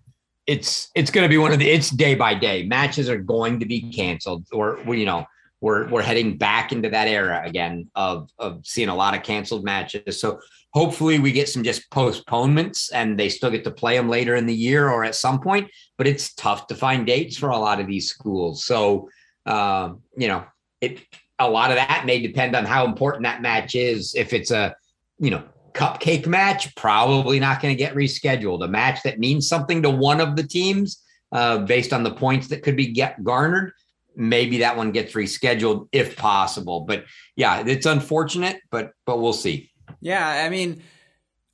it's 0.47 0.89
it's 0.95 1.11
going 1.11 1.23
to 1.23 1.29
be 1.29 1.37
one 1.37 1.53
of 1.53 1.59
the 1.59 1.69
it's 1.69 1.89
day 1.89 2.15
by 2.15 2.33
day 2.33 2.63
matches 2.63 3.09
are 3.09 3.17
going 3.17 3.59
to 3.59 3.65
be 3.65 3.81
canceled, 3.91 4.45
or 4.51 4.79
you 4.87 5.05
know 5.05 5.25
we're 5.61 5.87
we're 5.87 6.01
heading 6.01 6.37
back 6.37 6.71
into 6.71 6.89
that 6.89 7.07
era 7.07 7.41
again 7.45 7.89
of 7.95 8.29
of 8.37 8.65
seeing 8.65 8.89
a 8.89 8.95
lot 8.95 9.15
of 9.15 9.23
canceled 9.23 9.63
matches. 9.63 10.19
So 10.19 10.39
hopefully 10.73 11.19
we 11.19 11.31
get 11.31 11.47
some 11.47 11.63
just 11.63 11.89
postponements 11.89 12.91
and 12.91 13.17
they 13.17 13.29
still 13.29 13.51
get 13.51 13.63
to 13.63 13.71
play 13.71 13.95
them 13.95 14.09
later 14.09 14.35
in 14.35 14.45
the 14.45 14.55
year 14.55 14.89
or 14.89 15.03
at 15.03 15.15
some 15.15 15.39
point. 15.39 15.69
But 15.97 16.07
it's 16.07 16.33
tough 16.33 16.67
to 16.67 16.75
find 16.75 17.05
dates 17.05 17.37
for 17.37 17.49
a 17.49 17.57
lot 17.57 17.79
of 17.79 17.87
these 17.87 18.09
schools. 18.09 18.65
So 18.65 19.09
um, 19.45 20.01
you 20.17 20.27
know, 20.27 20.45
it 20.81 21.01
a 21.39 21.49
lot 21.49 21.71
of 21.71 21.77
that 21.77 22.03
may 22.05 22.21
depend 22.21 22.55
on 22.55 22.65
how 22.65 22.85
important 22.85 23.23
that 23.23 23.41
match 23.41 23.75
is. 23.75 24.15
If 24.15 24.33
it's 24.33 24.51
a 24.51 24.75
you 25.19 25.31
know 25.31 25.43
cupcake 25.73 26.27
match, 26.27 26.75
probably 26.75 27.39
not 27.39 27.61
going 27.61 27.75
to 27.75 27.77
get 27.77 27.95
rescheduled. 27.95 28.63
A 28.63 28.67
match 28.67 29.01
that 29.03 29.19
means 29.19 29.47
something 29.47 29.81
to 29.83 29.89
one 29.89 30.21
of 30.21 30.35
the 30.35 30.43
teams 30.43 31.03
uh, 31.31 31.59
based 31.59 31.93
on 31.93 32.03
the 32.03 32.13
points 32.13 32.47
that 32.49 32.63
could 32.63 32.75
be 32.75 32.87
get 32.87 33.23
garnered 33.23 33.73
maybe 34.15 34.59
that 34.59 34.77
one 34.77 34.91
gets 34.91 35.13
rescheduled 35.13 35.87
if 35.91 36.15
possible. 36.15 36.81
But 36.81 37.05
yeah, 37.35 37.63
it's 37.65 37.85
unfortunate, 37.85 38.61
but 38.71 38.91
but 39.05 39.19
we'll 39.19 39.33
see. 39.33 39.71
Yeah, 40.01 40.27
I 40.27 40.49
mean, 40.49 40.83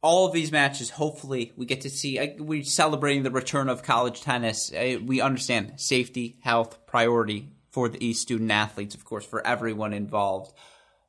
all 0.02 0.26
of 0.26 0.34
these 0.34 0.52
matches. 0.52 0.90
Hopefully, 0.90 1.54
we 1.56 1.66
get 1.66 1.82
to 1.82 1.90
see. 1.90 2.36
We're 2.38 2.64
celebrating 2.64 3.24
the 3.24 3.32
return 3.32 3.70
of 3.70 3.84
college 3.84 4.22
tennis. 4.22 4.72
We 4.72 5.22
understand 5.22 5.74
safety, 5.78 6.38
health, 6.42 6.86
priority 6.86 7.50
for 7.72 7.90
the 7.90 8.14
student 8.14 8.52
athletes, 8.52 8.96
of 8.96 9.06
course, 9.06 9.26
for 9.26 9.46
everyone 9.46 9.94
involved. 9.94 10.54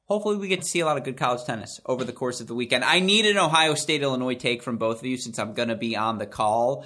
Hopefully, 0.05 0.37
we 0.37 0.49
get 0.49 0.63
to 0.63 0.69
see 0.69 0.81
a 0.81 0.87
lot 0.87 0.97
of 0.97 1.05
good 1.05 1.17
college 1.17 1.45
tennis 1.45 1.81
over 1.87 2.05
the 2.05 2.13
course 2.13 2.41
of 2.41 2.49
the 2.49 2.55
weekend. 2.55 2.83
I 2.85 2.99
need 2.99 3.27
an 3.27 3.39
Ohio 3.39 3.75
State 3.75 4.03
Illinois 4.03 4.35
take 4.35 4.63
from 4.63 4.77
both 4.77 4.99
of 4.99 5.07
you 5.07 5.17
since 5.17 5.39
I'm 5.39 5.55
going 5.55 5.69
to 5.69 5.77
be 5.77 5.97
on 5.97 6.19
the 6.19 6.27
call. 6.27 6.85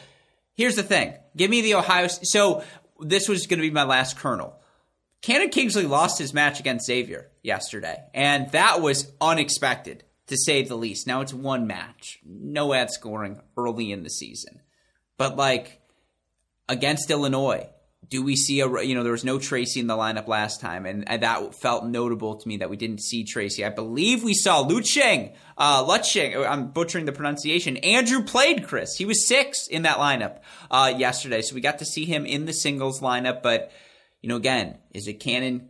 Here's 0.55 0.77
the 0.77 0.83
thing 0.83 1.15
give 1.37 1.51
me 1.51 1.63
the 1.63 1.75
Ohio. 1.75 2.09
So 2.09 2.63
this 3.01 3.29
was 3.29 3.47
going 3.47 3.61
to 3.61 3.67
be 3.67 3.71
my 3.71 3.85
last 3.85 4.19
kernel. 4.19 4.61
Cannon 5.23 5.49
Kingsley 5.49 5.87
lost 5.87 6.19
his 6.19 6.35
match 6.35 6.61
against 6.61 6.85
Xavier 6.85 7.31
yesterday, 7.43 7.97
and 8.13 8.51
that 8.51 8.83
was 8.83 9.11
unexpected 9.23 10.05
to 10.27 10.37
say 10.37 10.63
the 10.63 10.77
least. 10.77 11.07
Now 11.07 11.23
it's 11.23 11.33
one 11.33 11.67
match, 11.67 12.19
no 12.27 12.75
ad 12.75 12.91
scoring 12.91 13.41
early 13.57 13.91
in 13.91 14.03
the 14.03 14.11
season, 14.11 14.61
but 15.17 15.37
like 15.37 15.81
against 16.69 17.11
Illinois, 17.11 17.69
do 18.09 18.23
we 18.23 18.37
see 18.37 18.61
a 18.61 18.83
you 18.83 18.95
know 18.95 19.03
there 19.03 19.13
was 19.13 19.25
no 19.25 19.39
Tracy 19.39 19.81
in 19.81 19.87
the 19.87 19.97
lineup 19.97 20.29
last 20.29 20.61
time, 20.61 20.87
and, 20.87 21.05
that 21.07 21.55
felt 21.55 21.87
notable 21.87 22.37
to 22.37 22.49
me 22.49 22.59
that 22.59 22.71
we 22.71 22.77
didn't 22.77 23.01
see 23.01 23.25
Tracy. 23.25 23.65
I 23.65 23.71
believe 23.71 24.23
we 24.23 24.35
saw 24.35 24.65
Lucheng, 24.65 25.35
uh, 25.57 25.85
Lucheng. 25.85 26.47
I'm 26.49 26.69
butchering 26.69 27.05
the 27.05 27.13
pronunciation. 27.13 27.77
Andrew 27.79 28.23
played 28.23 28.67
Chris. 28.67 28.97
He 28.97 29.05
was 29.05 29.27
six 29.27 29.67
in 29.67 29.83
that 29.83 29.99
lineup 29.99 30.41
uh, 30.71 30.93
yesterday, 30.97 31.43
so 31.43 31.55
we 31.55 31.61
got 31.61 31.79
to 31.79 31.85
see 31.85 32.05
him 32.05 32.27
in 32.27 32.47
the 32.47 32.53
singles 32.53 33.01
lineup. 33.01 33.43
But 33.43 33.71
you 34.21 34.29
know, 34.29 34.37
again, 34.37 34.79
is 34.93 35.07
it 35.07 35.21
Cannon? 35.21 35.69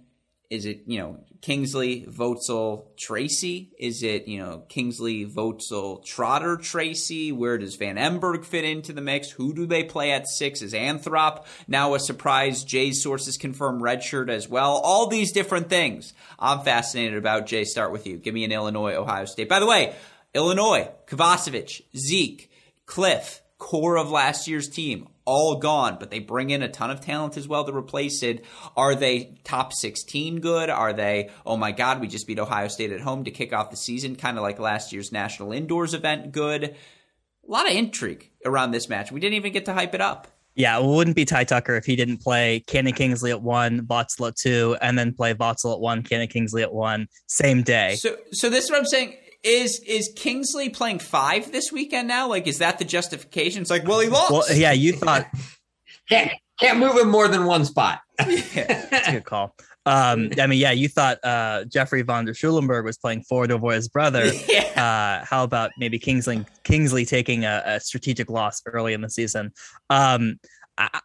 Is 0.51 0.67
it 0.67 0.83
you 0.87 0.99
know 0.99 1.21
Kingsley, 1.45 2.07
Vocel, 2.09 2.87
Tracy? 2.97 3.71
Is 3.79 4.03
it, 4.03 4.27
you 4.27 4.39
know, 4.39 4.63
Kingsley, 4.71 5.27
Vocel, 5.27 6.03
Trotter, 6.03 6.57
Tracy? 6.57 7.33
Where 7.33 7.59
does 7.59 7.77
Van 7.77 7.97
Emberg 7.97 8.47
fit 8.47 8.65
into 8.65 8.95
the 8.95 9.03
mix? 9.03 9.29
Who 9.29 9.53
do 9.53 9.67
they 9.67 9.85
play 9.85 10.13
at 10.13 10.27
six? 10.27 10.63
Is 10.63 10.73
Anthrop 10.73 11.45
now 11.69 11.93
a 11.93 12.01
surprise? 12.01 12.65
Jay's 12.65 13.03
sources 13.03 13.37
confirm 13.37 13.83
redshirt 13.83 14.31
as 14.31 14.49
well. 14.49 14.81
All 14.83 15.07
these 15.07 15.33
different 15.33 15.69
things. 15.69 16.15
I'm 16.39 16.61
fascinated 16.61 17.19
about. 17.19 17.45
Jay, 17.45 17.65
start 17.65 17.93
with 17.93 18.07
you. 18.07 18.17
Give 18.17 18.33
me 18.33 18.45
an 18.45 18.53
Illinois, 18.53 18.95
Ohio 18.95 19.27
State. 19.27 19.51
By 19.51 19.61
the 19.61 19.67
way, 19.67 19.95
Illinois, 20.33 20.89
Kovacevic, 21.07 21.83
Zeke, 21.95 22.51
Cliff, 22.87 23.43
core 23.59 23.97
of 23.97 24.11
last 24.11 24.49
year's 24.49 24.69
team 24.69 25.09
all 25.25 25.57
gone, 25.57 25.97
but 25.99 26.11
they 26.11 26.19
bring 26.19 26.51
in 26.51 26.63
a 26.63 26.69
ton 26.69 26.91
of 26.91 27.01
talent 27.01 27.37
as 27.37 27.49
well 27.49 27.65
to 27.65 27.75
replace 27.75 28.23
it. 28.23 28.45
Are 28.77 28.95
they 28.95 29.39
top 29.45 29.73
16 29.73 30.41
good? 30.41 30.71
Are 30.71 30.93
they, 30.93 31.31
oh 31.47 31.57
my 31.57 31.73
God, 31.73 32.01
we 32.01 32.09
just 32.09 32.27
beat 32.27 32.39
Ohio 32.39 32.69
State 32.69 32.93
at 32.93 33.01
home 33.01 33.25
to 33.25 33.31
kick 33.31 33.53
off 33.53 33.71
the 33.71 33.77
season, 33.77 34.17
kind 34.17 34.37
of 34.37 34.43
like 34.43 34.59
last 34.59 34.93
year's 34.93 35.13
National 35.13 35.53
Indoors 35.53 35.95
event 35.95 36.33
good? 36.33 36.65
A 36.65 37.51
lot 37.51 37.69
of 37.69 37.77
intrigue 37.77 38.31
around 38.45 38.71
this 38.71 38.89
match. 38.89 39.13
We 39.13 39.21
didn't 39.21 39.37
even 39.37 39.53
get 39.53 39.65
to 39.67 39.73
hype 39.73 39.95
it 39.95 40.01
up. 40.01 40.29
Yeah, 40.57 40.79
it 40.79 40.85
wouldn't 40.85 41.17
be 41.17 41.25
Ty 41.25 41.45
Tucker 41.45 41.75
if 41.75 41.85
he 41.85 41.97
didn't 41.97 42.19
play 42.19 42.61
Cannon 42.69 42.93
Kingsley 42.93 43.33
at 43.33 43.43
one, 43.43 43.81
Vocel 43.81 44.29
at 44.29 44.37
two, 44.37 44.77
and 44.81 44.97
then 44.97 45.13
play 45.13 45.35
Vocel 45.35 45.75
at 45.75 45.81
one, 45.81 46.03
Cannon 46.03 46.29
Kingsley 46.29 46.63
at 46.63 46.73
one, 46.73 47.09
same 47.27 47.63
day. 47.63 47.97
So, 47.97 48.17
so 48.31 48.49
this 48.51 48.65
is 48.65 48.71
what 48.71 48.79
I'm 48.79 48.87
saying 48.87 49.17
is 49.45 49.81
is 49.87 50.11
Kingsley 50.17 50.71
playing 50.71 50.99
five 50.99 51.53
this 51.53 51.71
weekend 51.71 52.09
now? 52.09 52.29
Like, 52.29 52.47
is 52.47 52.59
that 52.59 52.79
the 52.79 52.85
justification? 52.85 53.63
It's 53.63 53.71
like, 53.71 53.87
well, 53.87 54.01
he 54.01 54.09
lost. 54.09 54.31
Well, 54.31 54.45
yeah, 54.53 54.73
you 54.73 54.93
thought 54.93 55.27
can't 56.09 56.33
can't 56.59 56.79
move 56.79 56.97
him 56.97 57.11
more 57.11 57.29
than 57.29 57.45
one 57.45 57.65
spot. 57.65 58.01
yeah, 58.27 58.87
that's 58.91 59.09
a 59.09 59.13
good 59.13 59.25
call. 59.25 59.55
Um, 59.87 60.31
I 60.41 60.47
mean, 60.47 60.59
yeah, 60.59 60.71
you 60.71 60.89
thought 60.89 61.19
uh, 61.23 61.65
Jeffrey 61.65 62.01
von 62.01 62.25
der 62.25 62.33
Schulenburg 62.33 62.87
was 62.87 62.97
playing 62.97 63.23
forward 63.25 63.53
over 63.53 63.73
his 63.73 63.89
brother. 63.89 64.33
Yeah. 64.49 64.63
Uh, 64.75 65.25
how 65.25 65.45
about 65.45 65.71
maybe 65.79 65.99
Kingsley 65.99 66.45
Kingsley 66.65 67.05
taking 67.05 67.45
a, 67.45 67.63
a 67.65 67.81
strategic 67.81 68.31
loss 68.31 68.63
early 68.67 68.93
in 68.93 69.01
the 69.01 69.11
season? 69.11 69.53
Um, 69.91 70.39
I, 70.79 71.01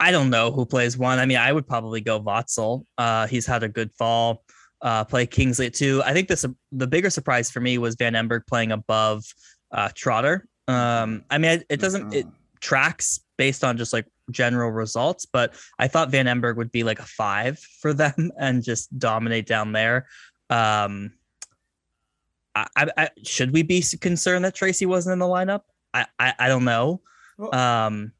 I 0.00 0.10
don't 0.10 0.30
know 0.30 0.50
who 0.50 0.66
plays 0.66 0.96
one. 0.96 1.18
I 1.18 1.26
mean, 1.26 1.38
I 1.38 1.52
would 1.52 1.66
probably 1.66 2.00
go 2.00 2.20
Vocel. 2.20 2.84
Uh, 2.98 3.26
he's 3.26 3.46
had 3.46 3.62
a 3.62 3.68
good 3.68 3.92
fall 3.92 4.44
uh, 4.82 5.04
play 5.04 5.26
Kingsley 5.26 5.66
at 5.66 5.74
two. 5.74 6.02
I 6.04 6.12
think 6.12 6.28
this 6.28 6.44
the 6.72 6.86
bigger 6.86 7.10
surprise 7.10 7.50
for 7.50 7.60
me 7.60 7.78
was 7.78 7.94
Van 7.94 8.14
Emberg 8.14 8.46
playing 8.46 8.72
above 8.72 9.24
uh, 9.72 9.88
Trotter. 9.94 10.46
Um, 10.68 11.24
I 11.30 11.38
mean, 11.38 11.52
it, 11.52 11.66
it 11.68 11.80
doesn't 11.80 12.14
it 12.14 12.26
tracks 12.60 13.20
based 13.36 13.64
on 13.64 13.76
just 13.76 13.92
like 13.92 14.06
general 14.30 14.70
results, 14.70 15.26
but 15.26 15.54
I 15.78 15.88
thought 15.88 16.10
Van 16.10 16.26
Emberg 16.26 16.56
would 16.56 16.72
be 16.72 16.82
like 16.82 16.98
a 16.98 17.04
five 17.04 17.58
for 17.58 17.92
them 17.92 18.32
and 18.38 18.62
just 18.62 18.96
dominate 18.98 19.46
down 19.46 19.72
there. 19.72 20.06
Um, 20.50 21.12
I, 22.54 22.88
I, 22.96 23.10
should 23.22 23.52
we 23.52 23.62
be 23.62 23.84
concerned 24.00 24.44
that 24.46 24.54
Tracy 24.54 24.86
wasn't 24.86 25.12
in 25.12 25.18
the 25.18 25.26
lineup? 25.26 25.62
I, 25.92 26.06
I, 26.18 26.34
I 26.38 26.48
don't 26.48 26.64
know. 26.64 27.02
Um, 27.52 28.12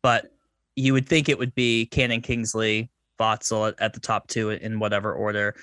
but 0.00 0.32
you 0.76 0.92
would 0.92 1.08
think 1.08 1.28
it 1.28 1.38
would 1.38 1.56
be 1.56 1.86
Cannon 1.86 2.20
Kingsley, 2.20 2.90
at, 3.20 3.80
at, 3.80 3.92
the 3.92 4.00
top 4.00 4.28
two 4.28 4.50
in 4.50 4.78
whatever 4.78 5.12
order 5.12 5.54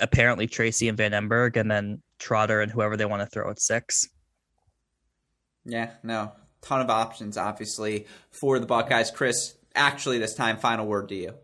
apparently 0.00 0.46
Tracy 0.46 0.88
and 0.88 0.96
Van 0.96 1.12
Emberg, 1.12 1.56
and 1.56 1.70
then 1.70 2.02
Trotter 2.18 2.60
and 2.60 2.70
whoever 2.70 2.96
they 2.96 3.04
want 3.04 3.22
to 3.22 3.26
throw 3.26 3.50
at 3.50 3.60
six. 3.60 4.08
Yeah, 5.64 5.90
no, 6.02 6.32
ton 6.62 6.80
of 6.80 6.90
options, 6.90 7.36
obviously, 7.36 8.06
for 8.30 8.58
the 8.58 8.66
Buckeyes. 8.66 9.10
Chris, 9.10 9.56
actually, 9.74 10.18
this 10.18 10.34
time, 10.34 10.56
final 10.56 10.86
word 10.86 11.08
to 11.08 11.14
you. 11.14 11.34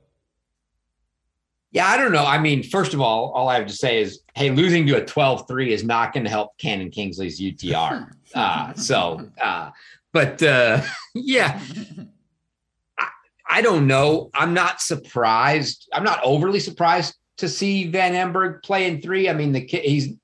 Yeah, 1.72 1.88
I 1.88 1.96
don't 1.96 2.12
know. 2.12 2.24
I 2.24 2.38
mean, 2.38 2.62
first 2.62 2.92
of 2.92 3.00
all, 3.00 3.30
all 3.30 3.48
I 3.48 3.54
have 3.54 3.66
to 3.66 3.72
say 3.72 4.02
is, 4.02 4.20
hey, 4.34 4.50
losing 4.50 4.86
to 4.88 5.02
a 5.02 5.04
12 5.04 5.48
3 5.48 5.72
is 5.72 5.82
not 5.82 6.12
going 6.12 6.24
to 6.24 6.30
help 6.30 6.56
Cannon 6.58 6.90
Kingsley's 6.90 7.40
UTR. 7.40 8.12
uh, 8.34 8.74
so, 8.74 9.30
uh, 9.40 9.70
but 10.12 10.42
uh, 10.42 10.82
yeah, 11.14 11.60
I, 12.98 13.08
I 13.48 13.62
don't 13.62 13.86
know. 13.86 14.30
I'm 14.34 14.52
not 14.52 14.82
surprised. 14.82 15.88
I'm 15.94 16.04
not 16.04 16.20
overly 16.22 16.60
surprised 16.60 17.14
to 17.38 17.48
see 17.48 17.88
Van 17.88 18.12
Emberg 18.12 18.62
play 18.62 18.86
in 18.86 19.00
three. 19.00 19.28
I 19.28 19.32
mean, 19.32 19.52
the 19.52 19.64
kid, 19.64 19.84
he's 19.84 20.14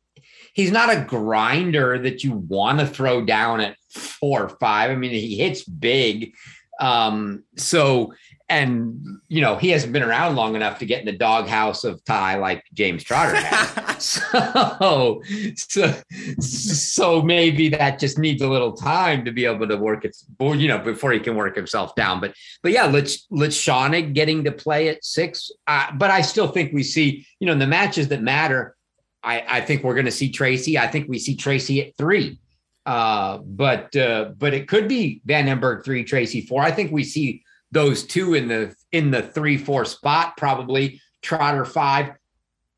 he's 0.53 0.73
not 0.73 0.91
a 0.91 1.05
grinder 1.05 1.99
that 1.99 2.25
you 2.25 2.33
want 2.33 2.81
to 2.81 2.87
throw 2.87 3.25
down 3.25 3.61
at 3.61 3.77
four 3.91 4.45
or 4.45 4.49
five. 4.49 4.91
I 4.91 4.97
mean, 4.97 5.11
he 5.11 5.37
hits 5.37 5.65
big. 5.65 6.35
Um, 6.81 7.45
so 7.57 8.13
and 8.49 9.21
you 9.29 9.41
know 9.41 9.57
he 9.57 9.69
hasn't 9.69 9.93
been 9.93 10.03
around 10.03 10.35
long 10.35 10.57
enough 10.57 10.79
to 10.79 10.87
get 10.87 11.01
in 11.01 11.07
the 11.07 11.13
doghouse 11.13 11.85
of 11.85 12.03
Ty 12.05 12.37
like 12.37 12.65
James 12.73 13.05
Trotter 13.05 13.37
has. 13.37 13.89
so, 13.99 15.23
so, 15.57 15.95
so 16.41 17.23
maybe 17.23 17.69
that 17.71 17.99
just 17.99 18.19
needs 18.19 18.41
a 18.43 18.49
little 18.49 18.73
time 18.73 19.25
to 19.25 19.33
be 19.33 19.45
able 19.45 19.69
to 19.69 19.77
work 19.77 20.05
it, 20.05 20.17
you 20.41 20.69
know, 20.69 20.79
before 20.79 21.13
he 21.13 21.21
can 21.21 21.37
work 21.37 21.57
himself 21.57 21.95
down. 21.95 22.21
But, 22.21 22.35
but 22.63 22.73
yeah, 22.73 22.87
let's 22.87 23.27
let's 23.31 23.57
Shauna 23.57 24.15
getting 24.15 24.45
to 24.45 24.53
play 24.53 24.89
at 24.89 25.05
six. 25.05 25.51
Uh, 25.67 25.93
but 25.97 26.11
I 26.11 26.23
still 26.23 26.49
think 26.49 26.73
we 26.73 26.83
see, 26.83 27.27
you 27.41 27.47
know, 27.47 27.53
in 27.53 27.59
the 27.59 27.67
matches 27.67 28.09
that 28.09 28.23
matter. 28.23 28.75
I, 29.23 29.45
I 29.49 29.61
think 29.61 29.83
we're 29.83 29.95
going 29.95 30.07
to 30.07 30.13
see 30.13 30.31
Tracy. 30.31 30.79
I 30.79 30.87
think 30.87 31.09
we 31.09 31.19
see 31.19 31.35
Tracy 31.35 31.83
at 31.83 31.97
three. 31.97 32.39
Uh, 32.87 33.39
but 33.39 33.95
uh, 33.97 34.31
but 34.39 34.55
it 34.55 34.69
could 34.69 34.89
be 34.89 35.21
Van 35.27 35.47
Emberg 35.47 35.85
three, 35.85 36.05
Tracy 36.05 36.41
four. 36.41 36.63
I 36.63 36.71
think 36.71 36.91
we 36.93 37.05
see 37.05 37.43
those 37.71 38.05
two 38.05 38.35
in 38.35 38.49
the 38.49 38.75
in 38.93 39.11
the 39.11 39.23
three 39.23 39.57
four 39.57 39.85
spot 39.85 40.37
probably 40.37 41.01
Trotter 41.23 41.65
five. 41.65 42.13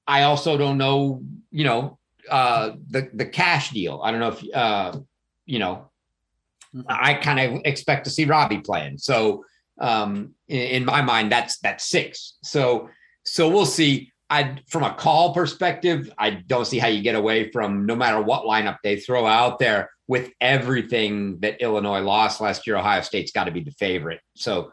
I 0.06 0.22
also 0.22 0.56
don't 0.56 0.78
know, 0.78 1.22
you 1.50 1.64
know, 1.64 1.98
uh, 2.28 2.72
the 2.88 3.10
the 3.12 3.26
cash 3.26 3.70
deal. 3.70 4.00
I 4.02 4.10
don't 4.10 4.20
know 4.20 4.28
if 4.28 4.54
uh, 4.54 4.98
you 5.46 5.58
know. 5.58 5.86
I 6.88 7.14
kind 7.14 7.40
of 7.40 7.62
expect 7.64 8.04
to 8.04 8.10
see 8.10 8.26
Robbie 8.26 8.60
playing. 8.60 8.98
So 8.98 9.44
um, 9.80 10.34
in, 10.46 10.60
in 10.60 10.84
my 10.84 11.02
mind, 11.02 11.32
that's 11.32 11.58
that's 11.58 11.88
six. 11.88 12.36
So 12.44 12.88
so 13.24 13.48
we'll 13.48 13.66
see. 13.66 14.12
I 14.28 14.58
from 14.68 14.84
a 14.84 14.94
call 14.94 15.34
perspective, 15.34 16.12
I 16.16 16.30
don't 16.30 16.66
see 16.66 16.78
how 16.78 16.86
you 16.86 17.02
get 17.02 17.16
away 17.16 17.50
from 17.50 17.86
no 17.86 17.96
matter 17.96 18.22
what 18.22 18.44
lineup 18.44 18.78
they 18.84 19.00
throw 19.00 19.26
out 19.26 19.58
there 19.58 19.90
with 20.06 20.30
everything 20.40 21.40
that 21.40 21.60
Illinois 21.60 22.00
lost 22.00 22.40
last 22.40 22.66
year. 22.66 22.76
Ohio 22.76 23.00
State's 23.00 23.32
got 23.32 23.44
to 23.44 23.50
be 23.50 23.64
the 23.64 23.72
favorite. 23.72 24.20
So 24.36 24.72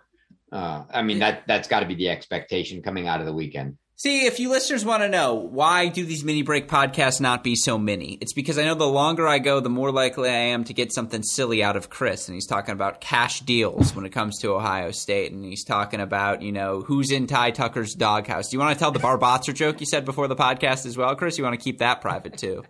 uh, 0.51 0.83
I 0.89 1.01
mean 1.01 1.19
that 1.19 1.43
that's 1.47 1.67
got 1.67 1.81
to 1.81 1.85
be 1.85 1.95
the 1.95 2.09
expectation 2.09 2.81
coming 2.81 3.07
out 3.07 3.19
of 3.19 3.25
the 3.25 3.33
weekend. 3.33 3.77
See, 3.99 4.27
if 4.27 4.39
you 4.39 4.51
listeners 4.51 4.85
want 4.85 5.01
to 5.01 5.09
know 5.09 5.33
why 5.33 5.87
do 5.87 6.05
these 6.05 6.23
mini 6.23 6.43
break 6.43 6.67
podcasts 6.67 7.19
not 7.19 7.43
be 7.43 7.55
so 7.55 7.79
mini, 7.79 8.19
it's 8.21 8.31
because 8.31 8.59
I 8.59 8.63
know 8.63 8.75
the 8.75 8.85
longer 8.85 9.27
I 9.27 9.39
go, 9.39 9.59
the 9.59 9.71
more 9.71 9.91
likely 9.91 10.29
I 10.29 10.33
am 10.33 10.65
to 10.65 10.73
get 10.73 10.93
something 10.93 11.23
silly 11.23 11.63
out 11.63 11.75
of 11.75 11.89
Chris. 11.89 12.27
And 12.27 12.35
he's 12.35 12.45
talking 12.45 12.73
about 12.73 13.01
cash 13.01 13.39
deals 13.41 13.95
when 13.95 14.05
it 14.05 14.11
comes 14.11 14.37
to 14.41 14.53
Ohio 14.53 14.91
State, 14.91 15.31
and 15.31 15.43
he's 15.43 15.63
talking 15.63 15.99
about 15.99 16.43
you 16.43 16.51
know 16.51 16.81
who's 16.81 17.11
in 17.11 17.25
Ty 17.25 17.51
Tucker's 17.51 17.95
doghouse. 17.95 18.49
Do 18.49 18.57
you 18.57 18.59
want 18.59 18.77
to 18.77 18.79
tell 18.79 18.91
the 18.91 18.99
Barbotzer 18.99 19.53
joke 19.53 19.79
you 19.79 19.87
said 19.87 20.05
before 20.05 20.27
the 20.27 20.35
podcast 20.35 20.85
as 20.85 20.95
well, 20.95 21.15
Chris? 21.15 21.39
You 21.39 21.43
want 21.43 21.59
to 21.59 21.63
keep 21.63 21.79
that 21.79 21.99
private 21.99 22.37
too? 22.37 22.63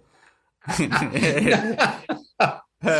oh, 2.84 2.94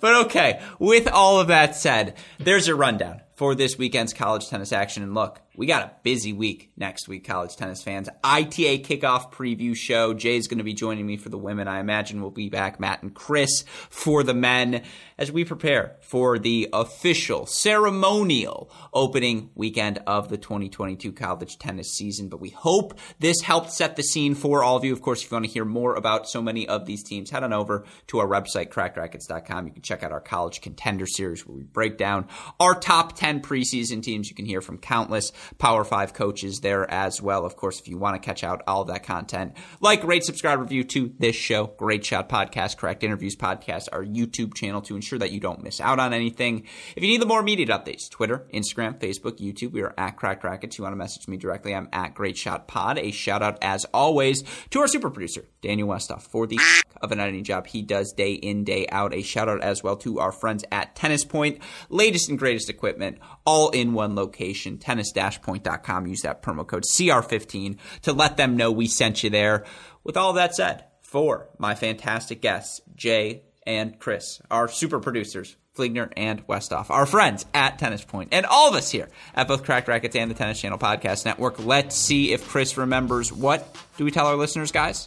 but 0.00 0.26
okay. 0.26 0.60
With 0.78 1.06
all 1.08 1.38
of 1.38 1.46
that 1.48 1.76
said, 1.76 2.16
there's 2.38 2.66
a 2.68 2.74
rundown 2.74 3.20
for 3.34 3.54
this 3.54 3.78
weekend's 3.78 4.12
college 4.12 4.48
tennis 4.48 4.72
action. 4.72 5.02
And 5.02 5.14
look, 5.14 5.40
we 5.56 5.66
got 5.66 5.82
a 5.82 5.92
busy 6.04 6.32
week 6.32 6.70
next 6.76 7.08
week, 7.08 7.26
college 7.26 7.56
tennis 7.56 7.82
fans. 7.82 8.08
ITA 8.22 8.82
kickoff 8.84 9.32
preview 9.32 9.74
show. 9.76 10.14
Jay's 10.14 10.46
going 10.46 10.58
to 10.58 10.64
be 10.64 10.74
joining 10.74 11.04
me 11.04 11.16
for 11.16 11.28
the 11.28 11.38
women. 11.38 11.66
I 11.66 11.80
imagine 11.80 12.20
we'll 12.20 12.30
be 12.30 12.48
back, 12.48 12.78
Matt 12.78 13.02
and 13.02 13.12
Chris, 13.12 13.64
for 13.90 14.22
the 14.22 14.32
men 14.32 14.82
as 15.18 15.32
we 15.32 15.44
prepare 15.44 15.96
for 16.02 16.38
the 16.38 16.68
official 16.72 17.46
ceremonial 17.46 18.70
opening 18.94 19.50
weekend 19.56 20.00
of 20.06 20.28
the 20.28 20.38
2022 20.38 21.12
college 21.12 21.58
tennis 21.58 21.92
season. 21.92 22.28
But 22.28 22.40
we 22.40 22.50
hope 22.50 22.98
this 23.18 23.40
helped 23.40 23.72
set 23.72 23.96
the 23.96 24.02
scene 24.04 24.36
for 24.36 24.62
all 24.62 24.76
of 24.76 24.84
you. 24.84 24.92
Of 24.92 25.02
course, 25.02 25.24
if 25.24 25.30
you 25.30 25.34
want 25.34 25.46
to 25.46 25.50
hear 25.50 25.64
more 25.64 25.96
about 25.96 26.28
so 26.28 26.40
many 26.40 26.68
of 26.68 26.86
these 26.86 27.02
teams, 27.02 27.28
head 27.28 27.42
on 27.42 27.52
over 27.52 27.84
to 28.06 28.20
our 28.20 28.28
website, 28.28 28.68
crackedracquets.com. 28.68 29.66
You 29.66 29.72
can 29.72 29.82
check 29.82 30.04
out 30.04 30.12
our 30.12 30.20
college 30.20 30.60
contender 30.60 31.06
series 31.06 31.44
where 31.44 31.56
we 31.56 31.64
break 31.64 31.98
down 31.98 32.28
our 32.60 32.74
top 32.74 33.16
10 33.16 33.40
preseason 33.40 34.00
teams. 34.00 34.28
You 34.28 34.36
can 34.36 34.46
hear 34.46 34.60
from 34.60 34.78
countless 34.78 35.32
Power 35.58 35.84
Five 35.84 36.14
coaches 36.14 36.60
there 36.60 36.90
as 36.90 37.20
well. 37.20 37.44
Of 37.44 37.56
course, 37.56 37.80
if 37.80 37.88
you 37.88 37.98
want 37.98 38.20
to 38.20 38.26
catch 38.26 38.44
out 38.44 38.62
all 38.66 38.84
that 38.84 39.02
content, 39.02 39.56
like, 39.80 40.04
rate, 40.04 40.24
subscribe, 40.24 40.60
review 40.60 40.84
to 40.84 41.12
this 41.18 41.36
show, 41.36 41.66
Great 41.66 42.04
Shot 42.04 42.28
Podcast, 42.28 42.76
Cracked 42.76 43.02
Interviews 43.02 43.36
Podcast, 43.36 43.88
our 43.92 44.04
YouTube 44.04 44.54
channel 44.54 44.80
to 44.82 44.94
ensure 44.94 45.18
that 45.18 45.32
you 45.32 45.40
don't 45.40 45.62
miss 45.62 45.80
out 45.80 45.98
on 45.98 46.12
anything. 46.12 46.66
If 46.96 47.02
you 47.02 47.08
need 47.08 47.20
the 47.20 47.26
more 47.26 47.40
immediate 47.40 47.68
updates, 47.68 48.08
Twitter, 48.08 48.46
Instagram, 48.54 48.98
Facebook, 48.98 49.38
YouTube, 49.38 49.72
we 49.72 49.82
are 49.82 49.94
at 49.98 50.16
Cracked 50.16 50.44
Racquets. 50.44 50.78
You 50.78 50.84
want 50.84 50.92
to 50.92 50.98
message 50.98 51.28
me 51.28 51.36
directly, 51.36 51.74
I'm 51.74 51.88
at 51.92 52.14
Great 52.14 52.36
Shot 52.36 52.68
Pod. 52.68 52.98
A 52.98 53.10
shout 53.10 53.42
out, 53.42 53.58
as 53.62 53.84
always, 53.86 54.44
to 54.70 54.80
our 54.80 54.88
super 54.88 55.10
producer, 55.10 55.44
Daniel 55.60 55.88
Westoff, 55.88 56.22
for 56.22 56.46
the 56.46 56.58
of 57.00 57.12
an 57.12 57.20
editing 57.20 57.44
job 57.44 57.66
he 57.66 57.82
does 57.82 58.12
day 58.12 58.32
in, 58.32 58.64
day 58.64 58.86
out. 58.90 59.14
A 59.14 59.22
shout 59.22 59.48
out 59.48 59.62
as 59.62 59.82
well 59.82 59.96
to 59.98 60.18
our 60.20 60.32
friends 60.32 60.64
at 60.70 60.94
Tennis 60.94 61.24
Point, 61.24 61.58
latest 61.88 62.28
and 62.28 62.38
greatest 62.38 62.68
equipment, 62.70 63.18
all 63.44 63.70
in 63.70 63.92
one 63.92 64.14
location, 64.14 64.78
tennis-point.com. 64.78 66.06
Use 66.06 66.22
that 66.22 66.42
promo 66.42 66.66
code 66.66 66.84
CR15 66.84 67.78
to 68.02 68.12
let 68.12 68.36
them 68.36 68.56
know 68.56 68.70
we 68.70 68.86
sent 68.86 69.22
you 69.22 69.30
there. 69.30 69.64
With 70.04 70.16
all 70.16 70.32
that 70.34 70.54
said, 70.54 70.84
for 71.02 71.48
my 71.58 71.74
fantastic 71.74 72.40
guests, 72.40 72.80
Jay 72.94 73.42
and 73.66 73.98
Chris, 73.98 74.40
our 74.50 74.68
super 74.68 75.00
producers, 75.00 75.56
Fligner 75.76 76.12
and 76.16 76.46
Westoff, 76.46 76.90
our 76.90 77.06
friends 77.06 77.46
at 77.54 77.78
Tennis 77.78 78.04
Point, 78.04 78.30
and 78.32 78.44
all 78.44 78.68
of 78.68 78.74
us 78.74 78.90
here 78.90 79.08
at 79.34 79.48
both 79.48 79.64
Cracked 79.64 79.88
Racquets 79.88 80.16
and 80.16 80.30
the 80.30 80.34
Tennis 80.34 80.60
Channel 80.60 80.78
Podcast 80.78 81.24
Network. 81.24 81.64
Let's 81.64 81.96
see 81.96 82.32
if 82.32 82.48
Chris 82.48 82.76
remembers 82.76 83.32
what 83.32 83.74
do 83.96 84.04
we 84.04 84.10
tell 84.10 84.26
our 84.26 84.36
listeners, 84.36 84.72
guys? 84.72 85.06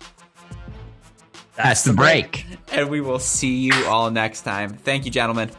That's 1.55 1.83
the 1.83 1.93
break. 1.93 2.45
And 2.71 2.89
we 2.89 3.01
will 3.01 3.19
see 3.19 3.57
you 3.57 3.85
all 3.85 4.09
next 4.09 4.41
time. 4.41 4.75
Thank 4.77 5.05
you, 5.05 5.11
gentlemen. 5.11 5.51